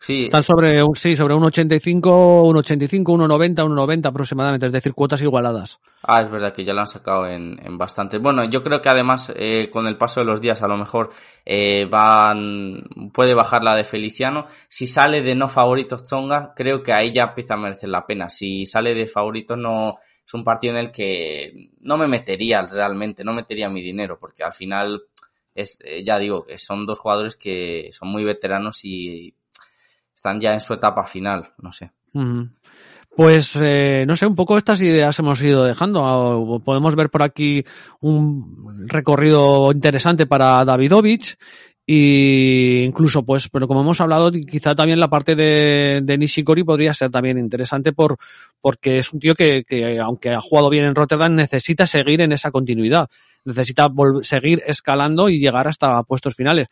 Sí, 0.04 0.24
Están 0.24 0.42
sobre 0.42 0.82
un, 0.82 0.94
sí, 0.94 1.16
sobre 1.16 1.34
un 1.34 1.44
85, 1.44 2.42
un 2.42 2.58
85, 2.58 3.12
un 3.12 3.26
90, 3.26 3.64
un 3.64 3.74
90 3.74 4.10
aproximadamente, 4.10 4.66
es 4.66 4.72
decir, 4.72 4.92
cuotas 4.92 5.22
igualadas. 5.22 5.80
Ah, 6.02 6.20
es 6.20 6.28
verdad 6.28 6.52
que 6.52 6.62
ya 6.62 6.74
lo 6.74 6.80
han 6.80 6.86
sacado 6.86 7.26
en, 7.26 7.58
en 7.64 7.78
bastante. 7.78 8.18
Bueno, 8.18 8.44
yo 8.44 8.62
creo 8.62 8.82
que 8.82 8.90
además 8.90 9.32
eh, 9.34 9.70
con 9.72 9.86
el 9.86 9.96
paso 9.96 10.20
de 10.20 10.26
los 10.26 10.42
días 10.42 10.60
a 10.60 10.68
lo 10.68 10.76
mejor 10.76 11.08
eh, 11.46 11.86
van 11.86 12.84
puede 13.14 13.32
bajar 13.32 13.64
la 13.64 13.74
de 13.74 13.84
Feliciano. 13.84 14.44
Si 14.68 14.86
sale 14.86 15.22
de 15.22 15.34
no 15.34 15.48
favoritos 15.48 16.04
Chonga, 16.04 16.52
creo 16.54 16.82
que 16.82 16.92
ahí 16.92 17.10
ya 17.10 17.22
empieza 17.22 17.54
a 17.54 17.56
merecer 17.56 17.88
la 17.88 18.04
pena. 18.04 18.28
Si 18.28 18.66
sale 18.66 18.94
de 18.94 19.06
favoritos 19.06 19.56
no 19.56 20.00
es 20.26 20.34
un 20.34 20.44
partido 20.44 20.74
en 20.74 20.80
el 20.80 20.92
que 20.92 21.70
no 21.80 21.96
me 21.96 22.08
metería 22.08 22.60
realmente, 22.66 23.24
no 23.24 23.32
metería 23.32 23.70
mi 23.70 23.80
dinero 23.80 24.18
porque 24.20 24.44
al 24.44 24.52
final 24.52 25.02
es 25.54 25.78
eh, 25.82 26.04
ya 26.04 26.18
digo 26.18 26.44
que 26.44 26.58
son 26.58 26.84
dos 26.84 26.98
jugadores 26.98 27.36
que 27.36 27.88
son 27.94 28.10
muy 28.10 28.22
veteranos 28.22 28.84
y 28.84 29.34
están 30.24 30.40
ya 30.40 30.54
en 30.54 30.60
su 30.60 30.72
etapa 30.72 31.04
final, 31.04 31.50
no 31.60 31.70
sé. 31.70 31.90
Pues 33.14 33.60
eh, 33.62 34.04
no 34.06 34.16
sé, 34.16 34.26
un 34.26 34.34
poco 34.34 34.56
estas 34.56 34.80
ideas 34.80 35.18
hemos 35.18 35.42
ido 35.42 35.64
dejando. 35.64 36.02
Ah, 36.02 36.60
Podemos 36.64 36.96
ver 36.96 37.10
por 37.10 37.22
aquí 37.22 37.62
un 38.00 38.86
recorrido 38.88 39.70
interesante 39.70 40.26
para 40.26 40.64
Davidovich 40.64 41.36
y 41.86 42.84
incluso 42.84 43.22
pues, 43.22 43.50
pero 43.50 43.68
como 43.68 43.82
hemos 43.82 44.00
hablado, 44.00 44.30
quizá 44.32 44.74
también 44.74 44.98
la 44.98 45.10
parte 45.10 45.36
de, 45.36 46.00
de 46.02 46.16
Nishikori 46.16 46.64
podría 46.64 46.94
ser 46.94 47.10
también 47.10 47.36
interesante 47.36 47.92
por 47.92 48.16
porque 48.62 48.96
es 48.96 49.12
un 49.12 49.20
tío 49.20 49.34
que, 49.34 49.64
que 49.64 49.98
aunque 49.98 50.30
ha 50.30 50.40
jugado 50.40 50.70
bien 50.70 50.86
en 50.86 50.94
Rotterdam 50.94 51.34
necesita 51.34 51.84
seguir 51.84 52.22
en 52.22 52.32
esa 52.32 52.50
continuidad, 52.50 53.10
necesita 53.44 53.92
seguir 54.22 54.62
escalando 54.66 55.28
y 55.28 55.38
llegar 55.38 55.68
hasta 55.68 56.02
puestos 56.04 56.34
finales. 56.34 56.68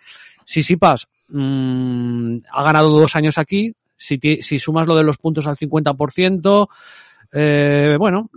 Sisipas 0.46 1.07
mm, 1.32 2.38
ha 2.52 2.62
ganado 2.62 2.88
dos 2.90 3.16
años 3.16 3.38
aquí, 3.38 3.74
si, 3.96 4.18
sumas 4.58 4.86
lo 4.86 4.96
de 4.96 5.04
los 5.04 5.18
puntos 5.18 5.46
al 5.46 5.56
50%, 5.56 6.68
eh, 7.32 7.96
bueno, 7.98 8.30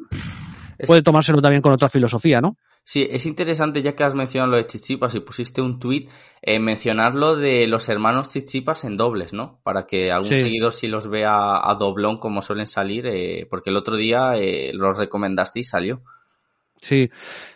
puede 0.86 1.02
tomárselo 1.02 1.42
también 1.42 1.62
con 1.62 1.74
otra 1.74 1.90
filosofía, 1.90 2.42
¿no? 2.42 2.58
Sí, 2.88 3.08
es 3.10 3.26
interesante 3.26 3.82
ya 3.82 3.96
que 3.96 4.04
has 4.04 4.14
mencionado 4.14 4.52
lo 4.52 4.58
de 4.58 4.68
Chichipas 4.68 5.16
y 5.16 5.20
pusiste 5.20 5.60
un 5.60 5.80
tuit, 5.80 6.08
eh, 6.40 6.60
mencionar 6.60 7.16
lo 7.16 7.36
de 7.36 7.66
los 7.66 7.90
hermanos 7.90 8.30
Chichipas 8.30 8.84
en 8.84 8.96
dobles, 8.96 9.34
¿no? 9.34 9.60
Para 9.64 9.88
que 9.88 10.12
algún 10.12 10.30
Sí. 10.30 10.36
seguidor 10.36 10.72
si 10.72 10.88
los 10.88 11.10
vea 11.10 11.68
a 11.68 11.76
doblón 11.80 12.20
como 12.20 12.44
suelen 12.44 12.68
salir, 12.68 13.08
eh, 13.08 13.48
porque 13.50 13.72
el 13.72 13.78
otro 13.78 13.98
día 13.98 14.36
eh, 14.36 14.72
los 14.72 15.00
recomendaste 15.00 15.62
y 15.62 15.64
salió. 15.64 16.04
Sí, 16.82 17.10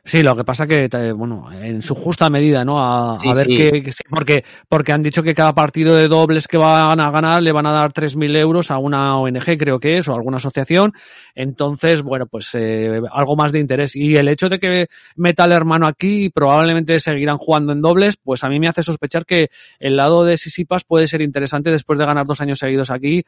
sí, 0.03 0.23
lo 0.23 0.35
que 0.35 0.43
pasa 0.43 0.65
que, 0.65 0.89
eh, 0.91 1.11
bueno, 1.11 1.51
en 1.51 1.83
su 1.83 1.93
justa 1.93 2.29
medida, 2.29 2.65
¿no? 2.65 2.81
A, 2.81 3.19
Sí, 3.19 3.29
a 3.29 3.33
ver 3.33 3.45
sí. 3.45 3.57
qué, 3.57 3.91
porque, 4.09 4.43
porque 4.67 4.91
han 4.91 5.03
dicho 5.03 5.21
que 5.21 5.35
cada 5.35 5.53
partido 5.53 5.95
de 5.95 6.07
dobles 6.07 6.47
que 6.47 6.57
van 6.57 6.99
a 6.99 7.11
ganar 7.11 7.43
le 7.43 7.51
van 7.51 7.67
a 7.67 7.71
dar 7.71 7.91
3.000 7.93 8.35
euros 8.37 8.71
a 8.71 8.79
una 8.79 9.17
ONG, 9.19 9.57
creo 9.59 9.79
que 9.79 9.97
es, 9.97 10.07
o 10.07 10.13
a 10.13 10.15
alguna 10.15 10.37
asociación. 10.37 10.93
Entonces, 11.35 12.01
bueno, 12.01 12.25
pues 12.25 12.49
eh, 12.55 13.01
algo 13.11 13.35
más 13.35 13.51
de 13.51 13.59
interés. 13.59 13.95
Y 13.95 14.15
el 14.15 14.29
hecho 14.29 14.49
de 14.49 14.57
que 14.57 14.87
meta 15.15 15.43
al 15.43 15.51
hermano 15.51 15.85
aquí 15.85 16.25
y 16.25 16.29
probablemente 16.29 16.99
seguirán 16.99 17.37
jugando 17.37 17.71
en 17.73 17.81
dobles, 17.81 18.17
pues 18.17 18.43
a 18.43 18.49
mí 18.49 18.59
me 18.59 18.67
hace 18.67 18.81
sospechar 18.81 19.25
que 19.25 19.49
el 19.79 19.95
lado 19.95 20.23
de 20.23 20.37
Sisipas 20.37 20.83
puede 20.83 21.07
ser 21.07 21.21
interesante 21.21 21.69
después 21.69 21.99
de 21.99 22.05
ganar 22.05 22.25
dos 22.25 22.41
años 22.41 22.57
seguidos 22.57 22.89
aquí 22.89 23.23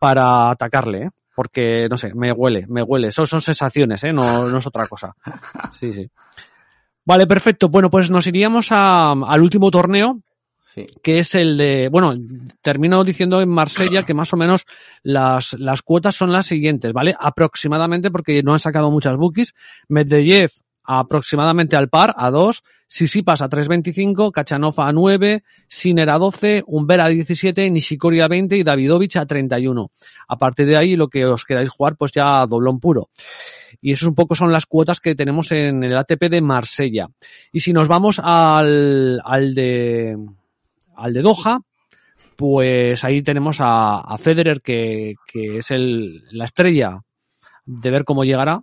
para 0.00 0.50
atacarle, 0.50 1.02
¿eh? 1.02 1.10
Porque, 1.34 1.88
no 1.90 1.96
sé, 1.96 2.14
me 2.14 2.30
huele, 2.32 2.64
me 2.68 2.82
huele. 2.82 3.08
Eso 3.08 3.26
son 3.26 3.40
sensaciones, 3.40 4.04
¿eh? 4.04 4.12
No, 4.12 4.48
no 4.48 4.58
es 4.58 4.66
otra 4.66 4.86
cosa. 4.86 5.14
Sí, 5.70 5.92
sí. 5.92 6.08
Vale, 7.04 7.26
perfecto. 7.26 7.68
Bueno, 7.68 7.90
pues 7.90 8.10
nos 8.10 8.26
iríamos 8.26 8.68
a- 8.70 9.12
al 9.12 9.42
último 9.42 9.70
torneo, 9.70 10.20
Sí. 10.62 10.86
que 11.02 11.18
es 11.18 11.34
el 11.34 11.56
de, 11.56 11.88
bueno, 11.90 12.14
termino 12.62 13.04
diciendo 13.04 13.40
en 13.40 13.48
Marsella 13.48 14.02
que 14.04 14.14
más 14.14 14.32
o 14.32 14.36
menos 14.36 14.64
las, 15.02 15.52
las 15.54 15.82
cuotas 15.82 16.16
son 16.16 16.32
las 16.32 16.46
siguientes, 16.46 16.92
¿vale? 16.92 17.14
Aproximadamente, 17.18 18.10
porque 18.10 18.42
no 18.42 18.52
han 18.54 18.58
sacado 18.60 18.90
muchas 18.90 19.16
bookies, 19.16 19.54
Medvedev 19.88 20.50
aproximadamente 20.84 21.76
al 21.76 21.88
par, 21.88 22.14
a 22.16 22.30
2, 22.30 22.62
Sisipas 22.86 23.42
a 23.42 23.48
3.25, 23.48 24.30
Kachanov 24.30 24.80
a 24.80 24.92
9, 24.92 25.42
Sinner 25.66 26.10
a 26.10 26.18
12, 26.18 26.62
Umber 26.66 27.00
a 27.00 27.08
17, 27.08 27.70
Nishikori 27.70 28.20
a 28.20 28.28
20 28.28 28.56
y 28.56 28.62
Davidovich 28.62 29.16
a 29.16 29.26
31. 29.26 29.90
A 30.28 30.38
partir 30.38 30.66
de 30.66 30.76
ahí, 30.76 30.94
lo 30.94 31.08
que 31.08 31.24
os 31.26 31.44
queráis 31.44 31.70
jugar, 31.70 31.96
pues 31.96 32.12
ya 32.12 32.46
doblón 32.46 32.78
puro. 32.78 33.08
Y 33.80 33.92
eso 33.92 34.08
un 34.08 34.14
poco 34.14 34.34
son 34.34 34.52
las 34.52 34.66
cuotas 34.66 35.00
que 35.00 35.14
tenemos 35.14 35.50
en 35.52 35.82
el 35.82 35.96
ATP 35.96 36.24
de 36.30 36.40
Marsella. 36.40 37.08
Y 37.52 37.60
si 37.60 37.72
nos 37.72 37.88
vamos 37.88 38.20
al, 38.22 39.20
al 39.24 39.54
de, 39.54 40.16
al 40.94 41.12
de 41.12 41.22
Doha, 41.22 41.60
pues 42.36 43.02
ahí 43.04 43.22
tenemos 43.22 43.60
a, 43.60 43.98
a 43.98 44.18
Federer, 44.18 44.60
que, 44.60 45.14
que 45.26 45.58
es 45.58 45.70
el, 45.70 46.22
la 46.30 46.44
estrella 46.44 47.00
de 47.64 47.90
ver 47.90 48.04
cómo 48.04 48.24
llegará. 48.24 48.62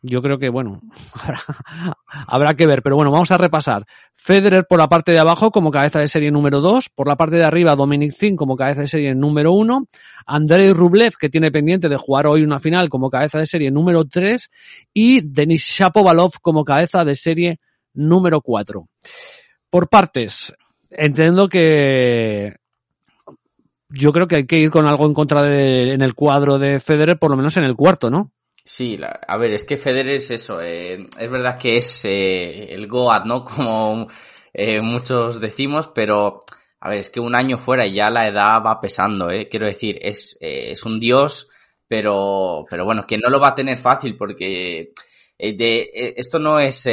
Yo 0.00 0.22
creo 0.22 0.38
que, 0.38 0.48
bueno, 0.48 0.80
habrá, 2.28 2.54
que 2.54 2.66
ver, 2.66 2.82
pero 2.82 2.94
bueno, 2.94 3.10
vamos 3.10 3.32
a 3.32 3.38
repasar. 3.38 3.84
Federer 4.14 4.64
por 4.68 4.78
la 4.78 4.88
parte 4.88 5.10
de 5.10 5.18
abajo 5.18 5.50
como 5.50 5.72
cabeza 5.72 5.98
de 5.98 6.06
serie 6.06 6.30
número 6.30 6.60
2, 6.60 6.90
por 6.90 7.08
la 7.08 7.16
parte 7.16 7.36
de 7.36 7.44
arriba 7.44 7.74
Dominic 7.74 8.16
Thiem 8.16 8.36
como 8.36 8.56
cabeza 8.56 8.82
de 8.82 8.88
serie 8.88 9.14
número 9.16 9.52
1, 9.52 9.88
Andrei 10.26 10.72
Rublev 10.72 11.16
que 11.18 11.28
tiene 11.28 11.50
pendiente 11.50 11.88
de 11.88 11.96
jugar 11.96 12.28
hoy 12.28 12.42
una 12.42 12.60
final 12.60 12.88
como 12.88 13.10
cabeza 13.10 13.38
de 13.38 13.46
serie 13.46 13.72
número 13.72 14.04
3 14.04 14.50
y 14.94 15.20
Denis 15.22 15.62
Shapovalov 15.62 16.34
como 16.42 16.64
cabeza 16.64 17.04
de 17.04 17.16
serie 17.16 17.60
número 17.92 18.40
4. 18.40 18.88
Por 19.68 19.88
partes, 19.88 20.54
entiendo 20.90 21.48
que 21.48 22.54
yo 23.90 24.12
creo 24.12 24.28
que 24.28 24.36
hay 24.36 24.46
que 24.46 24.58
ir 24.58 24.70
con 24.70 24.86
algo 24.86 25.06
en 25.06 25.14
contra 25.14 25.42
de, 25.42 25.92
en 25.92 26.02
el 26.02 26.14
cuadro 26.14 26.58
de 26.58 26.78
Federer, 26.78 27.18
por 27.18 27.30
lo 27.30 27.36
menos 27.36 27.56
en 27.56 27.64
el 27.64 27.74
cuarto, 27.74 28.10
¿no? 28.10 28.30
Sí, 28.70 28.96
la- 28.98 29.18
a 29.26 29.36
ver, 29.38 29.52
es 29.52 29.64
que 29.64 29.76
Federer 29.78 30.16
es 30.16 30.30
eso, 30.30 30.60
eh, 30.60 31.08
es 31.18 31.30
verdad 31.30 31.58
que 31.58 31.78
es 31.78 32.04
eh, 32.04 32.74
el 32.74 32.86
Goat, 32.86 33.24
¿no? 33.24 33.42
Como 33.44 34.08
eh, 34.52 34.80
muchos 34.82 35.40
decimos, 35.40 35.88
pero 35.94 36.40
a 36.80 36.90
ver, 36.90 36.98
es 36.98 37.08
que 37.08 37.18
un 37.20 37.34
año 37.34 37.56
fuera 37.58 37.86
y 37.86 37.94
ya 37.94 38.10
la 38.10 38.28
edad 38.28 38.62
va 38.64 38.78
pesando, 38.80 39.30
¿eh? 39.30 39.48
Quiero 39.48 39.66
decir, 39.66 39.98
es, 40.02 40.36
es 40.40 40.84
un 40.84 41.00
dios, 41.00 41.48
pero, 41.88 42.66
pero 42.70 42.84
bueno, 42.84 43.04
que 43.06 43.16
no 43.18 43.30
lo 43.30 43.40
va 43.40 43.48
a 43.48 43.54
tener 43.54 43.78
fácil 43.78 44.16
porque 44.18 44.92
de, 45.38 46.14
esto 46.16 46.38
no 46.38 46.60
es 46.60 46.86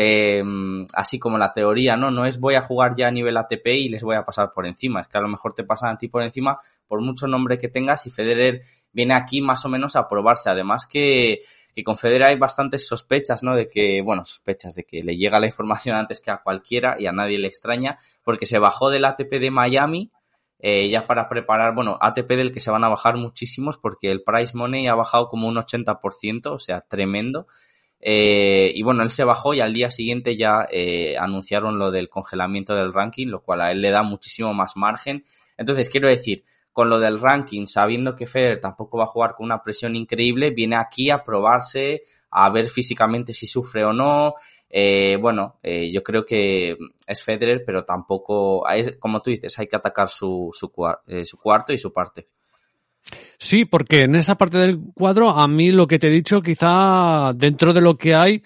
así 0.93 1.19
como 1.19 1.37
la 1.37 1.53
teoría, 1.53 1.95
¿no? 1.97 2.11
No 2.11 2.25
es 2.25 2.39
voy 2.39 2.55
a 2.55 2.61
jugar 2.61 2.95
ya 2.95 3.07
a 3.07 3.11
nivel 3.11 3.37
ATP 3.37 3.75
y 3.75 3.89
les 3.89 4.03
voy 4.03 4.15
a 4.15 4.25
pasar 4.25 4.51
por 4.53 4.65
encima, 4.65 5.01
es 5.01 5.07
que 5.07 5.17
a 5.17 5.21
lo 5.21 5.27
mejor 5.27 5.53
te 5.53 5.63
pasan 5.63 5.89
a 5.89 5.97
ti 5.97 6.07
por 6.07 6.23
encima 6.23 6.57
por 6.87 7.01
mucho 7.01 7.27
nombre 7.27 7.57
que 7.57 7.67
tengas 7.69 8.05
y 8.05 8.09
Federer 8.09 8.61
viene 8.91 9.13
aquí 9.13 9.41
más 9.41 9.65
o 9.65 9.69
menos 9.69 9.95
a 9.95 10.07
probarse, 10.07 10.49
además 10.49 10.85
que 10.85 11.41
que 11.75 11.83
con 11.83 11.97
Federer 11.97 12.29
hay 12.29 12.37
bastantes 12.37 12.87
sospechas, 12.87 13.43
¿no? 13.43 13.53
De 13.53 13.69
que, 13.69 14.01
bueno, 14.01 14.23
sospechas 14.23 14.75
de 14.75 14.85
que 14.85 15.03
le 15.03 15.17
llega 15.17 15.39
la 15.39 15.47
información 15.47 15.95
antes 15.97 16.21
que 16.21 16.31
a 16.31 16.37
cualquiera 16.37 16.95
y 16.97 17.05
a 17.05 17.11
nadie 17.11 17.37
le 17.37 17.47
extraña, 17.47 17.99
porque 18.23 18.45
se 18.45 18.59
bajó 18.59 18.89
del 18.89 19.05
ATP 19.05 19.39
de 19.39 19.51
Miami 19.51 20.11
eh, 20.59 20.87
ya 20.89 21.05
para 21.05 21.27
preparar, 21.27 21.75
bueno, 21.75 21.97
ATP 21.99 22.29
del 22.29 22.51
que 22.51 22.61
se 22.61 22.71
van 22.71 22.83
a 22.85 22.89
bajar 22.89 23.17
muchísimos 23.17 23.77
porque 23.77 24.09
el 24.09 24.23
price 24.23 24.55
money 24.57 24.87
ha 24.87 24.95
bajado 24.95 25.27
como 25.27 25.47
un 25.47 25.57
80%, 25.57 26.47
o 26.47 26.59
sea, 26.59 26.81
tremendo. 26.81 27.47
Eh, 27.99 28.71
y 28.73 28.81
bueno, 28.81 29.03
él 29.03 29.09
se 29.09 29.25
bajó 29.25 29.53
y 29.53 29.59
al 29.59 29.73
día 29.73 29.91
siguiente 29.91 30.37
ya 30.37 30.67
eh, 30.71 31.17
anunciaron 31.19 31.77
lo 31.77 31.91
del 31.91 32.07
congelamiento 32.07 32.73
del 32.73 32.93
ranking, 32.93 33.27
lo 33.27 33.43
cual 33.43 33.61
a 33.61 33.71
él 33.71 33.81
le 33.81 33.91
da 33.91 34.03
muchísimo 34.03 34.53
más 34.53 34.77
margen. 34.77 35.25
Entonces, 35.57 35.89
quiero 35.89 36.07
decir, 36.07 36.45
con 36.75 36.89
lo 36.89 36.99
del 36.99 37.21
ranking, 37.21 37.67
sabiendo 37.67 38.17
que 38.17 38.27
Federer 38.27 38.59
tampoco 38.59 38.97
va 38.97 39.05
a 39.05 39.07
jugar 39.07 39.33
con 39.33 39.45
una 39.45 39.63
presión 39.63 39.95
increíble, 39.95 40.49
viene 40.51 40.75
aquí 40.75 41.09
a 41.09 41.23
probarse, 41.23 42.03
a 42.31 42.49
ver 42.49 42.65
físicamente 42.65 43.31
si 43.31 43.47
sufre 43.47 43.85
o 43.85 43.93
no. 43.93 44.33
Eh, 44.69 45.15
bueno, 45.15 45.57
eh, 45.63 45.89
yo 45.89 46.03
creo 46.03 46.25
que 46.25 46.75
es 47.07 47.23
Federer, 47.23 47.63
pero 47.65 47.85
tampoco, 47.85 48.67
es- 48.67 48.97
como 48.99 49.21
tú 49.21 49.29
dices, 49.29 49.57
hay 49.57 49.67
que 49.67 49.77
atacar 49.77 50.07
eh, 50.07 51.25
su 51.25 51.37
cuarto 51.41 51.71
y 51.71 51.77
su 51.77 51.93
parte. 51.93 52.27
Sí, 53.37 53.63
porque 53.63 54.01
en 54.01 54.15
esa 54.15 54.35
parte 54.35 54.57
del 54.57 54.77
cuadro, 54.93 55.29
a 55.29 55.47
mí 55.47 55.71
lo 55.71 55.87
que 55.87 55.97
te 55.97 56.07
he 56.07 56.11
dicho, 56.11 56.41
quizá 56.41 57.31
dentro 57.33 57.71
de 57.73 57.79
lo 57.79 57.97
que 57.97 58.15
hay, 58.15 58.43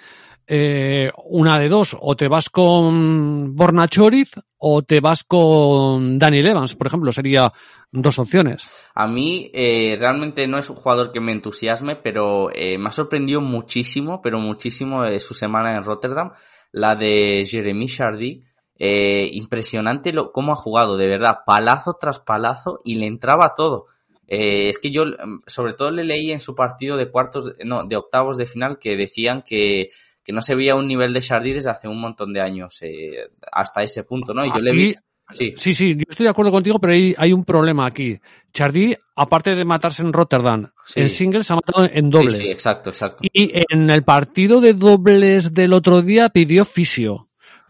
eh, 0.50 1.12
una 1.26 1.60
de 1.60 1.70
dos, 1.70 1.96
o 2.00 2.16
te 2.16 2.28
vas 2.28 2.50
con 2.50 3.56
Borna 3.56 3.88
Choriz 3.88 4.32
o 4.58 4.82
te 4.82 5.00
vas 5.00 5.24
con 5.24 6.20
Daniel 6.20 6.48
Evans, 6.48 6.76
por 6.76 6.88
ejemplo, 6.88 7.12
sería 7.12 7.54
dos 7.92 8.20
opciones. 8.20 8.68
A 8.94 9.08
mí 9.08 9.50
eh, 9.54 9.96
realmente 9.98 10.48
no 10.48 10.58
es 10.58 10.70
un 10.70 10.76
jugador 10.76 11.12
que 11.12 11.22
me 11.22 11.32
entusiasme, 11.32 11.96
pero 11.96 12.50
eh, 12.54 12.78
me 12.78 12.90
ha 12.90 12.92
sorprendido 12.92 13.42
muchísimo, 13.42 14.22
pero 14.22 14.40
muchísimo 14.40 15.06
eh, 15.06 15.20
su 15.20 15.34
semana 15.34 15.76
en 15.76 15.84
Rotterdam, 15.84 16.32
la 16.72 16.96
de 16.96 17.46
Jeremy 17.46 17.88
Chardy. 17.88 18.44
Impresionante 18.82 20.14
lo, 20.14 20.32
cómo 20.32 20.54
ha 20.54 20.56
jugado, 20.56 20.96
de 20.96 21.08
verdad, 21.08 21.40
palazo 21.46 21.98
tras 22.00 22.20
palazo 22.20 22.80
y 22.86 22.96
le 22.96 23.08
entraba 23.08 23.54
todo. 23.54 23.88
Es 24.26 24.78
que 24.78 24.92
yo, 24.92 25.06
mm, 25.06 25.42
sobre 25.48 25.74
todo, 25.74 25.92
le 25.92 26.06
leí 26.06 26.32
en 26.32 26.40
su 26.40 26.56
partido 26.56 26.96
de 26.96 27.12
cuartos, 27.12 27.56
no, 27.66 27.86
de 27.86 27.98
octavos 27.98 28.38
de 28.38 28.46
final 28.46 28.80
que 28.80 28.96
decían 28.96 29.42
que, 29.42 29.90
que 30.24 30.34
no 30.34 30.42
se 30.42 30.56
veía 30.56 30.76
un 30.76 30.88
nivel 30.88 31.14
de 31.14 31.22
Chardy 31.22 31.54
desde 31.54 31.70
hace 31.70 31.88
un 31.88 32.00
montón 32.00 32.34
de 32.34 32.42
años, 32.42 32.78
eh, 32.82 33.30
hasta 33.52 33.84
ese 33.84 34.04
punto, 34.04 34.34
¿no? 34.34 34.46
Y 34.46 34.50
yo 34.54 34.60
le 34.60 34.72
vi, 34.74 34.96
Aquí- 35.32 35.54
sí, 35.54 35.54
Sí, 35.58 35.74
sí, 35.74 35.96
yo 35.96 36.04
estoy 36.10 36.24
de 36.24 36.30
acuerdo 36.32 36.52
contigo, 36.52 36.80
pero 36.80 36.94
hay, 36.94 37.14
hay 37.18 37.34
un 37.34 37.46
problema 37.46 37.86
aquí. 37.86 38.20
Chardy, 38.52 38.96
aparte 39.16 39.54
de 39.56 39.64
matarse 39.64 40.02
en 40.02 40.12
Rotterdam, 40.12 40.72
Sí. 40.86 41.02
en 41.02 41.10
singles 41.10 41.46
se 41.48 41.54
ha 41.54 41.56
matado 41.58 41.86
en 41.86 42.06
sí, 42.06 42.10
dobles. 42.12 42.38
sí, 42.38 42.50
exacto, 42.50 42.90
exacto. 42.90 43.24
Y 43.32 43.52
en 43.72 43.90
el 43.92 44.04
partido 44.04 44.60
de 44.60 44.74
dobles 44.74 45.54
del 45.54 45.74
otro 45.74 46.02
día 46.02 46.30
pidió 46.30 46.66
fisio. 46.66 47.29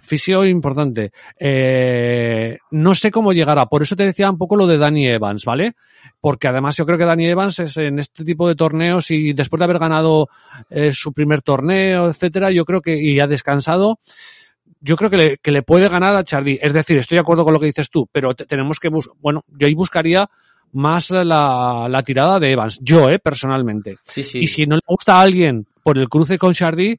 Fisio 0.10 0.43
importante. 0.43 1.12
Eh, 1.39 2.57
no 2.72 2.95
sé 2.95 3.12
cómo 3.12 3.32
llegará. 3.32 3.68
Por 3.68 3.84
eso 3.84 3.95
te 3.95 4.05
decía 4.05 4.30
un 4.30 4.38
poco 4.39 4.55
lo 4.55 4.66
de 4.66 4.78
Danny 4.80 5.07
Evans, 5.07 5.45
¿vale? 5.45 5.74
Porque 6.20 6.47
además 6.47 6.76
yo 6.76 6.86
creo 6.86 6.97
que 6.97 7.05
Danny 7.05 7.28
Evans 7.28 7.60
es 7.60 7.78
en 7.78 7.99
este 7.99 8.24
tipo 8.26 8.47
de 8.47 8.55
torneos 8.55 9.12
y 9.12 9.34
después 9.34 9.60
de 9.60 9.66
haber 9.66 9.78
ganado 9.80 10.28
eh, 10.70 10.91
su 10.91 11.14
primer 11.14 11.41
torneo, 11.43 12.07
etcétera, 12.10 12.51
yo 12.51 12.66
creo 12.66 12.82
que, 12.82 12.97
y 12.97 13.20
ha 13.20 13.28
descansado, 13.28 13.99
yo 14.82 14.95
creo 14.95 15.10
que 15.12 15.18
le, 15.18 15.38
que 15.38 15.51
le 15.51 15.62
puede 15.62 15.88
ganar 15.89 16.16
a 16.16 16.24
Chardy. 16.24 16.57
Es 16.62 16.74
decir, 16.74 16.97
estoy 16.97 17.18
de 17.18 17.22
acuerdo 17.22 17.43
con 17.43 17.53
lo 17.53 17.60
que 17.60 17.68
dices 17.68 17.89
tú, 17.91 18.07
pero 18.12 18.34
te- 18.34 18.45
tenemos 18.45 18.80
que 18.80 18.89
bus 18.89 19.10
bueno, 19.20 19.43
yo 19.47 19.68
ahí 19.68 19.76
buscaría 19.76 20.28
más 20.72 21.10
la, 21.12 21.88
la 21.89 22.03
tirada 22.03 22.39
de 22.39 22.51
Evans. 22.51 22.80
Yo, 22.82 23.10
eh, 23.10 23.20
personalmente. 23.20 23.97
Sí, 24.03 24.24
sí. 24.24 24.39
Y 24.39 24.47
si 24.47 24.66
no 24.66 24.76
le 24.76 24.82
gusta 24.88 25.18
a 25.18 25.22
alguien 25.22 25.66
por 25.84 25.97
el 25.97 26.07
cruce 26.10 26.38
con 26.38 26.53
Chardy, 26.53 26.97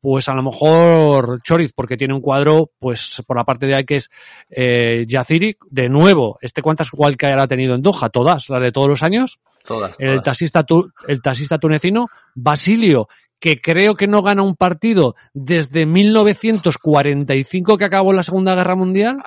pues 0.00 0.28
a 0.28 0.34
lo 0.34 0.42
mejor 0.42 1.40
Choriz, 1.42 1.72
porque 1.74 1.96
tiene 1.96 2.14
un 2.14 2.20
cuadro, 2.20 2.70
pues 2.78 3.22
por 3.26 3.36
la 3.36 3.44
parte 3.44 3.66
de 3.66 3.74
ahí 3.74 3.84
que 3.84 3.96
es 3.96 4.08
eh, 4.50 5.04
Yaziri, 5.06 5.56
de 5.70 5.88
nuevo, 5.88 6.38
este 6.40 6.62
cuántas 6.62 6.90
que 7.18 7.26
ha 7.26 7.46
tenido 7.46 7.74
en 7.74 7.82
Doha, 7.82 8.08
todas, 8.08 8.48
las 8.48 8.62
de 8.62 8.72
todos 8.72 8.88
los 8.88 9.02
años, 9.02 9.40
Todas, 9.66 9.96
el 10.00 10.22
taxista, 10.22 10.62
tu- 10.64 10.90
el 11.06 11.20
taxista 11.20 11.58
tunecino, 11.58 12.06
Basilio, 12.34 13.08
que 13.38 13.60
creo 13.60 13.94
que 13.94 14.06
no 14.06 14.22
gana 14.22 14.42
un 14.42 14.54
partido 14.56 15.14
desde 15.34 15.84
1945 15.86 17.76
que 17.78 17.84
acabó 17.84 18.12
la 18.12 18.22
Segunda 18.22 18.54
Guerra 18.54 18.76
Mundial, 18.76 19.22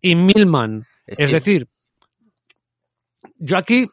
y 0.00 0.16
Milman. 0.16 0.86
Es 1.06 1.18
Es 1.20 1.28
que- 1.28 1.34
decir, 1.34 1.68
yo 3.38 3.56
aquí 3.56 3.86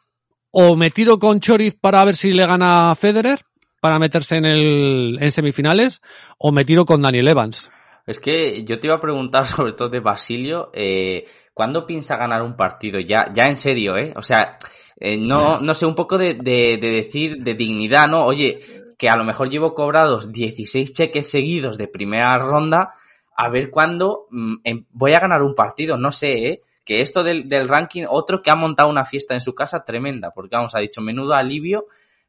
o 0.50 0.76
me 0.76 0.90
tiro 0.90 1.18
con 1.18 1.40
Choriz 1.40 1.76
para 1.80 2.04
ver 2.04 2.16
si 2.16 2.32
le 2.32 2.46
gana 2.46 2.90
a 2.90 2.94
Federer 2.94 3.40
para 3.80 3.98
meterse 3.98 4.36
en 4.36 4.44
el 4.44 5.18
en 5.20 5.30
semifinales 5.30 6.00
o 6.38 6.52
me 6.52 6.64
tiro 6.64 6.84
con 6.84 7.02
Daniel 7.02 7.28
Evans. 7.28 7.70
Es 8.06 8.20
que 8.20 8.64
yo 8.64 8.80
te 8.80 8.86
iba 8.86 8.96
a 8.96 9.00
preguntar 9.00 9.46
sobre 9.46 9.72
todo 9.72 9.88
de 9.88 10.00
Basilio, 10.00 10.70
eh, 10.72 11.26
¿cuándo 11.52 11.86
piensa 11.86 12.16
ganar 12.16 12.42
un 12.42 12.56
partido? 12.56 12.98
Ya, 13.00 13.30
ya 13.32 13.44
en 13.44 13.56
serio, 13.56 13.96
¿eh? 13.96 14.12
O 14.16 14.22
sea, 14.22 14.56
eh, 14.98 15.16
no, 15.18 15.60
no 15.60 15.74
sé, 15.74 15.86
un 15.86 15.94
poco 15.94 16.18
de, 16.18 16.34
de, 16.34 16.78
de 16.80 16.88
decir, 16.88 17.38
de 17.42 17.54
dignidad, 17.54 18.08
¿no? 18.08 18.24
Oye, 18.24 18.58
que 18.96 19.08
a 19.08 19.16
lo 19.16 19.24
mejor 19.24 19.48
llevo 19.50 19.74
cobrados 19.74 20.32
16 20.32 20.92
cheques 20.92 21.30
seguidos 21.30 21.78
de 21.78 21.86
primera 21.86 22.36
ronda, 22.38 22.94
a 23.36 23.48
ver 23.48 23.70
cuándo 23.70 24.26
mm, 24.30 24.54
em- 24.64 24.84
voy 24.90 25.12
a 25.12 25.20
ganar 25.20 25.42
un 25.42 25.54
partido, 25.54 25.96
no 25.96 26.10
sé, 26.10 26.48
¿eh? 26.48 26.62
Que 26.84 27.02
esto 27.02 27.22
del, 27.22 27.48
del 27.50 27.68
ranking, 27.68 28.04
otro 28.08 28.40
que 28.40 28.50
ha 28.50 28.54
montado 28.56 28.88
una 28.88 29.04
fiesta 29.04 29.34
en 29.34 29.42
su 29.42 29.54
casa 29.54 29.84
tremenda, 29.84 30.30
porque 30.30 30.56
vamos, 30.56 30.74
ha 30.74 30.78
dicho 30.78 31.02
menudo 31.02 31.34
alivio, 31.34 31.86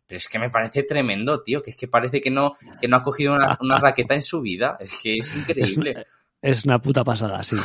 pero 0.10 0.18
es 0.18 0.28
que 0.28 0.40
me 0.40 0.50
parece 0.50 0.82
tremendo, 0.82 1.44
tío, 1.44 1.62
que 1.62 1.70
es 1.70 1.78
que 1.78 1.88
parece 1.88 2.20
que 2.20 2.32
no, 2.32 2.56
que 2.82 2.88
no 2.88 2.98
ha 2.98 3.04
cogido 3.04 3.36
una, 3.36 3.60
una 3.62 3.78
raqueta 3.78 4.16
en 4.16 4.24
su 4.24 4.42
vida, 4.42 4.76
es 4.80 4.92
que 5.04 5.20
es 5.20 5.36
increíble. 5.36 6.08
Es 6.42 6.66
una 6.66 6.80
puta 6.82 7.04
pasada, 7.04 7.44
sí. 7.44 7.58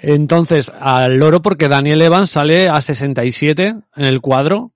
Entonces, 0.00 0.70
al 0.80 1.16
loro 1.16 1.42
porque 1.42 1.66
Daniel 1.66 2.02
Evans 2.02 2.30
sale 2.30 2.68
a 2.68 2.80
67 2.80 3.74
en 3.96 4.04
el 4.04 4.20
cuadro 4.20 4.70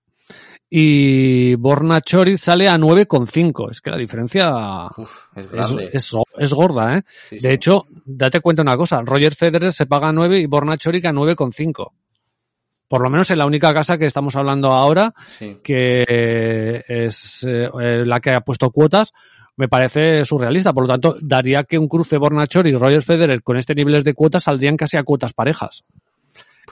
y 0.69 1.55
Borna 1.55 2.01
Choriz 2.01 2.41
sale 2.41 2.69
a 2.69 2.77
9,5. 2.77 3.71
Es 3.71 3.81
que 3.81 3.91
la 3.93 3.97
diferencia 3.97 4.89
Uf, 4.97 5.29
es 5.37 5.49
es, 5.53 5.77
es, 5.93 6.13
es 6.39 6.53
gorda, 6.53 6.97
¿eh? 6.99 7.03
Sí, 7.29 7.37
De 7.37 7.43
sí. 7.43 7.49
hecho, 7.49 7.87
date 8.05 8.41
cuenta 8.41 8.63
una 8.63 8.77
cosa, 8.77 9.01
Roger 9.03 9.37
Federer 9.37 9.73
se 9.73 9.87
paga 9.87 10.11
9 10.11 10.41
y 10.41 10.47
Borna 10.47 10.77
Choric 10.77 11.05
a 11.05 11.13
9,5. 11.13 11.93
Por 12.89 13.03
lo 13.03 13.11
menos 13.11 13.31
en 13.31 13.39
la 13.39 13.47
única 13.47 13.73
casa 13.73 13.97
que 13.99 14.07
estamos 14.07 14.37
hablando 14.37 14.69
ahora, 14.73 15.15
Sí. 15.27 15.59
que 15.63 16.83
es 16.87 17.45
eh, 17.49 18.05
la 18.05 18.21
que 18.21 18.31
ha 18.31 18.41
puesto 18.41 18.71
cuotas, 18.71 19.13
me 19.57 19.69
parece 19.69 20.25
surrealista. 20.25 20.73
Por 20.73 20.85
lo 20.85 20.89
tanto, 20.89 21.17
daría 21.21 21.65
que 21.65 21.79
un 21.79 21.89
cruce 21.89 22.19
Borna 22.19 22.47
Choric 22.47 22.75
y 22.75 22.77
Roger 22.79 23.03
Federer 23.03 23.43
con 23.43 23.57
este 23.57 23.75
niveles 23.75 24.05
de 24.05 24.15
cuotas 24.15 24.45
saldrían 24.45 24.77
casi 24.77 24.97
a 24.97 25.05
cuotas 25.05 25.33
parejas. 25.33 25.85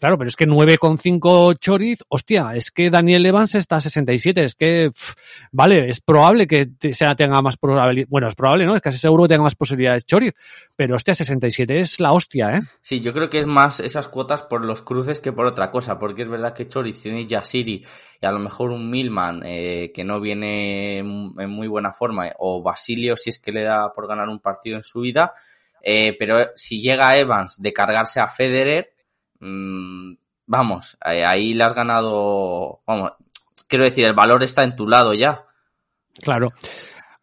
Claro, 0.03 0.19
pero 0.19 0.31
es 0.31 0.35
que 0.35 0.49
9,5 0.49 1.61
Choriz, 1.61 2.01
hostia, 2.09 2.57
es 2.57 2.73
que 2.73 2.91
Daniel 2.91 3.25
Evans 3.25 3.55
está 3.55 3.77
a 3.77 3.81
67, 3.81 4.43
es 4.43 4.57
que, 4.57 4.91
vale, 5.53 5.89
es 5.89 6.01
probable 6.01 6.49
que 6.49 6.71
sea, 6.93 7.15
tenga 7.15 7.41
más 7.41 7.57
probabilidad, 7.57 8.09
bueno, 8.11 8.27
es 8.27 8.35
probable, 8.35 8.67
¿no? 8.67 8.75
Es 8.75 8.83
casi 8.83 8.99
seguro 8.99 9.23
que 9.23 9.29
tenga 9.29 9.45
más 9.45 9.55
posibilidades 9.55 10.05
Choriz, 10.05 10.35
pero 10.75 10.97
hostia, 10.97 11.15
67 11.15 11.79
es 11.79 12.01
la 12.01 12.11
hostia, 12.11 12.57
¿eh? 12.57 12.61
Sí, 12.81 13.01
yo 13.01 13.13
creo 13.13 13.31
que 13.31 13.39
es 13.39 13.47
más 13.47 13.79
esas 13.79 14.09
cuotas 14.09 14.43
por 14.43 14.65
los 14.65 14.83
cruces 14.83 15.21
que 15.21 15.31
por 15.31 15.47
otra 15.47 15.71
cosa, 15.71 16.01
porque 16.01 16.23
es 16.23 16.29
verdad 16.29 16.53
que 16.53 16.67
Choriz 16.67 17.01
tiene 17.01 17.25
Yasiri 17.25 17.87
y 18.21 18.27
a 18.27 18.33
lo 18.33 18.41
mejor 18.41 18.73
un 18.73 18.91
Milman 18.91 19.43
eh, 19.45 19.93
que 19.95 20.03
no 20.03 20.21
viene 20.21 20.99
en 20.99 21.07
muy 21.07 21.69
buena 21.69 21.93
forma, 21.93 22.29
o 22.41 22.61
Basilio 22.61 23.15
si 23.15 23.31
es 23.31 23.39
que 23.39 23.53
le 23.53 23.63
da 23.63 23.93
por 23.93 24.09
ganar 24.09 24.29
un 24.29 24.41
partido 24.41 24.79
en 24.79 24.83
su 24.83 24.99
vida, 24.99 25.33
eh, 25.81 26.17
pero 26.19 26.51
si 26.57 26.81
llega 26.83 27.17
Evans 27.17 27.63
de 27.63 27.73
cargarse 27.73 28.19
a 28.19 28.27
Federer, 28.27 28.93
mm, 29.43 30.15
vamos, 30.47 30.97
eh, 31.05 31.25
ahí 31.25 31.55
le 31.55 31.65
has 31.65 31.75
ganado, 31.75 32.81
vamos, 32.87 33.13
quiero 33.69 33.85
decir, 33.85 34.05
el 34.05 34.15
valor 34.15 34.43
está 34.43 34.63
en 34.63 34.77
tu 34.77 34.87
lado 34.89 35.13
ya. 35.15 35.45
Claro. 36.23 36.53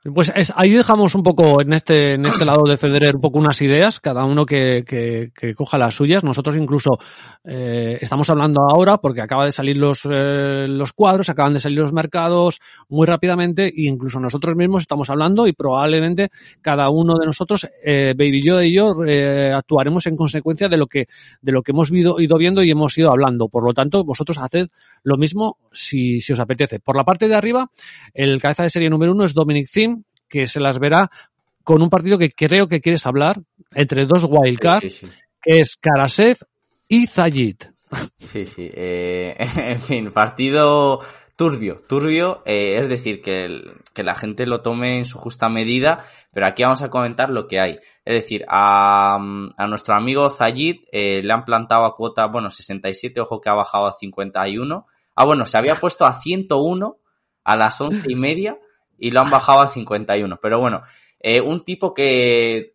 Pues 0.02 0.32
es- 0.34 0.54
ahí 0.56 0.72
dejamos 0.72 1.14
un 1.14 1.24
poco 1.24 1.60
en 1.62 1.74
este, 1.74 2.14
en 2.14 2.26
este 2.26 2.46
lado 2.46 2.64
de 2.64 2.78
Federer 2.78 3.16
un 3.16 3.22
poco 3.22 3.38
unas 3.38 3.62
ideas, 3.62 4.00
cada 4.00 4.24
uno 4.24 4.46
que, 4.46 4.86
que, 4.88 5.32
que 5.38 5.54
coja 5.54 5.78
las 5.78 5.94
suyas. 5.94 6.24
Nosotros 6.24 6.56
incluso 6.56 6.92
eh, 7.44 7.98
estamos 8.00 8.30
hablando 8.30 8.62
ahora 8.62 9.00
porque 9.00 9.20
acaba 9.20 9.44
de 9.44 9.52
salir 9.52 9.76
los, 9.76 10.06
eh, 10.10 10.68
los 10.70 10.94
cuadros, 10.94 11.28
acaban 11.28 11.54
de 11.54 11.60
salir 11.60 11.80
los 11.80 11.92
mercados 11.92 12.62
muy 12.88 13.08
rápidamente 13.08 13.66
e 13.68 13.88
incluso 13.88 14.22
nosotros 14.22 14.56
mismos 14.56 14.84
estamos 14.84 15.10
hablando 15.10 15.48
y 15.48 15.52
probablemente 15.52 16.30
cada 16.62 16.90
uno 16.90 17.16
de 17.20 17.26
nosotros, 17.26 17.68
eh, 17.84 18.14
Baby 18.18 18.42
yo 18.42 18.62
y 18.62 18.74
yo, 18.74 18.94
eh, 19.06 19.52
actuaremos 19.52 20.08
en 20.08 20.16
consecuencia 20.16 20.70
de 20.70 20.78
lo 20.78 20.88
que, 20.88 21.08
de 21.42 21.52
lo 21.52 21.62
que 21.62 21.74
hemos 21.74 21.92
ido, 21.92 22.22
ido 22.22 22.38
viendo 22.38 22.64
y 22.64 22.72
hemos 22.72 22.98
ido 22.98 23.12
hablando. 23.12 23.50
Por 23.50 23.66
lo 23.66 23.74
tanto, 23.74 24.06
vosotros 24.06 24.38
haced 24.38 24.68
lo 25.04 25.18
mismo 25.18 25.58
si, 25.74 26.22
si 26.22 26.32
os 26.32 26.40
apetece. 26.40 26.80
Por 26.80 26.96
la 26.96 27.04
parte 27.04 27.28
de 27.28 27.36
arriba, 27.36 27.70
el 28.14 28.40
cabeza 28.42 28.64
de 28.64 28.70
serie 28.70 28.90
número 28.90 29.12
uno 29.12 29.26
es 29.26 29.34
Dominic 29.34 29.70
Thiem, 29.70 29.99
que 30.30 30.48
se 30.48 30.60
las 30.60 30.80
verá 30.80 31.10
con 31.64 31.82
un 31.82 31.90
partido 31.90 32.18
que 32.18 32.32
creo 32.32 32.68
que 32.68 32.82
quieres 32.82 33.06
hablar 33.06 33.40
entre 33.74 34.06
dos 34.06 34.26
wildcards, 34.28 34.82
Sí, 34.94 35.08
sí. 35.08 35.14
que 35.42 35.58
es 35.60 35.76
Karasev 35.78 36.38
y 36.88 37.08
Zayid. 37.08 37.58
Sí, 38.18 38.46
sí. 38.46 38.70
eh, 38.74 39.36
en 39.58 39.80
fin, 39.82 40.12
partido 40.12 41.00
turbio, 41.36 41.78
turbio, 41.88 42.42
eh, 42.46 42.78
es 42.80 42.90
decir, 42.90 43.22
que, 43.22 43.46
el- 43.46 43.72
que 43.94 44.04
la 44.04 44.14
gente 44.16 44.46
lo 44.46 44.62
tome 44.62 44.98
en 44.98 45.06
su 45.06 45.18
justa 45.18 45.48
medida, 45.50 46.04
pero 46.34 46.46
aquí 46.48 46.64
vamos 46.64 46.82
a 46.82 46.90
comentar 46.90 47.30
lo 47.30 47.48
que 47.48 47.60
hay. 47.60 47.80
Es 48.04 48.24
decir, 48.24 48.46
a, 48.50 49.16
a 49.16 49.68
nuestro 49.68 49.96
amigo 49.96 50.30
Zayid 50.30 50.82
eh, 50.92 51.22
le 51.24 51.34
han 51.34 51.46
plantado 51.46 51.86
a 51.86 51.96
cuota, 51.96 52.26
bueno, 52.28 52.50
67, 52.52 53.22
ojo 53.22 53.40
que 53.40 53.50
ha 53.50 53.54
bajado 53.54 53.88
a 53.88 53.92
51. 53.94 54.86
Ah, 55.16 55.26
bueno, 55.26 55.46
se 55.46 55.58
había 55.58 55.76
puesto 55.76 56.06
a 56.06 56.14
101 56.14 56.98
a 57.46 57.56
las 57.56 57.80
once 57.82 58.12
y 58.12 58.16
media 58.16 58.58
y 59.00 59.12
lo 59.12 59.22
han 59.22 59.30
bajado 59.30 59.62
a 59.62 59.68
51. 59.68 60.40
Pero 60.42 60.60
bueno, 60.60 60.82
eh, 61.20 61.42
un 61.42 61.64
tipo 61.64 61.94
que, 61.94 62.74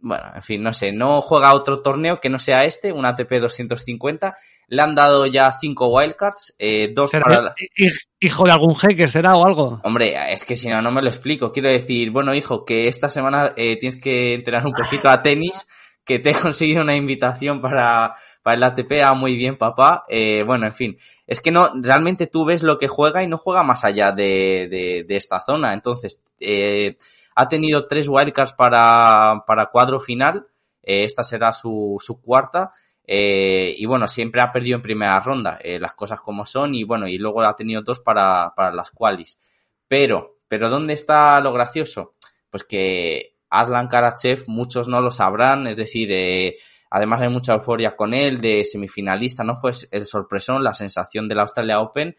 bueno, 0.00 0.24
en 0.34 0.42
fin, 0.42 0.62
no 0.62 0.72
sé, 0.72 0.92
no 0.92 1.20
juega 1.22 1.54
otro 1.54 1.80
torneo 1.82 2.20
que 2.20 2.28
no 2.30 2.38
sea 2.38 2.64
este, 2.64 2.92
un 2.92 3.04
ATP 3.04 3.32
250. 3.40 4.34
Le 4.68 4.82
han 4.82 4.96
dado 4.96 5.26
ya 5.26 5.52
cinco 5.52 5.86
wildcards, 5.88 6.56
eh, 6.58 6.90
dos 6.92 7.12
¿Será 7.12 7.22
para... 7.24 7.40
la- 7.42 7.54
hij- 7.76 7.90
hijo 8.18 8.44
de 8.44 8.50
algún 8.50 8.74
jeque 8.74 9.06
será 9.06 9.36
o 9.36 9.46
algo? 9.46 9.80
Hombre, 9.84 10.14
es 10.32 10.42
que 10.42 10.56
si 10.56 10.68
no, 10.68 10.82
no 10.82 10.90
me 10.90 11.02
lo 11.02 11.08
explico. 11.08 11.52
Quiero 11.52 11.68
decir, 11.68 12.10
bueno, 12.10 12.34
hijo, 12.34 12.64
que 12.64 12.88
esta 12.88 13.08
semana 13.08 13.52
eh, 13.56 13.76
tienes 13.78 14.00
que 14.00 14.34
entrenar 14.34 14.66
un 14.66 14.72
poquito 14.72 15.08
a 15.08 15.22
tenis, 15.22 15.68
que 16.04 16.18
te 16.18 16.30
he 16.30 16.34
conseguido 16.34 16.82
una 16.82 16.96
invitación 16.96 17.60
para, 17.60 18.14
para 18.46 18.58
el 18.58 18.62
ATP. 18.62 19.02
Ah, 19.04 19.14
muy 19.14 19.34
bien, 19.34 19.58
papá. 19.58 20.04
Eh, 20.08 20.44
bueno, 20.46 20.66
en 20.66 20.72
fin. 20.72 20.96
Es 21.26 21.40
que 21.40 21.50
no, 21.50 21.72
realmente 21.82 22.28
tú 22.28 22.44
ves 22.44 22.62
lo 22.62 22.78
que 22.78 22.86
juega 22.86 23.24
y 23.24 23.26
no 23.26 23.38
juega 23.38 23.64
más 23.64 23.84
allá 23.84 24.12
de, 24.12 24.68
de, 25.04 25.16
esta 25.16 25.40
zona. 25.40 25.72
Entonces, 25.72 26.22
eh, 26.38 26.96
ha 27.34 27.48
tenido 27.48 27.88
tres 27.88 28.06
wildcards 28.06 28.52
para, 28.52 29.42
para 29.48 29.66
cuadro 29.66 29.98
final. 29.98 30.46
Eh, 30.84 31.02
esta 31.02 31.24
será 31.24 31.50
su, 31.50 31.96
su 31.98 32.20
cuarta. 32.20 32.70
Y 33.04 33.84
bueno, 33.84 34.06
siempre 34.06 34.40
ha 34.40 34.52
perdido 34.52 34.76
en 34.76 34.82
primera 34.82 35.18
ronda, 35.18 35.58
las 35.80 35.94
cosas 35.94 36.20
como 36.20 36.46
son, 36.46 36.76
y 36.76 36.84
bueno, 36.84 37.08
y 37.08 37.18
luego 37.18 37.42
ha 37.42 37.56
tenido 37.56 37.82
dos 37.82 37.98
para, 37.98 38.52
para 38.54 38.72
las 38.72 38.92
qualis. 38.92 39.40
Pero, 39.88 40.36
pero 40.46 40.68
¿dónde 40.68 40.94
está 40.94 41.40
lo 41.40 41.52
gracioso? 41.52 42.14
Pues 42.48 42.62
que 42.62 43.34
Aslan 43.50 43.88
Karachev 43.88 44.44
muchos 44.46 44.86
no 44.86 45.00
lo 45.00 45.10
sabrán, 45.10 45.66
es 45.66 45.76
decir, 45.76 46.10
eh, 46.12 46.56
además 46.96 47.20
hay 47.20 47.28
mucha 47.28 47.52
euforia 47.52 47.94
con 47.94 48.14
él 48.14 48.40
de 48.40 48.64
semifinalista, 48.64 49.44
¿no? 49.44 49.54
Fue 49.56 49.72
el 49.90 50.06
sorpresón, 50.06 50.64
la 50.64 50.72
sensación 50.72 51.28
del 51.28 51.40
Australia 51.40 51.80
Open, 51.80 52.16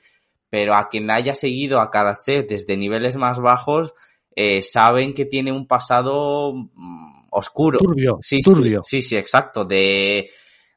pero 0.51 0.75
a 0.75 0.88
quien 0.88 1.09
haya 1.09 1.34
seguido 1.34 1.82
a 1.82 1.89
Karachev 1.89 2.45
desde 2.47 2.78
niveles 2.78 3.15
más 3.15 3.39
bajos, 3.39 3.95
eh, 4.36 4.61
saben 4.61 5.15
que 5.15 5.25
tiene 5.25 5.51
un 5.51 5.65
pasado 5.65 6.53
mm, 6.53 7.30
oscuro. 7.32 7.80
Turbio, 7.80 8.19
Sí, 8.21 8.39
turbio. 8.43 8.84
Sí, 8.86 9.01
sí, 9.01 9.17
exacto. 9.17 9.65
De, 9.65 10.30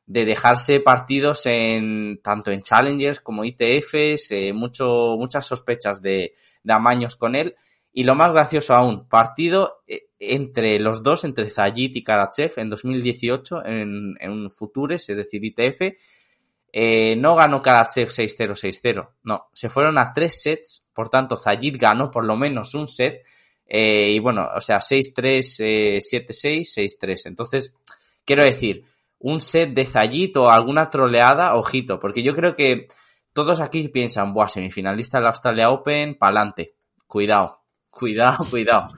de 0.07 0.25
dejarse 0.25 0.81
partidos 0.81 1.45
en 1.45 2.23
tanto 2.23 2.53
en 2.53 2.63
Challengers 2.63 3.21
como 3.21 3.45
ITFs, 3.45 4.31
eh, 4.31 4.55
mucho, 4.55 5.15
muchas 5.19 5.45
sospechas 5.45 6.01
de, 6.01 6.33
de 6.63 6.73
amaños 6.73 7.17
con 7.17 7.37
él. 7.37 7.55
Y 7.93 8.05
lo 8.05 8.15
más 8.15 8.33
gracioso 8.33 8.75
aún, 8.75 9.07
partido 9.11 9.83
eh, 9.87 10.07
entre 10.21 10.79
los 10.79 11.03
dos, 11.03 11.25
entre 11.25 11.49
Zayit 11.49 11.97
y 11.97 12.05
Karachev 12.05 12.53
en 12.59 12.69
2018 12.69 13.65
en, 13.65 14.15
en 14.21 14.51
Futures, 14.51 15.09
es 15.09 15.17
decir, 15.17 15.43
ITF. 15.43 15.97
Eh, 16.73 17.17
no 17.17 17.35
ganó 17.35 17.61
Karachev 17.63 18.09
6-0, 18.09 18.51
6-0. 18.51 19.09
No, 19.25 19.49
se 19.53 19.71
fueron 19.71 19.99
a 19.99 20.13
tres 20.13 20.41
sets, 20.43 20.89
por 20.95 21.09
tanto 21.09 21.37
Zayit 21.37 21.77
ganó 21.77 22.11
por 22.11 22.25
lo 22.25 22.37
menos 22.37 22.75
un 22.75 22.87
set. 22.87 23.25
Eh, 23.67 24.11
y 24.11 24.19
bueno, 24.19 24.47
o 24.55 24.61
sea, 24.61 24.79
6-3, 24.79 25.57
eh, 25.61 25.99
7-6, 26.01 26.99
6-3. 27.01 27.27
Entonces, 27.27 27.77
quiero 28.25 28.45
decir, 28.45 28.85
un 29.21 29.41
set 29.41 29.71
de 29.71 29.87
Zayit 29.87 30.37
o 30.37 30.51
alguna 30.51 30.91
troleada, 30.91 31.55
ojito, 31.55 31.99
porque 31.99 32.23
yo 32.23 32.35
creo 32.35 32.55
que 32.55 32.89
todos 33.33 33.61
aquí 33.61 33.89
piensan, 33.89 34.35
buah, 34.35 34.49
semifinalista 34.49 35.19
del 35.19 35.29
Australia 35.29 35.71
Open, 35.71 36.17
pa'lante. 36.17 36.75
Cuidado, 37.07 37.63
cuidado, 37.89 38.45
cuidado. 38.51 38.89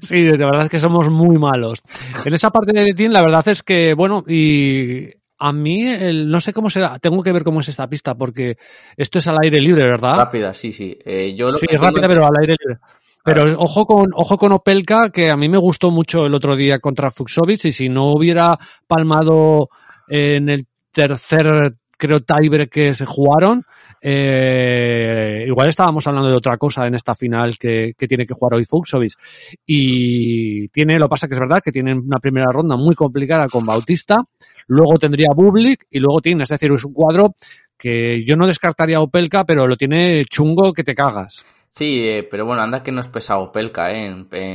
Sí, 0.00 0.22
de 0.22 0.36
verdad 0.36 0.64
es 0.64 0.70
que 0.70 0.80
somos 0.80 1.08
muy 1.10 1.36
malos. 1.38 1.82
En 2.24 2.34
esa 2.34 2.50
parte 2.50 2.72
de 2.72 2.94
Tien, 2.94 3.12
la 3.12 3.22
verdad 3.22 3.46
es 3.48 3.62
que, 3.62 3.94
bueno, 3.94 4.24
y 4.26 5.08
a 5.38 5.52
mí, 5.52 5.86
el, 5.86 6.28
no 6.28 6.40
sé 6.40 6.52
cómo 6.52 6.68
será, 6.68 6.98
tengo 6.98 7.22
que 7.22 7.32
ver 7.32 7.44
cómo 7.44 7.60
es 7.60 7.68
esta 7.68 7.88
pista, 7.88 8.14
porque 8.14 8.56
esto 8.96 9.18
es 9.18 9.26
al 9.28 9.36
aire 9.42 9.60
libre, 9.60 9.84
¿verdad? 9.84 10.16
Rápida, 10.16 10.52
sí, 10.52 10.72
sí. 10.72 10.98
Eh, 11.04 11.34
yo 11.36 11.50
lo 11.50 11.58
Sí, 11.58 11.66
es 11.68 11.80
rápida, 11.80 12.08
pero 12.08 12.24
al 12.24 12.36
aire 12.40 12.56
libre. 12.58 12.80
Pero 13.24 13.60
ojo 13.60 13.84
con, 13.84 14.06
ojo 14.14 14.38
con 14.38 14.52
Opelka, 14.52 15.10
que 15.10 15.30
a 15.30 15.36
mí 15.36 15.48
me 15.48 15.58
gustó 15.58 15.90
mucho 15.90 16.26
el 16.26 16.34
otro 16.34 16.56
día 16.56 16.78
contra 16.78 17.10
Fuxovic, 17.10 17.66
y 17.66 17.72
si 17.72 17.88
no 17.88 18.12
hubiera 18.12 18.58
palmado 18.86 19.68
en 20.08 20.48
el 20.48 20.66
tercer, 20.90 21.74
creo, 21.98 22.20
tiebreak 22.20 22.70
que 22.70 22.94
se 22.94 23.04
jugaron, 23.04 23.64
eh, 24.00 25.44
igual 25.46 25.68
estábamos 25.68 26.06
hablando 26.06 26.30
de 26.30 26.36
otra 26.36 26.56
cosa 26.56 26.86
en 26.86 26.94
esta 26.94 27.14
final 27.14 27.58
que, 27.58 27.92
que 27.98 28.06
tiene 28.06 28.24
que 28.24 28.34
jugar 28.34 28.54
hoy 28.54 28.64
Fuxovic. 28.64 29.12
Y 29.66 30.68
tiene, 30.68 30.98
lo 30.98 31.06
que 31.06 31.10
pasa 31.10 31.28
que 31.28 31.34
es 31.34 31.40
verdad 31.40 31.60
que 31.62 31.72
tiene 31.72 31.94
una 31.94 32.18
primera 32.18 32.50
ronda 32.50 32.76
muy 32.76 32.94
complicada 32.94 33.48
con 33.48 33.66
Bautista, 33.66 34.24
luego 34.68 34.94
tendría 34.98 35.28
Bublik 35.34 35.86
y 35.90 35.98
luego 35.98 36.20
tiene, 36.20 36.44
es 36.44 36.48
decir, 36.48 36.72
es 36.72 36.84
un 36.84 36.94
cuadro 36.94 37.34
que 37.76 38.24
yo 38.24 38.36
no 38.36 38.46
descartaría 38.46 38.96
a 38.96 39.02
Opelka, 39.02 39.44
pero 39.44 39.66
lo 39.66 39.76
tiene 39.76 40.24
chungo 40.24 40.72
que 40.72 40.84
te 40.84 40.94
cagas. 40.94 41.44
Sí, 41.70 42.08
eh, 42.08 42.26
pero 42.28 42.44
bueno, 42.44 42.62
anda 42.62 42.82
que 42.82 42.90
no 42.90 43.00
es 43.00 43.08
pesado 43.08 43.52
Pelka, 43.52 43.92
¿eh? 43.92 44.12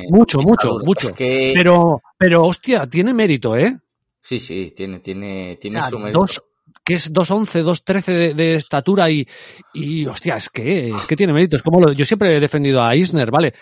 Mucho, 0.10 0.40
mucho, 0.40 0.78
mucho. 0.84 1.10
Es 1.10 1.14
que... 1.14 1.54
Pero, 1.56 2.02
pero 2.18 2.46
hostia, 2.46 2.86
tiene 2.88 3.14
mérito, 3.14 3.56
¿eh? 3.56 3.78
Sí, 4.20 4.40
sí, 4.40 4.74
tiene, 4.76 5.00
tiene, 5.00 5.58
tiene 5.58 5.80
O 5.80 5.82
sea, 5.82 5.90
su 5.90 6.00
mérito. 6.00 6.20
dos, 6.20 6.44
que 6.84 6.96
es 6.96 7.14
2'11, 7.14 7.64
2'13 7.64 8.06
de, 8.06 8.34
de 8.34 8.56
estatura 8.56 9.10
y, 9.10 9.28
y, 9.74 10.06
hostia, 10.06 10.36
es 10.36 10.50
que, 10.50 10.90
es 10.90 11.06
que 11.06 11.16
tiene 11.16 11.34
mérito. 11.34 11.56
Es 11.56 11.64
como 11.64 11.80
lo, 11.80 11.94
yo 11.94 12.06
siempre 12.06 12.36
he 12.36 12.40
defendido 12.40 12.84
a 12.84 12.96
Isner, 12.96 13.32
¿vale? 13.32 13.54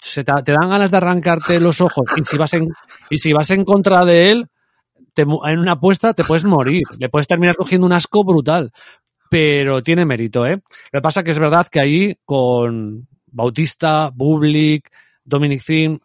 Se 0.00 0.24
te, 0.24 0.32
dan 0.32 0.70
ganas 0.70 0.90
de 0.90 0.96
arrancarte 0.96 1.60
los 1.60 1.80
ojos 1.80 2.04
y 2.16 2.24
si 2.24 2.36
vas 2.36 2.54
en, 2.54 2.68
y 3.10 3.18
si 3.18 3.32
vas 3.32 3.50
en 3.50 3.64
contra 3.64 4.04
de 4.04 4.30
él, 4.30 4.46
te 5.14 5.22
en 5.22 5.58
una 5.58 5.72
apuesta 5.72 6.14
te 6.14 6.24
puedes 6.24 6.44
morir. 6.44 6.82
Le 6.98 7.08
puedes 7.08 7.26
terminar 7.26 7.56
cogiendo 7.56 7.86
un 7.86 7.92
asco 7.92 8.24
brutal. 8.24 8.72
Pero 9.30 9.82
tiene 9.82 10.06
mérito, 10.06 10.46
¿eh? 10.46 10.62
Lo 10.92 11.00
que 11.00 11.02
pasa 11.02 11.22
que 11.22 11.32
es 11.32 11.38
verdad 11.38 11.66
que 11.70 11.80
ahí 11.80 12.14
con 12.24 13.06
Bautista, 13.26 14.10
Bublik, 14.14 14.90
Dominic 15.22 15.62
Thiem, 15.62 15.98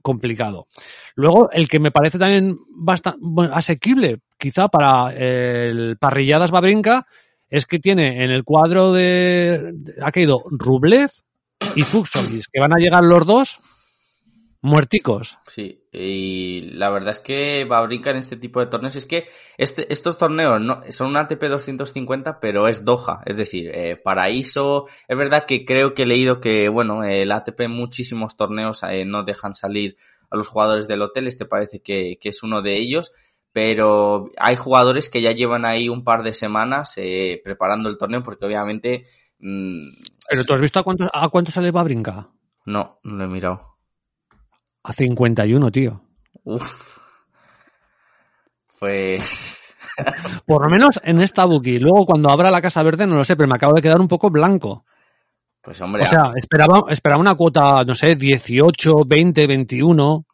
complicado. 0.00 0.66
Luego, 1.14 1.50
el 1.50 1.68
que 1.68 1.78
me 1.78 1.90
parece 1.90 2.18
también 2.18 2.56
bastante 2.70 3.20
asequible, 3.52 4.20
quizá 4.40 4.68
para 4.68 5.14
el 5.14 5.96
parrilladas 5.98 6.50
Babrinka, 6.50 7.06
es 7.48 7.66
que 7.66 7.78
tiene 7.78 8.24
en 8.24 8.30
el 8.30 8.44
cuadro 8.44 8.92
de, 8.92 9.74
ha 10.02 10.10
caído 10.10 10.42
Rublev 10.50 11.10
y 11.74 11.82
Fuxovic, 11.82 12.44
que 12.52 12.60
van 12.60 12.72
a 12.72 12.78
llegar 12.78 13.04
los 13.04 13.26
dos 13.26 13.60
muerticos. 14.62 15.38
Sí, 15.46 15.84
y 15.90 16.60
la 16.72 16.90
verdad 16.90 17.12
es 17.12 17.20
que 17.20 17.64
va 17.64 17.78
a 17.78 17.86
brincar 17.86 18.14
en 18.14 18.20
este 18.20 18.36
tipo 18.36 18.60
de 18.60 18.66
torneos. 18.66 18.94
Es 18.96 19.06
que 19.06 19.26
este, 19.56 19.92
estos 19.92 20.18
torneos 20.18 20.60
no, 20.60 20.82
son 20.90 21.08
un 21.08 21.16
ATP 21.16 21.42
250, 21.44 22.40
pero 22.40 22.68
es 22.68 22.84
Doha. 22.84 23.22
Es 23.26 23.36
decir, 23.36 23.70
eh, 23.74 23.96
paraíso. 23.96 24.86
Es 25.08 25.16
verdad 25.16 25.44
que 25.46 25.64
creo 25.64 25.94
que 25.94 26.02
he 26.02 26.06
leído 26.06 26.40
que, 26.40 26.68
bueno, 26.68 27.04
el 27.04 27.32
ATP 27.32 27.60
en 27.62 27.72
muchísimos 27.72 28.36
torneos 28.36 28.82
eh, 28.84 29.04
no 29.04 29.22
dejan 29.24 29.54
salir 29.54 29.96
a 30.30 30.36
los 30.36 30.48
jugadores 30.48 30.86
del 30.86 31.02
hotel. 31.02 31.26
Este 31.26 31.46
parece 31.46 31.80
que 31.80 32.18
es 32.22 32.42
uno 32.42 32.62
de 32.62 32.76
ellos. 32.76 33.12
Pero 33.52 34.30
hay 34.38 34.54
jugadores 34.56 35.10
que 35.10 35.20
ya 35.22 35.32
llevan 35.32 35.64
ahí 35.64 35.88
un 35.88 36.04
par 36.04 36.22
de 36.22 36.34
semanas 36.34 36.94
eh, 36.96 37.40
preparando 37.44 37.88
el 37.88 37.98
torneo 37.98 38.22
porque 38.22 38.46
obviamente... 38.46 39.04
mm, 39.40 39.88
Pero 40.28 40.44
tú 40.44 40.54
has 40.54 40.60
visto 40.60 40.78
a 40.78 40.84
cuánto, 40.84 41.08
a 41.12 41.28
cuánto 41.28 41.50
sale 41.50 41.70
Babrinka? 41.70 42.28
no, 42.66 43.00
no 43.02 43.16
lo 43.16 43.24
he 43.24 43.26
mirado. 43.26 43.76
A 44.84 44.92
51, 44.92 45.70
tío. 45.70 46.00
Uf. 46.44 46.98
Pues... 48.78 49.74
Por 50.46 50.62
lo 50.64 50.70
menos 50.70 51.00
en 51.02 51.20
esta 51.20 51.44
bookie. 51.44 51.78
Luego 51.78 52.06
cuando 52.06 52.30
abra 52.30 52.50
la 52.50 52.62
Casa 52.62 52.82
Verde 52.82 53.06
no 53.06 53.16
lo 53.16 53.24
sé, 53.24 53.36
pero 53.36 53.48
me 53.48 53.56
acabo 53.56 53.74
de 53.74 53.82
quedar 53.82 54.00
un 54.00 54.08
poco 54.08 54.30
blanco. 54.30 54.84
Pues 55.60 55.78
hombre, 55.82 56.04
O 56.04 56.06
sea, 56.06 56.32
esperaba, 56.36 56.84
esperaba 56.88 57.20
una 57.20 57.34
cuota, 57.34 57.84
no 57.84 57.94
sé, 57.94 58.14
18, 58.14 59.04
20, 59.06 59.46
21. 59.46 60.24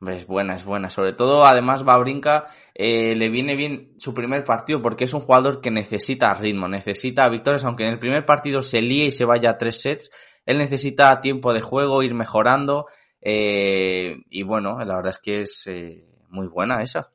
Es 0.00 0.26
buena, 0.26 0.56
es 0.56 0.64
buena. 0.64 0.90
Sobre 0.90 1.14
todo, 1.14 1.46
además, 1.46 1.82
Babrinka 1.82 2.46
eh, 2.74 3.14
le 3.16 3.30
viene 3.30 3.56
bien 3.56 3.94
su 3.96 4.12
primer 4.12 4.44
partido 4.44 4.82
porque 4.82 5.04
es 5.04 5.14
un 5.14 5.20
jugador 5.20 5.60
que 5.60 5.70
necesita 5.70 6.34
ritmo, 6.34 6.68
necesita 6.68 7.28
victorias, 7.30 7.64
aunque 7.64 7.86
en 7.86 7.94
el 7.94 7.98
primer 7.98 8.26
partido 8.26 8.62
se 8.62 8.82
líe 8.82 9.06
y 9.06 9.12
se 9.12 9.24
vaya 9.24 9.50
a 9.50 9.58
tres 9.58 9.80
sets, 9.80 10.10
él 10.44 10.58
necesita 10.58 11.20
tiempo 11.20 11.54
de 11.54 11.62
juego, 11.62 12.02
ir 12.02 12.14
mejorando. 12.14 12.86
eh, 13.20 14.18
y 14.28 14.42
bueno, 14.42 14.78
la 14.84 14.96
verdad 14.96 15.10
es 15.10 15.18
que 15.18 15.40
es 15.42 15.66
eh, 15.66 16.16
muy 16.28 16.46
buena 16.46 16.82
esa. 16.82 17.10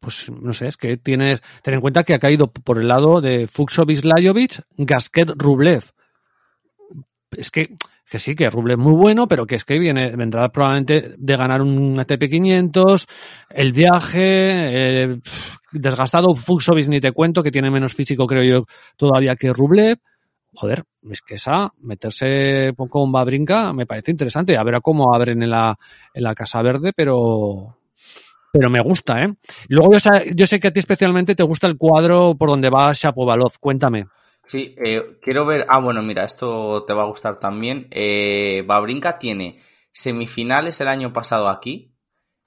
Pues 0.00 0.30
no 0.30 0.52
sé, 0.52 0.66
es 0.66 0.76
que 0.76 0.96
tienes. 0.96 1.42
Ten 1.62 1.74
en 1.74 1.80
cuenta 1.80 2.04
que 2.04 2.14
ha 2.14 2.18
caído 2.18 2.50
por 2.50 2.78
el 2.78 2.88
lado 2.88 3.20
de 3.20 3.46
Fuxovic 3.46 4.04
Lajovic, 4.04 4.62
Gasquet 4.76 5.30
Rublev. 5.36 5.84
Es 7.32 7.50
que, 7.50 7.76
que 8.10 8.18
sí, 8.18 8.34
que 8.34 8.50
Rublev 8.50 8.76
muy 8.76 8.92
bueno, 8.92 9.28
pero 9.28 9.46
que 9.46 9.54
es 9.54 9.64
que 9.64 9.78
viene, 9.78 10.10
vendrá 10.16 10.48
probablemente 10.48 11.14
de 11.16 11.36
ganar 11.36 11.62
un 11.62 11.96
ATP 11.96 12.28
500, 12.28 13.06
el 13.50 13.70
viaje, 13.70 15.04
eh, 15.04 15.20
desgastado. 15.70 16.34
Fuxovic 16.34 16.88
ni 16.88 16.98
te 16.98 17.12
cuento, 17.12 17.40
que 17.40 17.52
tiene 17.52 17.70
menos 17.70 17.94
físico, 17.94 18.26
creo 18.26 18.42
yo, 18.42 18.64
todavía 18.96 19.36
que 19.36 19.52
Rublev. 19.52 19.98
Joder, 20.52 20.82
es 21.08 21.22
que 21.22 21.36
esa, 21.36 21.72
meterse 21.82 22.72
con 22.74 23.12
Babrinka 23.12 23.72
me 23.72 23.86
parece 23.86 24.10
interesante. 24.10 24.56
A 24.56 24.64
ver 24.64 24.80
cómo 24.82 25.14
abren 25.14 25.44
en 25.44 25.50
la, 25.50 25.78
en 26.12 26.24
la 26.24 26.34
Casa 26.34 26.60
Verde, 26.62 26.92
pero, 26.92 27.76
pero 28.52 28.70
me 28.70 28.82
gusta, 28.82 29.22
¿eh? 29.22 29.32
Luego 29.68 29.92
yo 29.92 30.00
sé, 30.00 30.32
yo 30.34 30.48
sé 30.48 30.58
que 30.58 30.66
a 30.66 30.72
ti 30.72 30.80
especialmente 30.80 31.36
te 31.36 31.44
gusta 31.44 31.68
el 31.68 31.78
cuadro 31.78 32.34
por 32.34 32.48
donde 32.48 32.70
va 32.70 32.92
Shapovalov. 32.92 33.52
Cuéntame. 33.60 34.06
Sí, 34.50 34.74
eh, 34.84 35.18
quiero 35.22 35.46
ver. 35.46 35.64
Ah, 35.68 35.78
bueno, 35.78 36.02
mira, 36.02 36.24
esto 36.24 36.82
te 36.84 36.92
va 36.92 37.04
a 37.04 37.06
gustar 37.06 37.38
también. 37.38 37.86
Eh, 37.92 38.64
Babrinka 38.66 39.16
tiene 39.16 39.60
semifinales 39.92 40.80
el 40.80 40.88
año 40.88 41.12
pasado 41.12 41.48
aquí, 41.48 41.94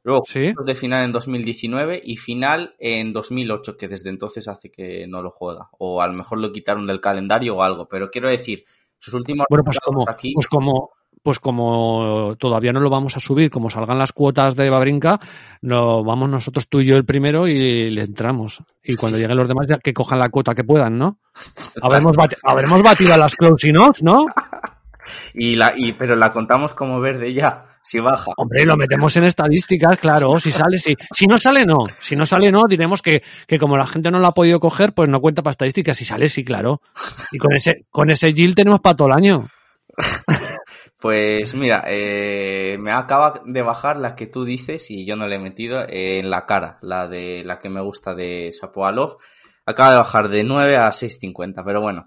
luego 0.04 0.24
Sí. 0.28 0.51
de 0.66 0.76
final 0.76 1.06
en 1.06 1.14
2019 1.14 2.01
y 2.04 2.18
final 2.18 2.76
en 2.80 3.14
2008, 3.14 3.78
que 3.78 3.88
desde 3.88 4.10
entonces 4.10 4.49
hace 4.49 4.70
que 4.70 5.08
no 5.08 5.22
lo 5.24 5.32
juega. 5.32 5.70
O 5.80 6.01
a 6.01 6.08
lo 6.08 6.14
mejor 6.14 6.39
lo 6.39 6.51
quitaron 6.51 6.86
del 6.88 6.99
calendario 6.99 7.56
o 7.56 7.64
algo. 7.64 7.88
Pero 7.88 8.12
quiero 8.12 8.28
decir, 8.28 8.66
sus 8.99 9.14
últimos 9.14 9.45
Bueno, 9.49 9.64
pues 9.64 9.80
como, 9.80 10.04
aquí. 10.10 10.34
pues 10.34 10.47
como, 10.47 10.89
pues 11.24 11.40
como 11.40 12.36
todavía 12.38 12.74
no 12.74 12.82
lo 12.82 12.90
vamos 12.90 13.16
a 13.18 13.20
subir, 13.22 13.50
como 13.50 13.70
salgan 13.70 13.98
las 13.98 14.12
cuotas 14.12 14.56
de 14.56 14.70
Babrinka, 14.70 15.20
no, 15.62 16.04
vamos 16.04 16.30
nosotros 16.30 16.68
tú 16.68 16.82
y 16.82 16.86
yo 16.86 16.98
el 16.98 17.06
primero 17.06 17.48
y 17.48 17.90
le 17.90 18.04
entramos. 18.04 18.62
Y 18.84 18.96
cuando 18.96 19.18
lleguen 19.18 19.38
los 19.38 19.48
demás 19.48 19.66
ya 19.70 19.78
que 19.78 19.94
cojan 19.94 20.20
la 20.20 20.30
cuota 20.30 20.54
que 20.54 20.64
puedan, 20.66 20.98
¿no? 20.98 21.18
Habremos, 21.82 22.16
bati- 22.18 22.38
habremos 22.44 22.84
batido 22.84 23.14
a 23.14 23.18
las 23.18 23.36
closing 23.36 23.74
¿no? 24.02 24.26
Y 25.34 25.56
la, 25.56 25.74
y, 25.76 25.92
pero 25.94 26.16
la 26.16 26.32
contamos 26.32 26.74
como 26.74 27.00
verde 27.02 27.34
ya, 27.34 27.66
si 27.82 28.00
baja. 28.00 28.32
Hombre, 28.38 28.64
lo 28.64 28.78
metemos 28.78 29.16
en 29.18 29.26
estadísticas, 29.26 29.98
claro, 30.00 30.40
si 30.40 30.52
sale, 30.52 30.78
sí. 30.78 30.96
Si 31.14 31.28
no 31.28 31.38
sale, 31.38 31.66
no. 31.66 31.80
Si 32.00 32.16
no 32.16 32.26
sale, 32.26 32.50
no, 32.52 32.62
diremos 32.70 33.02
que, 33.02 33.22
que 33.46 33.60
como 33.60 33.76
la 33.76 33.86
gente 33.86 34.12
no 34.12 34.20
lo 34.20 34.28
ha 34.28 34.34
podido 34.34 34.62
coger, 34.62 34.94
pues 34.94 35.10
no 35.10 35.20
cuenta 35.20 35.42
para 35.42 35.52
estadísticas. 35.52 35.98
Si 35.98 36.06
sale, 36.06 36.30
sí, 36.30 36.46
claro. 36.46 36.82
Y 37.34 37.38
con 37.38 37.54
ese, 37.54 37.86
con 37.92 38.10
ese 38.10 38.32
Gil 38.32 38.56
tenemos 38.56 38.80
para 38.80 38.96
todo 38.96 39.10
el 39.10 39.14
año. 39.16 39.48
Pues 41.04 41.54
mira, 41.54 41.84
eh, 41.86 42.78
me 42.80 42.93
acaba 42.93 43.41
de 43.43 43.62
bajar 43.62 43.97
la 43.97 44.16
que 44.16 44.26
tú 44.26 44.45
dices 44.45 44.89
y 44.89 45.06
yo 45.06 45.18
no 45.18 45.28
le 45.28 45.36
he 45.36 45.39
metido 45.39 45.82
eh, 45.82 46.20
en 46.20 46.30
la 46.30 46.45
cara, 46.45 46.78
la 46.82 47.10
de 47.10 47.43
la 47.43 47.60
que 47.60 47.68
me 47.68 47.82
gusta 47.82 48.16
de 48.16 48.51
Shapovalov. 48.51 49.18
Acaba 49.66 49.89
de 49.89 49.97
bajar 49.97 50.30
de 50.30 50.45
9 50.45 50.78
a 50.78 50.88
6.50, 50.93 51.62
pero 51.66 51.82
bueno. 51.82 52.06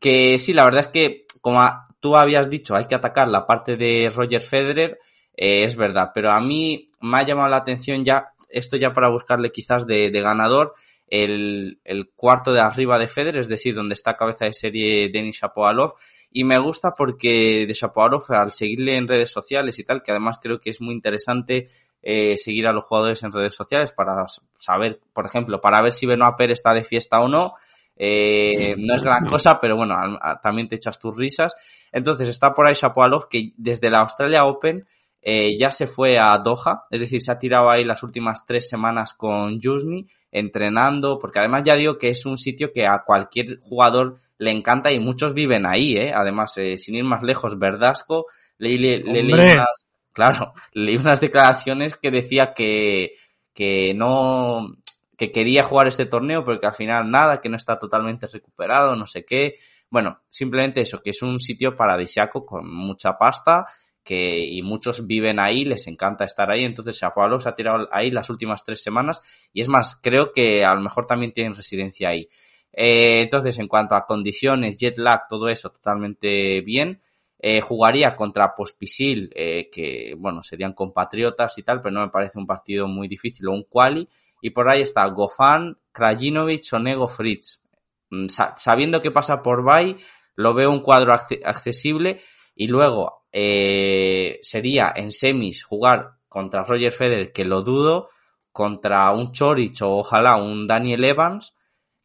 Que 0.00 0.38
sí, 0.38 0.54
la 0.54 0.64
verdad 0.64 0.80
es 0.80 0.88
que, 0.88 1.26
como 1.42 1.60
tú 2.00 2.16
habías 2.16 2.48
dicho, 2.48 2.74
hay 2.74 2.86
que 2.86 2.94
atacar 2.94 3.28
la 3.28 3.46
parte 3.46 3.76
de 3.76 4.10
Roger 4.16 4.40
Federer, 4.40 4.98
eh, 5.36 5.64
es 5.64 5.76
verdad, 5.76 6.12
pero 6.14 6.30
a 6.32 6.40
mí 6.40 6.86
me 7.02 7.18
ha 7.18 7.24
llamado 7.24 7.50
la 7.50 7.58
atención 7.58 8.02
ya, 8.02 8.28
esto 8.48 8.78
ya 8.78 8.94
para 8.94 9.10
buscarle 9.10 9.50
quizás 9.50 9.86
de, 9.86 10.10
de 10.10 10.20
ganador, 10.22 10.72
el, 11.08 11.82
el 11.84 12.12
cuarto 12.16 12.54
de 12.54 12.60
arriba 12.60 12.98
de 12.98 13.08
Federer, 13.08 13.42
es 13.42 13.48
decir, 13.48 13.74
donde 13.74 13.92
está 13.92 14.16
cabeza 14.16 14.46
de 14.46 14.54
serie 14.54 15.10
Denis 15.10 15.36
Shapovalov, 15.38 15.96
y 16.30 16.44
me 16.44 16.58
gusta 16.58 16.94
porque 16.94 17.64
de 17.66 17.74
Shapovalov, 17.74 18.24
al 18.28 18.52
seguirle 18.52 18.96
en 18.96 19.08
redes 19.08 19.30
sociales 19.30 19.78
y 19.78 19.84
tal, 19.84 20.02
que 20.02 20.10
además 20.10 20.38
creo 20.40 20.60
que 20.60 20.70
es 20.70 20.80
muy 20.80 20.94
interesante 20.94 21.68
eh, 22.02 22.36
seguir 22.36 22.66
a 22.66 22.72
los 22.72 22.84
jugadores 22.84 23.22
en 23.22 23.32
redes 23.32 23.54
sociales 23.54 23.92
para 23.92 24.26
saber, 24.54 25.00
por 25.12 25.26
ejemplo, 25.26 25.60
para 25.60 25.82
ver 25.82 25.92
si 25.92 26.06
Benoit 26.06 26.36
Pérez 26.36 26.58
está 26.58 26.74
de 26.74 26.84
fiesta 26.84 27.20
o 27.20 27.28
no. 27.28 27.54
Eh, 27.96 28.76
no 28.78 28.94
es 28.94 29.02
gran 29.02 29.26
cosa, 29.28 29.58
pero 29.58 29.76
bueno, 29.76 29.96
también 30.42 30.68
te 30.68 30.76
echas 30.76 30.98
tus 30.98 31.16
risas. 31.16 31.54
Entonces 31.90 32.28
está 32.28 32.54
por 32.54 32.66
ahí 32.66 32.74
Shapovalov 32.74 33.28
que 33.28 33.52
desde 33.56 33.90
la 33.90 34.00
Australia 34.00 34.44
Open 34.44 34.86
eh, 35.20 35.56
ya 35.58 35.70
se 35.70 35.86
fue 35.86 36.18
a 36.18 36.36
Doha, 36.38 36.84
es 36.90 37.00
decir, 37.00 37.22
se 37.22 37.32
ha 37.32 37.38
tirado 37.38 37.68
ahí 37.68 37.84
las 37.84 38.02
últimas 38.02 38.44
tres 38.46 38.68
semanas 38.68 39.14
con 39.14 39.60
Jusni 39.60 40.06
entrenando, 40.30 41.18
porque 41.18 41.38
además 41.38 41.62
ya 41.64 41.74
digo 41.74 41.98
que 41.98 42.10
es 42.10 42.26
un 42.26 42.38
sitio 42.38 42.72
que 42.72 42.86
a 42.86 43.02
cualquier 43.04 43.58
jugador 43.60 44.16
le 44.38 44.50
encanta 44.50 44.92
y 44.92 45.00
muchos 45.00 45.34
viven 45.34 45.66
ahí, 45.66 45.96
¿eh? 45.96 46.12
Además, 46.14 46.56
eh, 46.58 46.78
sin 46.78 46.94
ir 46.94 47.04
más 47.04 47.22
lejos, 47.22 47.58
Verdasco, 47.58 48.26
le, 48.58 48.78
le, 48.78 48.98
le 48.98 49.22
leí 49.22 49.52
unas, 49.52 49.86
claro, 50.12 50.52
leí 50.72 50.96
unas 50.96 51.20
declaraciones 51.20 51.96
que 51.96 52.10
decía 52.10 52.52
que, 52.54 53.14
que 53.52 53.94
no, 53.94 54.68
que 55.16 55.32
quería 55.32 55.64
jugar 55.64 55.88
este 55.88 56.06
torneo, 56.06 56.44
pero 56.44 56.60
que 56.60 56.66
al 56.66 56.74
final 56.74 57.10
nada, 57.10 57.40
que 57.40 57.48
no 57.48 57.56
está 57.56 57.78
totalmente 57.78 58.26
recuperado, 58.28 58.94
no 58.94 59.06
sé 59.06 59.24
qué. 59.24 59.56
Bueno, 59.90 60.20
simplemente 60.28 60.82
eso, 60.82 61.02
que 61.02 61.10
es 61.10 61.22
un 61.22 61.40
sitio 61.40 61.74
paradisiaco 61.74 62.44
con 62.44 62.72
mucha 62.72 63.18
pasta, 63.18 63.64
que, 64.08 64.38
y 64.38 64.62
muchos 64.62 65.06
viven 65.06 65.38
ahí, 65.38 65.64
les 65.66 65.86
encanta 65.86 66.24
estar 66.24 66.50
ahí, 66.50 66.64
entonces 66.64 66.96
Shapovalov 66.98 67.42
se 67.42 67.48
ha 67.50 67.54
tirado 67.54 67.88
ahí 67.92 68.10
las 68.10 68.30
últimas 68.30 68.64
tres 68.64 68.82
semanas, 68.82 69.20
y 69.52 69.60
es 69.60 69.68
más, 69.68 69.98
creo 70.02 70.32
que 70.32 70.64
a 70.64 70.74
lo 70.74 70.80
mejor 70.80 71.06
también 71.06 71.32
tienen 71.32 71.54
residencia 71.54 72.08
ahí. 72.08 72.28
Eh, 72.72 73.20
entonces, 73.22 73.58
en 73.58 73.68
cuanto 73.68 73.94
a 73.94 74.06
condiciones, 74.06 74.76
jet 74.76 74.96
lag, 74.98 75.28
todo 75.28 75.48
eso, 75.48 75.70
totalmente 75.70 76.60
bien. 76.62 77.02
Eh, 77.40 77.60
jugaría 77.60 78.16
contra 78.16 78.54
Pospisil, 78.54 79.30
eh, 79.34 79.68
que, 79.70 80.14
bueno, 80.18 80.42
serían 80.42 80.72
compatriotas 80.72 81.58
y 81.58 81.62
tal, 81.62 81.80
pero 81.82 81.92
no 81.94 82.00
me 82.00 82.10
parece 82.10 82.38
un 82.38 82.46
partido 82.46 82.88
muy 82.88 83.08
difícil 83.08 83.46
o 83.48 83.52
un 83.52 83.64
quali. 83.64 84.08
Y 84.40 84.50
por 84.50 84.68
ahí 84.68 84.82
está 84.82 85.04
Gofan, 85.06 85.76
Krajinovic 85.92 86.64
o 86.72 86.78
Nego 86.78 87.08
Fritz. 87.08 87.62
Mm, 88.10 88.28
sa- 88.28 88.54
Sabiendo 88.56 89.00
que 89.02 89.10
pasa 89.10 89.42
por 89.42 89.62
Bay, 89.64 89.96
lo 90.36 90.54
veo 90.54 90.70
un 90.70 90.80
cuadro 90.80 91.12
acce- 91.12 91.40
accesible 91.44 92.20
y 92.58 92.66
luego 92.68 93.22
eh, 93.32 94.38
sería 94.42 94.92
en 94.94 95.12
semis 95.12 95.62
jugar 95.64 96.10
contra 96.28 96.64
Roger 96.64 96.92
Federer, 96.92 97.32
que 97.32 97.44
lo 97.46 97.62
dudo, 97.62 98.08
contra 98.52 99.10
un 99.12 99.32
Chorich 99.32 99.80
o 99.82 99.98
ojalá 99.98 100.36
un 100.36 100.66
Daniel 100.66 101.04
Evans, 101.04 101.54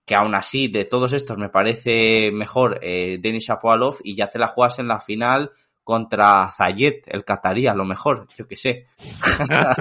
que 0.05 0.15
aún 0.15 0.35
así 0.35 0.67
de 0.67 0.85
todos 0.85 1.11
estos 1.13 1.37
me 1.37 1.49
parece 1.49 2.29
mejor 2.31 2.77
eh, 2.81 3.17
Denis 3.21 3.45
Shapovalov 3.47 3.97
y 4.03 4.15
ya 4.15 4.27
te 4.27 4.37
la 4.39 4.47
juegas 4.47 4.77
en 4.79 4.87
la 4.87 4.99
final 4.99 5.51
contra 5.83 6.47
Zayed, 6.49 7.01
el 7.07 7.25
catarí, 7.25 7.67
a 7.67 7.73
lo 7.73 7.83
mejor, 7.83 8.25
yo 8.37 8.47
que 8.47 8.55
sé. 8.55 8.87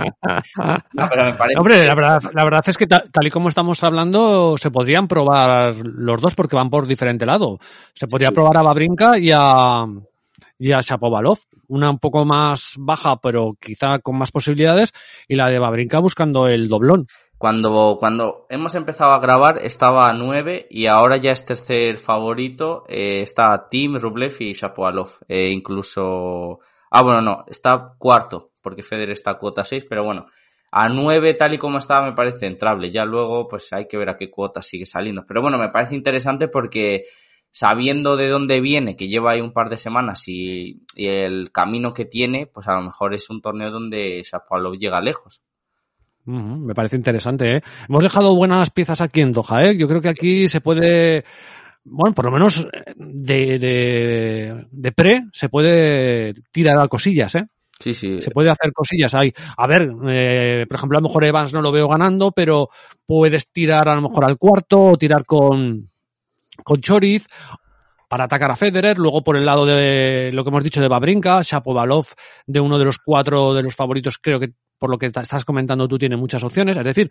No, 0.95 1.09
pero 1.09 1.25
me 1.25 1.35
parece 1.35 1.59
Hombre, 1.59 1.87
la 1.87 1.95
verdad, 1.95 2.23
la 2.33 2.45
verdad 2.45 2.65
es 2.67 2.77
que 2.77 2.87
ta- 2.87 3.05
tal 3.11 3.27
y 3.27 3.31
como 3.31 3.49
estamos 3.49 3.83
hablando, 3.85 4.57
se 4.59 4.71
podrían 4.71 5.07
probar 5.09 5.75
los 5.85 6.21
dos 6.21 6.35
porque 6.35 6.57
van 6.57 6.71
por 6.71 6.87
diferente 6.87 7.27
lado. 7.27 7.59
Se 7.95 8.07
podría 8.07 8.29
Sí. 8.29 8.35
probar 8.35 8.57
a 8.57 8.63
Babrinka 8.63 9.19
y 9.19 9.31
a, 9.33 9.85
y 10.63 10.73
a 10.73 10.81
Shapovalov. 10.81 11.39
Una 11.69 11.91
un 11.91 11.99
poco 11.99 12.25
más 12.25 12.75
baja, 12.79 13.17
pero 13.17 13.57
quizá 13.61 13.99
con 13.99 14.17
más 14.17 14.31
posibilidades, 14.31 14.93
y 15.27 15.35
la 15.35 15.49
de 15.49 15.59
Babrinka 15.59 15.99
buscando 15.99 16.47
el 16.47 16.69
doblón. 16.69 17.09
Cuando, 17.37 17.97
cuando 17.99 18.47
hemos 18.49 18.77
empezado 18.77 19.13
a 19.13 19.19
grabar 19.19 19.59
estaba 19.65 20.09
a 20.09 20.13
9 20.13 20.69
y 20.71 20.87
ahora 20.87 21.17
ya 21.17 21.33
es 21.33 21.45
tercer 21.45 21.97
favorito. 21.97 22.85
eh, 22.89 23.23
está 23.23 23.69
Tim, 23.69 23.97
Rublev 23.97 24.37
y 24.39 24.53
Shapovalov. 24.53 25.11
Eh, 25.27 25.51
incluso... 25.51 26.61
Ah, 26.91 27.03
bueno, 27.03 27.21
no, 27.21 27.45
está 27.49 27.95
cuarto 27.99 28.53
porque 28.63 28.85
Federer 28.85 29.15
está 29.15 29.33
a 29.33 29.39
cuota 29.39 29.65
6, 29.65 29.87
pero 29.89 30.05
bueno. 30.05 30.27
A 30.71 30.89
9 30.89 31.35
tal 31.35 31.55
y 31.55 31.59
como 31.59 31.79
estaba 31.79 32.07
me 32.07 32.15
parece 32.15 32.47
entrable. 32.47 32.93
Ya 32.93 33.05
luego 33.05 33.49
pues 33.49 33.73
hay 33.73 33.89
que 33.89 33.97
ver 33.97 34.11
a 34.11 34.17
qué 34.17 34.31
cuota 34.31 34.63
sigue 34.63 34.87
saliendo. 34.87 35.25
Pero 35.27 35.43
bueno, 35.43 35.59
me 35.59 35.69
parece 35.71 35.97
interesante 35.97 36.47
porque 36.47 37.03
sabiendo 37.53 38.17
de 38.17 38.29
dónde 38.29 38.61
viene, 38.61 38.97
que 38.97 39.09
lleva 39.09 39.33
ahí 39.33 39.41
un 39.41 39.53
par 39.53 39.69
de 39.69 39.77
semanas 39.77 40.27
y, 40.27 40.83
y 40.97 41.07
el 41.07 41.53
camino 41.53 41.93
que 41.93 42.07
tiene, 42.07 42.47
pues 42.47 42.67
a 42.67 42.75
lo 42.75 42.83
mejor 42.83 43.15
es 43.15 43.31
un 43.31 43.41
torneo 43.41 43.71
donde 43.71 44.25
Shapovalov 44.25 44.77
llega 44.77 45.01
lejos. 45.01 45.43
Me 46.25 46.75
parece 46.75 46.97
interesante, 46.97 47.57
¿eh? 47.57 47.63
Hemos 47.89 48.03
dejado 48.03 48.35
buenas 48.37 48.71
piezas 48.71 49.01
aquí 49.01 49.21
en 49.21 49.33
Doha, 49.33 49.61
¿eh? 49.65 49.77
Yo 49.77 49.89
creo 49.89 50.01
que 50.01 50.09
aquí 50.09 50.47
se 50.47 50.61
puede, 50.61 51.25
bueno, 51.85 52.15
por 52.15 52.27
lo 52.27 52.31
menos 52.31 52.67
eh, 52.73 52.95
de, 52.97 53.59
de, 53.59 54.67
de 54.71 54.93
pre 54.93 55.25
se 55.33 55.49
puede 55.49 56.35
tirar 56.53 56.79
a 56.79 56.87
cosillas, 56.87 57.35
¿eh? 57.35 57.47
Sí, 57.81 57.93
sí. 57.93 58.21
Se 58.21 58.31
puede 58.31 58.51
hacer 58.51 58.73
cosillas 58.73 59.13
ahí. 59.17 59.33
A 59.57 59.67
ver, 59.67 59.91
eh, 60.09 60.65
por 60.69 60.77
ejemplo, 60.77 60.99
a 60.99 61.01
lo 61.01 61.09
mejor 61.09 61.27
Evans 61.27 61.53
no 61.53 61.61
lo 61.61 61.73
veo 61.73 61.89
ganando, 61.89 62.31
pero 62.31 62.69
puedes 63.05 63.51
tirar 63.51 63.89
a 63.89 63.97
lo 63.97 64.03
mejor 64.03 64.25
al 64.25 64.39
cuarto 64.39 64.85
o 64.85 64.97
tirar 64.97 65.25
con, 65.27 65.91
con 66.65 66.81
Choriz 66.81 67.27
para 68.09 68.25
atacar 68.25 68.51
a 68.51 68.57
Federer. 68.57 68.99
Luego 68.99 69.23
por 69.23 69.37
el 69.37 69.47
lado 69.47 69.65
de 69.65 70.31
lo 70.33 70.45
que 70.45 70.51
hemos 70.51 70.63
dicho 70.63 70.81
de 70.81 70.89
Babrinka, 70.89 71.41
Shapovalov 71.43 72.07
de 72.47 72.61
uno 72.61 72.79
de 72.79 72.85
los 72.85 72.99
cuatro 72.99 73.55
de 73.55 73.63
los 73.63 73.75
favoritos, 73.75 74.19
creo 74.19 74.39
que 74.39 74.53
por 74.79 74.91
lo 74.91 74.99
que 74.99 75.07
estás 75.07 75.45
comentando 75.45 75.87
tú 75.87 75.97
tiene 75.97 76.17
muchas 76.17 76.43
opciones. 76.43 76.77
Es 76.77 76.85
decir, 76.85 77.11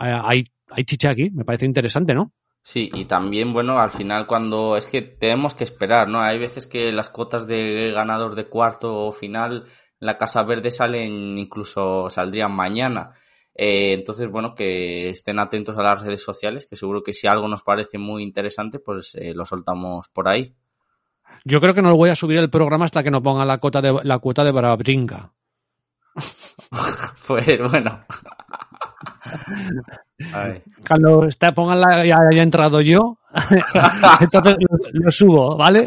eh, 0.00 0.20
hay, 0.24 0.44
hay 0.70 0.84
chicha 0.84 1.10
aquí. 1.10 1.30
Me 1.30 1.44
parece 1.44 1.64
interesante, 1.64 2.14
¿no? 2.14 2.32
Sí, 2.62 2.90
y 2.94 3.04
también, 3.04 3.52
bueno, 3.52 3.78
al 3.78 3.90
final 3.90 4.26
cuando 4.26 4.76
es 4.76 4.86
que 4.86 5.02
tenemos 5.02 5.54
que 5.54 5.64
esperar, 5.64 6.08
¿no? 6.08 6.20
Hay 6.20 6.38
veces 6.38 6.66
que 6.66 6.90
las 6.92 7.10
cuotas 7.10 7.46
de 7.46 7.92
ganador 7.94 8.34
de 8.34 8.48
cuarto 8.48 9.06
o 9.06 9.12
final 9.12 9.66
la 9.98 10.18
Casa 10.18 10.42
Verde 10.42 10.70
salen, 10.70 11.38
incluso 11.38 12.10
saldrían 12.10 12.52
mañana. 12.52 13.12
Eh, 13.54 13.92
entonces, 13.92 14.28
bueno, 14.28 14.54
que 14.54 15.10
estén 15.10 15.38
atentos 15.38 15.76
a 15.78 15.82
las 15.82 16.02
redes 16.02 16.22
sociales, 16.22 16.66
que 16.66 16.76
seguro 16.76 17.02
que 17.02 17.12
si 17.12 17.26
algo 17.26 17.46
nos 17.48 17.62
parece 17.62 17.98
muy 17.98 18.22
interesante, 18.22 18.80
pues 18.80 19.14
eh, 19.14 19.32
lo 19.34 19.46
soltamos 19.46 20.08
por 20.08 20.28
ahí. 20.28 20.54
Yo 21.44 21.60
creo 21.60 21.74
que 21.74 21.82
no 21.82 21.94
voy 21.96 22.10
a 22.10 22.16
subir 22.16 22.38
el 22.38 22.50
programa 22.50 22.86
hasta 22.86 23.02
que 23.02 23.10
no 23.10 23.22
ponga 23.22 23.44
la 23.44 23.58
cuota 23.58 23.80
de, 23.80 24.00
la 24.02 24.18
cuota 24.18 24.44
de. 24.44 24.52
Pues 27.26 27.58
bueno. 27.70 28.04
Cuando 30.86 31.24
está, 31.24 31.52
pongan 31.52 31.80
la, 31.80 32.04
ya 32.04 32.18
haya 32.30 32.42
entrado 32.42 32.82
yo, 32.82 33.18
entonces 34.20 34.56
lo, 34.60 34.78
lo 34.92 35.10
subo, 35.10 35.56
¿vale? 35.56 35.86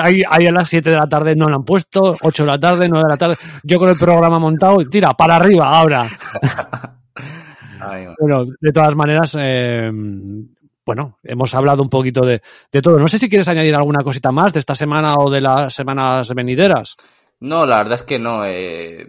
Ahí, 0.00 0.22
ahí 0.28 0.46
a 0.46 0.52
las 0.52 0.68
7 0.68 0.90
de 0.90 0.96
la 0.96 1.06
tarde 1.06 1.36
no 1.36 1.48
lo 1.48 1.56
han 1.56 1.64
puesto, 1.64 2.16
8 2.20 2.42
de 2.44 2.50
la 2.50 2.58
tarde, 2.58 2.88
9 2.88 3.04
de 3.06 3.10
la 3.10 3.16
tarde, 3.16 3.36
yo 3.62 3.78
con 3.78 3.88
el 3.88 3.96
programa 3.96 4.38
montado 4.38 4.78
tira, 4.90 5.14
para 5.14 5.36
arriba 5.36 5.68
ahora. 5.68 6.08
Ay, 7.80 8.04
bueno. 8.04 8.14
Bueno, 8.18 8.44
de 8.60 8.72
todas 8.72 8.94
maneras, 8.96 9.36
eh, 9.38 9.90
bueno, 10.84 11.18
hemos 11.22 11.54
hablado 11.54 11.82
un 11.82 11.90
poquito 11.90 12.22
de, 12.22 12.40
de 12.72 12.82
todo. 12.82 12.98
No 12.98 13.08
sé 13.08 13.18
si 13.18 13.28
quieres 13.28 13.48
añadir 13.48 13.74
alguna 13.74 14.02
cosita 14.02 14.32
más 14.32 14.52
de 14.52 14.60
esta 14.60 14.74
semana 14.74 15.14
o 15.18 15.30
de 15.30 15.40
las 15.40 15.74
semanas 15.74 16.34
venideras. 16.34 16.96
No, 17.40 17.66
la 17.66 17.76
verdad 17.78 17.94
es 17.94 18.02
que 18.02 18.18
no. 18.18 18.44
eh, 18.44 19.06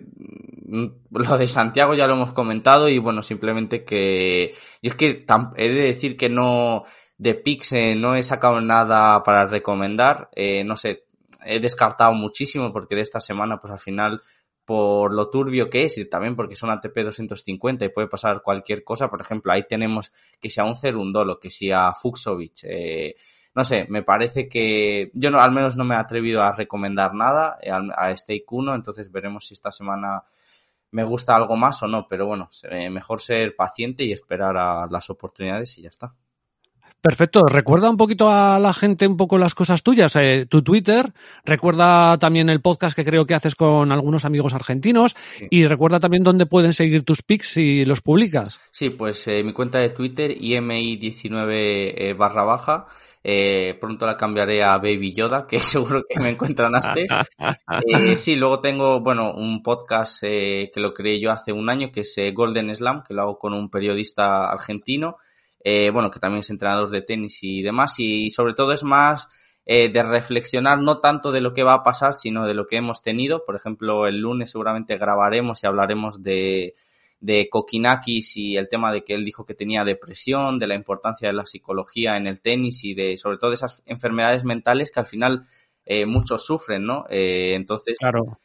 lo 1.11 1.38
de 1.38 1.47
Santiago 1.47 1.95
ya 1.95 2.05
lo 2.05 2.13
hemos 2.13 2.34
comentado 2.34 2.89
y 2.89 2.99
bueno, 2.99 3.22
simplemente 3.22 3.84
que... 3.84 4.53
Y 4.82 4.88
es 4.88 4.95
que 4.95 5.26
he 5.55 5.70
de 5.70 5.82
decir 5.82 6.15
que 6.15 6.30
no... 6.30 6.84
De 7.20 7.36
Pix 7.36 7.74
no 7.97 8.15
he 8.15 8.24
sacado 8.24 8.61
nada 8.61 9.22
para 9.24 9.45
recomendar. 9.45 10.30
eh, 10.36 10.63
no 10.63 10.78
sé, 10.78 11.03
he 11.45 11.59
descartado 11.59 12.13
muchísimo 12.13 12.72
porque 12.72 12.95
de 12.95 13.01
esta 13.01 13.20
semana 13.20 13.59
pues 13.59 13.72
al 13.74 13.80
final 13.80 14.22
por 14.63 15.13
lo 15.13 15.30
turbio 15.30 15.70
que 15.70 15.84
es 15.84 15.97
y 15.97 16.05
también 16.09 16.36
porque 16.38 16.55
son 16.55 16.72
ATP 16.72 16.95
250 17.03 17.84
y 17.86 17.89
puede 17.89 18.07
pasar 18.07 18.41
cualquier 18.41 18.86
cosa. 18.86 19.09
Por 19.09 19.20
ejemplo, 19.20 19.51
ahí 19.51 19.63
tenemos 19.67 20.13
que 20.39 20.49
sea 20.49 20.63
un 20.63 20.78
Cerundolo, 20.78 21.39
que 21.41 21.49
sea 21.49 21.91
Fuxovic, 21.93 22.63
eh, 22.63 23.15
no 23.53 23.65
sé, 23.65 23.86
me 23.89 24.03
parece 24.03 24.47
que 24.47 25.11
yo 25.13 25.30
no, 25.30 25.41
al 25.41 25.51
menos 25.51 25.76
no 25.76 25.84
me 25.84 25.95
he 25.95 25.97
atrevido 25.97 26.41
a 26.41 26.53
recomendar 26.53 27.13
nada 27.13 27.57
eh, 27.61 27.72
a 27.72 28.15
Stake 28.15 28.45
1, 28.47 28.76
entonces 28.76 29.11
veremos 29.11 29.45
si 29.45 29.55
esta 29.55 29.72
semana 29.72 30.24
me 30.91 31.03
gusta 31.03 31.36
algo 31.36 31.57
más 31.57 31.84
o 31.84 31.88
no, 31.88 32.07
pero 32.07 32.28
bueno, 32.28 32.49
mejor 32.91 33.20
ser 33.20 33.55
paciente 33.57 34.05
y 34.05 34.13
esperar 34.13 34.55
a 34.55 34.88
las 34.89 35.09
oportunidades 35.09 35.78
y 35.78 35.82
ya 35.82 35.89
está. 35.89 36.15
Perfecto. 37.02 37.45
Recuerda 37.45 37.89
un 37.89 37.97
poquito 37.97 38.30
a 38.30 38.60
la 38.60 38.74
gente 38.74 39.08
un 39.08 39.18
poco 39.18 39.38
las 39.38 39.56
cosas 39.56 39.84
tuyas, 39.84 40.16
eh, 40.16 40.45
tu 40.50 40.62
Twitter. 40.62 41.06
Recuerda 41.45 42.18
también 42.18 42.50
el 42.50 42.62
podcast 42.62 42.95
que 42.95 43.06
creo 43.06 43.26
que 43.26 43.36
haces 43.36 43.56
con 43.56 43.91
algunos 43.91 44.26
amigos 44.26 44.54
argentinos. 44.54 45.16
Sí. 45.38 45.47
Y 45.50 45.68
recuerda 45.68 46.00
también 46.00 46.24
dónde 46.24 46.45
pueden 46.45 46.74
seguir 46.74 47.04
tus 47.04 47.22
pics 47.22 47.54
si 47.54 47.86
los 47.86 48.02
publicas. 48.02 48.60
Sí, 48.72 48.89
pues 48.89 49.28
eh, 49.28 49.43
mi 49.43 49.54
cuenta 49.54 49.80
de 49.80 49.89
Twitter, 49.89 50.32
IMI19 50.32 51.47
eh, 51.52 52.16
barra 52.18 52.43
baja. 52.43 52.88
Eh, 53.22 53.78
pronto 53.82 54.06
la 54.06 54.16
cambiaré 54.16 54.64
a 54.64 54.78
Baby 54.78 55.14
Yoda, 55.14 55.45
que 55.45 55.60
seguro 55.60 56.04
que 56.08 56.20
me 56.20 56.30
encuentran 56.30 56.76
antes. 56.76 57.10
Eh, 57.88 58.16
sí, 58.16 58.36
luego 58.36 58.60
tengo, 58.60 59.00
bueno, 59.00 59.34
un 59.34 59.62
podcast 59.62 60.24
eh, 60.24 60.70
que 60.74 60.80
lo 60.80 60.93
creé 60.93 61.20
yo 61.20 61.32
hace 61.32 61.52
un 61.52 61.70
año, 61.70 61.91
que 61.91 62.02
es 62.02 62.16
Golden 62.34 62.74
Slam, 62.76 63.04
que 63.04 63.14
lo 63.14 63.22
hago 63.22 63.39
con 63.39 63.54
un 63.54 63.70
periodista 63.70 64.50
argentino, 64.50 65.18
eh, 65.62 65.89
bueno, 65.91 66.12
que 66.12 66.20
también 66.20 66.39
es 66.39 66.49
entrenador 66.49 66.89
de 66.89 67.01
tenis 67.01 67.39
y 67.41 67.62
demás, 67.62 67.99
y 67.99 68.32
sobre 68.32 68.53
todo 68.53 68.74
es 68.74 68.84
más 68.84 69.28
eh, 69.66 69.89
de 69.89 70.03
reflexionar 70.03 70.80
no 70.80 70.99
tanto 70.99 71.32
de 71.32 71.41
lo 71.41 71.53
que 71.53 71.64
va 71.64 71.74
a 71.74 71.84
pasar, 71.84 72.14
sino 72.14 72.45
de 72.47 72.53
lo 72.53 72.66
que 72.66 72.78
hemos 72.78 73.01
tenido. 73.01 73.45
Por 73.45 73.55
ejemplo, 73.55 74.07
el 74.07 74.20
lunes 74.20 74.51
seguramente 74.51 74.97
grabaremos 74.97 75.64
y 75.64 75.68
hablaremos 75.68 76.24
de, 76.24 76.76
de 77.20 77.49
Kokinakis 77.49 78.38
y 78.38 78.57
el 78.57 78.70
tema 78.70 78.91
de 78.91 79.03
que 79.03 79.14
él 79.14 79.26
dijo 79.26 79.45
que 79.45 79.53
tenía 79.53 79.84
depresión, 79.84 80.57
de 80.60 80.68
la 80.68 80.76
importancia 80.76 81.28
de 81.28 81.34
la 81.34 81.45
psicología 81.45 82.18
en 82.18 82.28
el 82.28 82.41
tenis 82.41 82.84
y 82.84 82.93
de 82.93 83.18
sobre 83.18 83.38
todo 83.38 83.51
de 83.51 83.55
esas 83.55 83.84
enfermedades 83.86 84.43
mentales 84.43 84.91
que 84.91 85.01
al 85.01 85.05
final 85.05 85.45
eh, 85.86 86.05
muchos 86.05 86.45
sufren, 86.45 86.86
¿no? 86.86 87.05
Eh, 87.10 87.53
entonces, 87.55 87.97
Claro. 87.99 88.39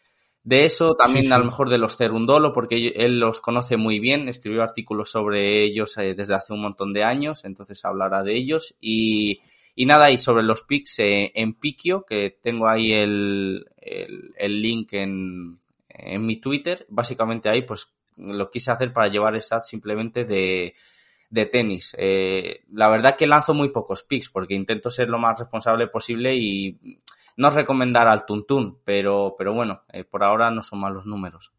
De 0.44 0.64
eso, 0.66 0.94
también 0.94 1.24
Sí, 1.24 1.28
sí. 1.28 1.32
a 1.32 1.38
lo 1.38 1.46
mejor 1.46 1.70
de 1.70 1.78
los 1.78 1.96
Cerundolo, 1.96 2.52
porque 2.52 2.92
él 2.96 3.18
los 3.18 3.40
conoce 3.40 3.76
muy 3.78 3.98
bien, 3.98 4.28
escribió 4.28 4.62
artículos 4.62 5.10
sobre 5.10 5.62
ellos 5.62 5.96
eh, 5.98 6.14
desde 6.14 6.34
hace 6.34 6.52
un 6.52 6.60
montón 6.60 6.92
de 6.92 7.02
años, 7.02 7.44
entonces 7.44 7.84
hablará 7.84 8.22
de 8.22 8.34
ellos. 8.36 8.74
Y, 8.80 9.40
y 9.74 9.86
nada, 9.86 10.10
y 10.10 10.18
sobre 10.18 10.42
los 10.42 10.62
pics 10.62 10.98
eh, 11.00 11.32
en 11.34 11.54
Piquio, 11.54 12.04
que 12.04 12.38
tengo 12.42 12.68
ahí 12.68 12.92
el, 12.92 13.66
el, 13.78 14.34
el 14.36 14.62
link 14.62 14.92
en, 14.92 15.58
en 15.88 16.26
mi 16.26 16.36
Twitter, 16.36 16.86
básicamente 16.90 17.48
ahí 17.48 17.62
pues 17.62 17.88
lo 18.16 18.50
quise 18.50 18.70
hacer 18.70 18.92
para 18.92 19.08
llevar 19.08 19.40
stats 19.40 19.66
simplemente 19.68 20.24
de, 20.24 20.74
de 21.30 21.46
tenis. 21.46 21.96
Eh, 21.98 22.62
la 22.72 22.88
verdad 22.88 23.16
que 23.16 23.26
lanzo 23.26 23.54
muy 23.54 23.70
pocos 23.70 24.02
picks 24.02 24.28
porque 24.28 24.54
intento 24.54 24.90
ser 24.90 25.08
lo 25.08 25.18
más 25.18 25.38
responsable 25.38 25.88
posible 25.88 26.36
y 26.36 26.78
no 27.36 27.50
recomendar 27.50 28.08
al 28.08 28.26
tuntún, 28.26 28.78
pero, 28.84 29.34
pero 29.36 29.52
bueno, 29.54 29.82
eh, 29.92 30.04
por 30.04 30.22
ahora 30.24 30.50
no 30.50 30.62
son 30.62 30.80
malos 30.80 31.06
números. 31.06 31.52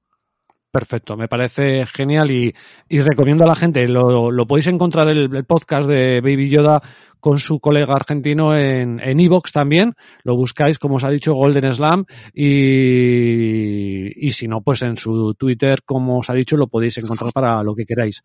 Perfecto, 0.71 1.15
me 1.15 1.29
parece 1.29 1.85
genial 1.85 2.31
y, 2.31 2.53
y 2.89 2.99
recomiendo 2.99 3.45
a 3.45 3.47
la 3.47 3.55
gente, 3.55 3.87
lo, 3.87 4.29
lo 4.29 4.45
podéis 4.45 4.67
encontrar 4.67 5.07
el, 5.07 5.33
el 5.33 5.45
podcast 5.45 5.87
de 5.87 6.19
Baby 6.19 6.49
Yoda 6.49 6.81
con 7.25 7.39
su 7.39 7.59
colega 7.59 7.95
argentino 7.95 8.55
en 8.55 8.99
en 8.99 9.19
Evox 9.19 9.51
también, 9.51 9.95
lo 10.23 10.35
buscáis 10.35 10.77
como 10.77 10.97
os 10.97 11.03
ha 11.05 11.09
dicho 11.09 11.33
Golden 11.33 11.73
Slam 11.73 12.05
y, 12.33 14.27
y 14.27 14.31
si 14.31 14.47
no 14.47 14.61
pues 14.61 14.83
en 14.83 14.95
su 14.95 15.33
Twitter 15.33 15.81
como 15.83 16.19
os 16.19 16.29
ha 16.29 16.33
dicho 16.33 16.55
lo 16.55 16.67
podéis 16.67 16.99
encontrar 16.99 17.31
para 17.31 17.63
lo 17.63 17.73
que 17.73 17.85
queráis. 17.85 18.21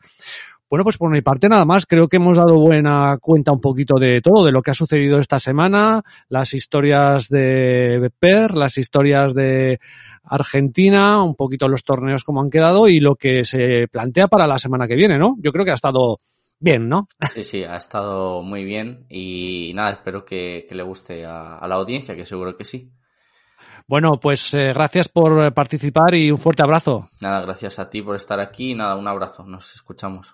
Bueno, 0.70 0.84
pues 0.84 0.98
por 0.98 1.10
mi 1.10 1.20
parte 1.20 1.48
nada 1.48 1.64
más. 1.64 1.84
Creo 1.84 2.06
que 2.06 2.18
hemos 2.18 2.36
dado 2.36 2.54
buena 2.54 3.18
cuenta 3.20 3.50
un 3.50 3.60
poquito 3.60 3.96
de 3.98 4.22
todo, 4.22 4.44
de 4.44 4.52
lo 4.52 4.62
que 4.62 4.70
ha 4.70 4.74
sucedido 4.74 5.18
esta 5.18 5.40
semana, 5.40 6.02
las 6.28 6.54
historias 6.54 7.28
de 7.28 8.12
Per, 8.20 8.54
las 8.54 8.78
historias 8.78 9.34
de 9.34 9.80
Argentina, 10.22 11.24
un 11.24 11.34
poquito 11.34 11.66
los 11.66 11.82
torneos 11.82 12.22
como 12.22 12.40
han 12.40 12.50
quedado 12.50 12.86
y 12.86 13.00
lo 13.00 13.16
que 13.16 13.44
se 13.44 13.88
plantea 13.90 14.28
para 14.28 14.46
la 14.46 14.58
semana 14.58 14.86
que 14.86 14.94
viene, 14.94 15.18
¿no? 15.18 15.34
Yo 15.40 15.50
creo 15.50 15.64
que 15.64 15.72
ha 15.72 15.74
estado 15.74 16.20
bien, 16.60 16.88
¿no? 16.88 17.08
Sí, 17.32 17.42
sí, 17.42 17.64
ha 17.64 17.76
estado 17.76 18.40
muy 18.42 18.62
bien 18.62 19.06
y 19.08 19.72
nada, 19.74 19.90
espero 19.90 20.24
que, 20.24 20.66
que 20.68 20.76
le 20.76 20.84
guste 20.84 21.26
a, 21.26 21.56
a, 21.56 21.66
la 21.66 21.74
audiencia, 21.74 22.14
que 22.14 22.24
seguro 22.24 22.56
que 22.56 22.64
sí. 22.64 22.92
Bueno, 23.88 24.20
pues 24.20 24.54
eh, 24.54 24.72
gracias 24.72 25.08
por 25.08 25.52
participar 25.52 26.14
y 26.14 26.30
un 26.30 26.38
fuerte 26.38 26.62
abrazo. 26.62 27.08
Nada, 27.20 27.40
gracias 27.40 27.80
a 27.80 27.90
ti 27.90 28.02
por 28.02 28.14
estar 28.14 28.38
aquí. 28.38 28.72
Nada, 28.72 28.94
un 28.94 29.08
abrazo. 29.08 29.44
Nos 29.44 29.74
escuchamos. 29.74 30.32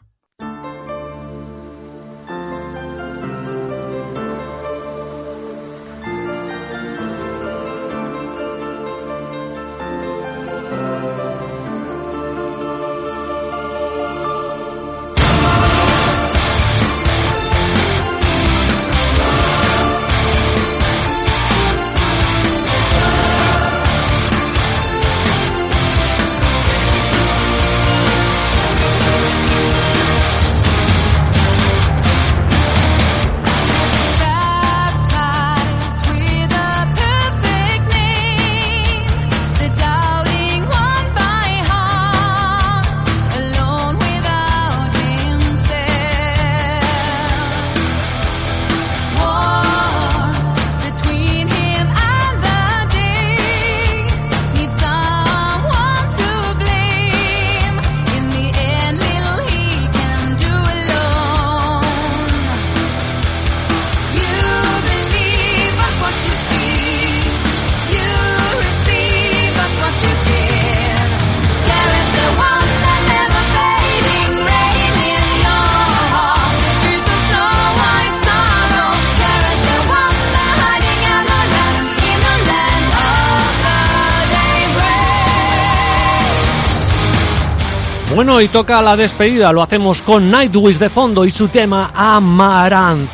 Bueno, 88.47 88.61
y 88.61 88.63
toca 88.63 88.81
la 88.81 88.97
despedida, 88.97 89.53
lo 89.53 89.61
hacemos 89.61 90.03
con 90.03 90.31
Nightwish 90.31 90.79
de 90.79 90.89
fondo 90.89 91.25
y 91.25 91.33
su 91.33 91.49
tema 91.49 91.91
Amaranth. 91.93 93.09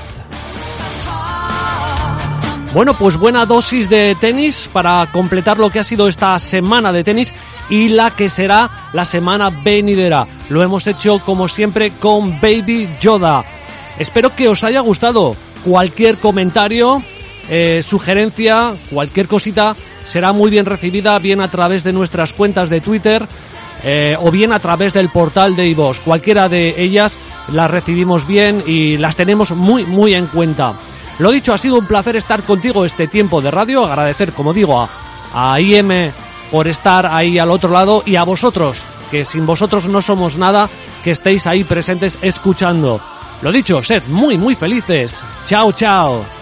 Bueno, 2.75 2.99
pues 2.99 3.17
buena 3.17 3.47
dosis 3.47 3.89
de 3.89 4.15
tenis 4.21 4.69
para 4.71 5.11
completar 5.11 5.59
lo 5.59 5.71
que 5.71 5.79
ha 5.79 5.85
sido 5.85 6.07
esta 6.07 6.39
semana 6.39 6.93
de 6.93 7.03
tenis 7.03 7.33
y 7.71 7.89
la 7.89 8.11
que 8.11 8.29
será 8.29 8.91
la 8.93 9.07
semana 9.07 9.49
venidera. 9.49 10.27
Lo 10.51 10.63
hemos 10.63 10.87
hecho 10.87 11.21
como 11.21 11.49
siempre 11.49 11.93
con 11.93 12.39
Baby 12.39 12.97
Yoda. 13.01 13.43
Espero 13.99 14.35
que 14.35 14.49
os 14.49 14.63
haya 14.65 14.81
gustado. 14.81 15.35
Cualquier 15.65 16.19
comentario, 16.19 17.03
eh, 17.49 17.83
sugerencia, 17.83 18.75
cualquier 18.91 19.29
cosita 19.29 19.77
será 20.05 20.33
muy 20.33 20.51
bien 20.51 20.67
recibida, 20.67 21.19
bien 21.19 21.41
a 21.41 21.49
través 21.49 21.85
de 21.85 21.95
nuestras 21.95 22.35
cuentas 22.35 22.69
de 22.69 22.83
Twitter, 22.83 23.27
eh, 23.83 24.17
o 24.21 24.31
bien 24.31 24.53
a 24.53 24.59
través 24.59 24.93
del 24.93 25.09
portal 25.09 25.57
de 25.57 25.69
iVoox. 25.69 26.01
Cualquiera 26.01 26.49
de 26.49 26.81
ellas 26.81 27.19
las 27.49 27.71
recibimos 27.71 28.27
bien 28.27 28.63
y 28.67 28.97
las 28.97 29.17
tenemos 29.17 29.53
muy, 29.53 29.85
muy 29.85 30.15
en 30.15 30.27
cuenta. 30.27 30.75
Lo 31.19 31.31
dicho, 31.31 31.53
ha 31.53 31.59
sido 31.59 31.79
un 31.79 31.87
placer 31.87 32.17
estar 32.17 32.43
contigo 32.43 32.85
este 32.85 33.09
tiempo 33.09 33.41
de 33.41 33.51
radio. 33.51 33.85
Agradecer, 33.85 34.33
como 34.33 34.53
digo, 34.53 34.81
a, 34.81 34.89
a 35.35 35.61
IM 35.61 36.13
por 36.51 36.69
estar 36.69 37.07
ahí 37.07 37.39
al 37.39 37.51
otro 37.51 37.71
lado 37.71 38.03
y 38.05 38.17
a 38.17 38.25
vosotros, 38.25 38.85
que 39.11 39.25
sin 39.25 39.47
vosotros 39.47 39.87
no 39.87 40.03
somos 40.03 40.37
nada, 40.37 40.69
que 41.03 41.13
estéis 41.13 41.47
ahí 41.47 41.65
presentes 41.65 42.19
escuchando. 42.21 43.01
Lo 43.41 43.51
dicho, 43.51 43.83
sed 43.83 44.03
muy, 44.09 44.39
muy 44.39 44.55
felices. 44.55 45.23
Chao, 45.47 45.73
chao. 45.73 46.42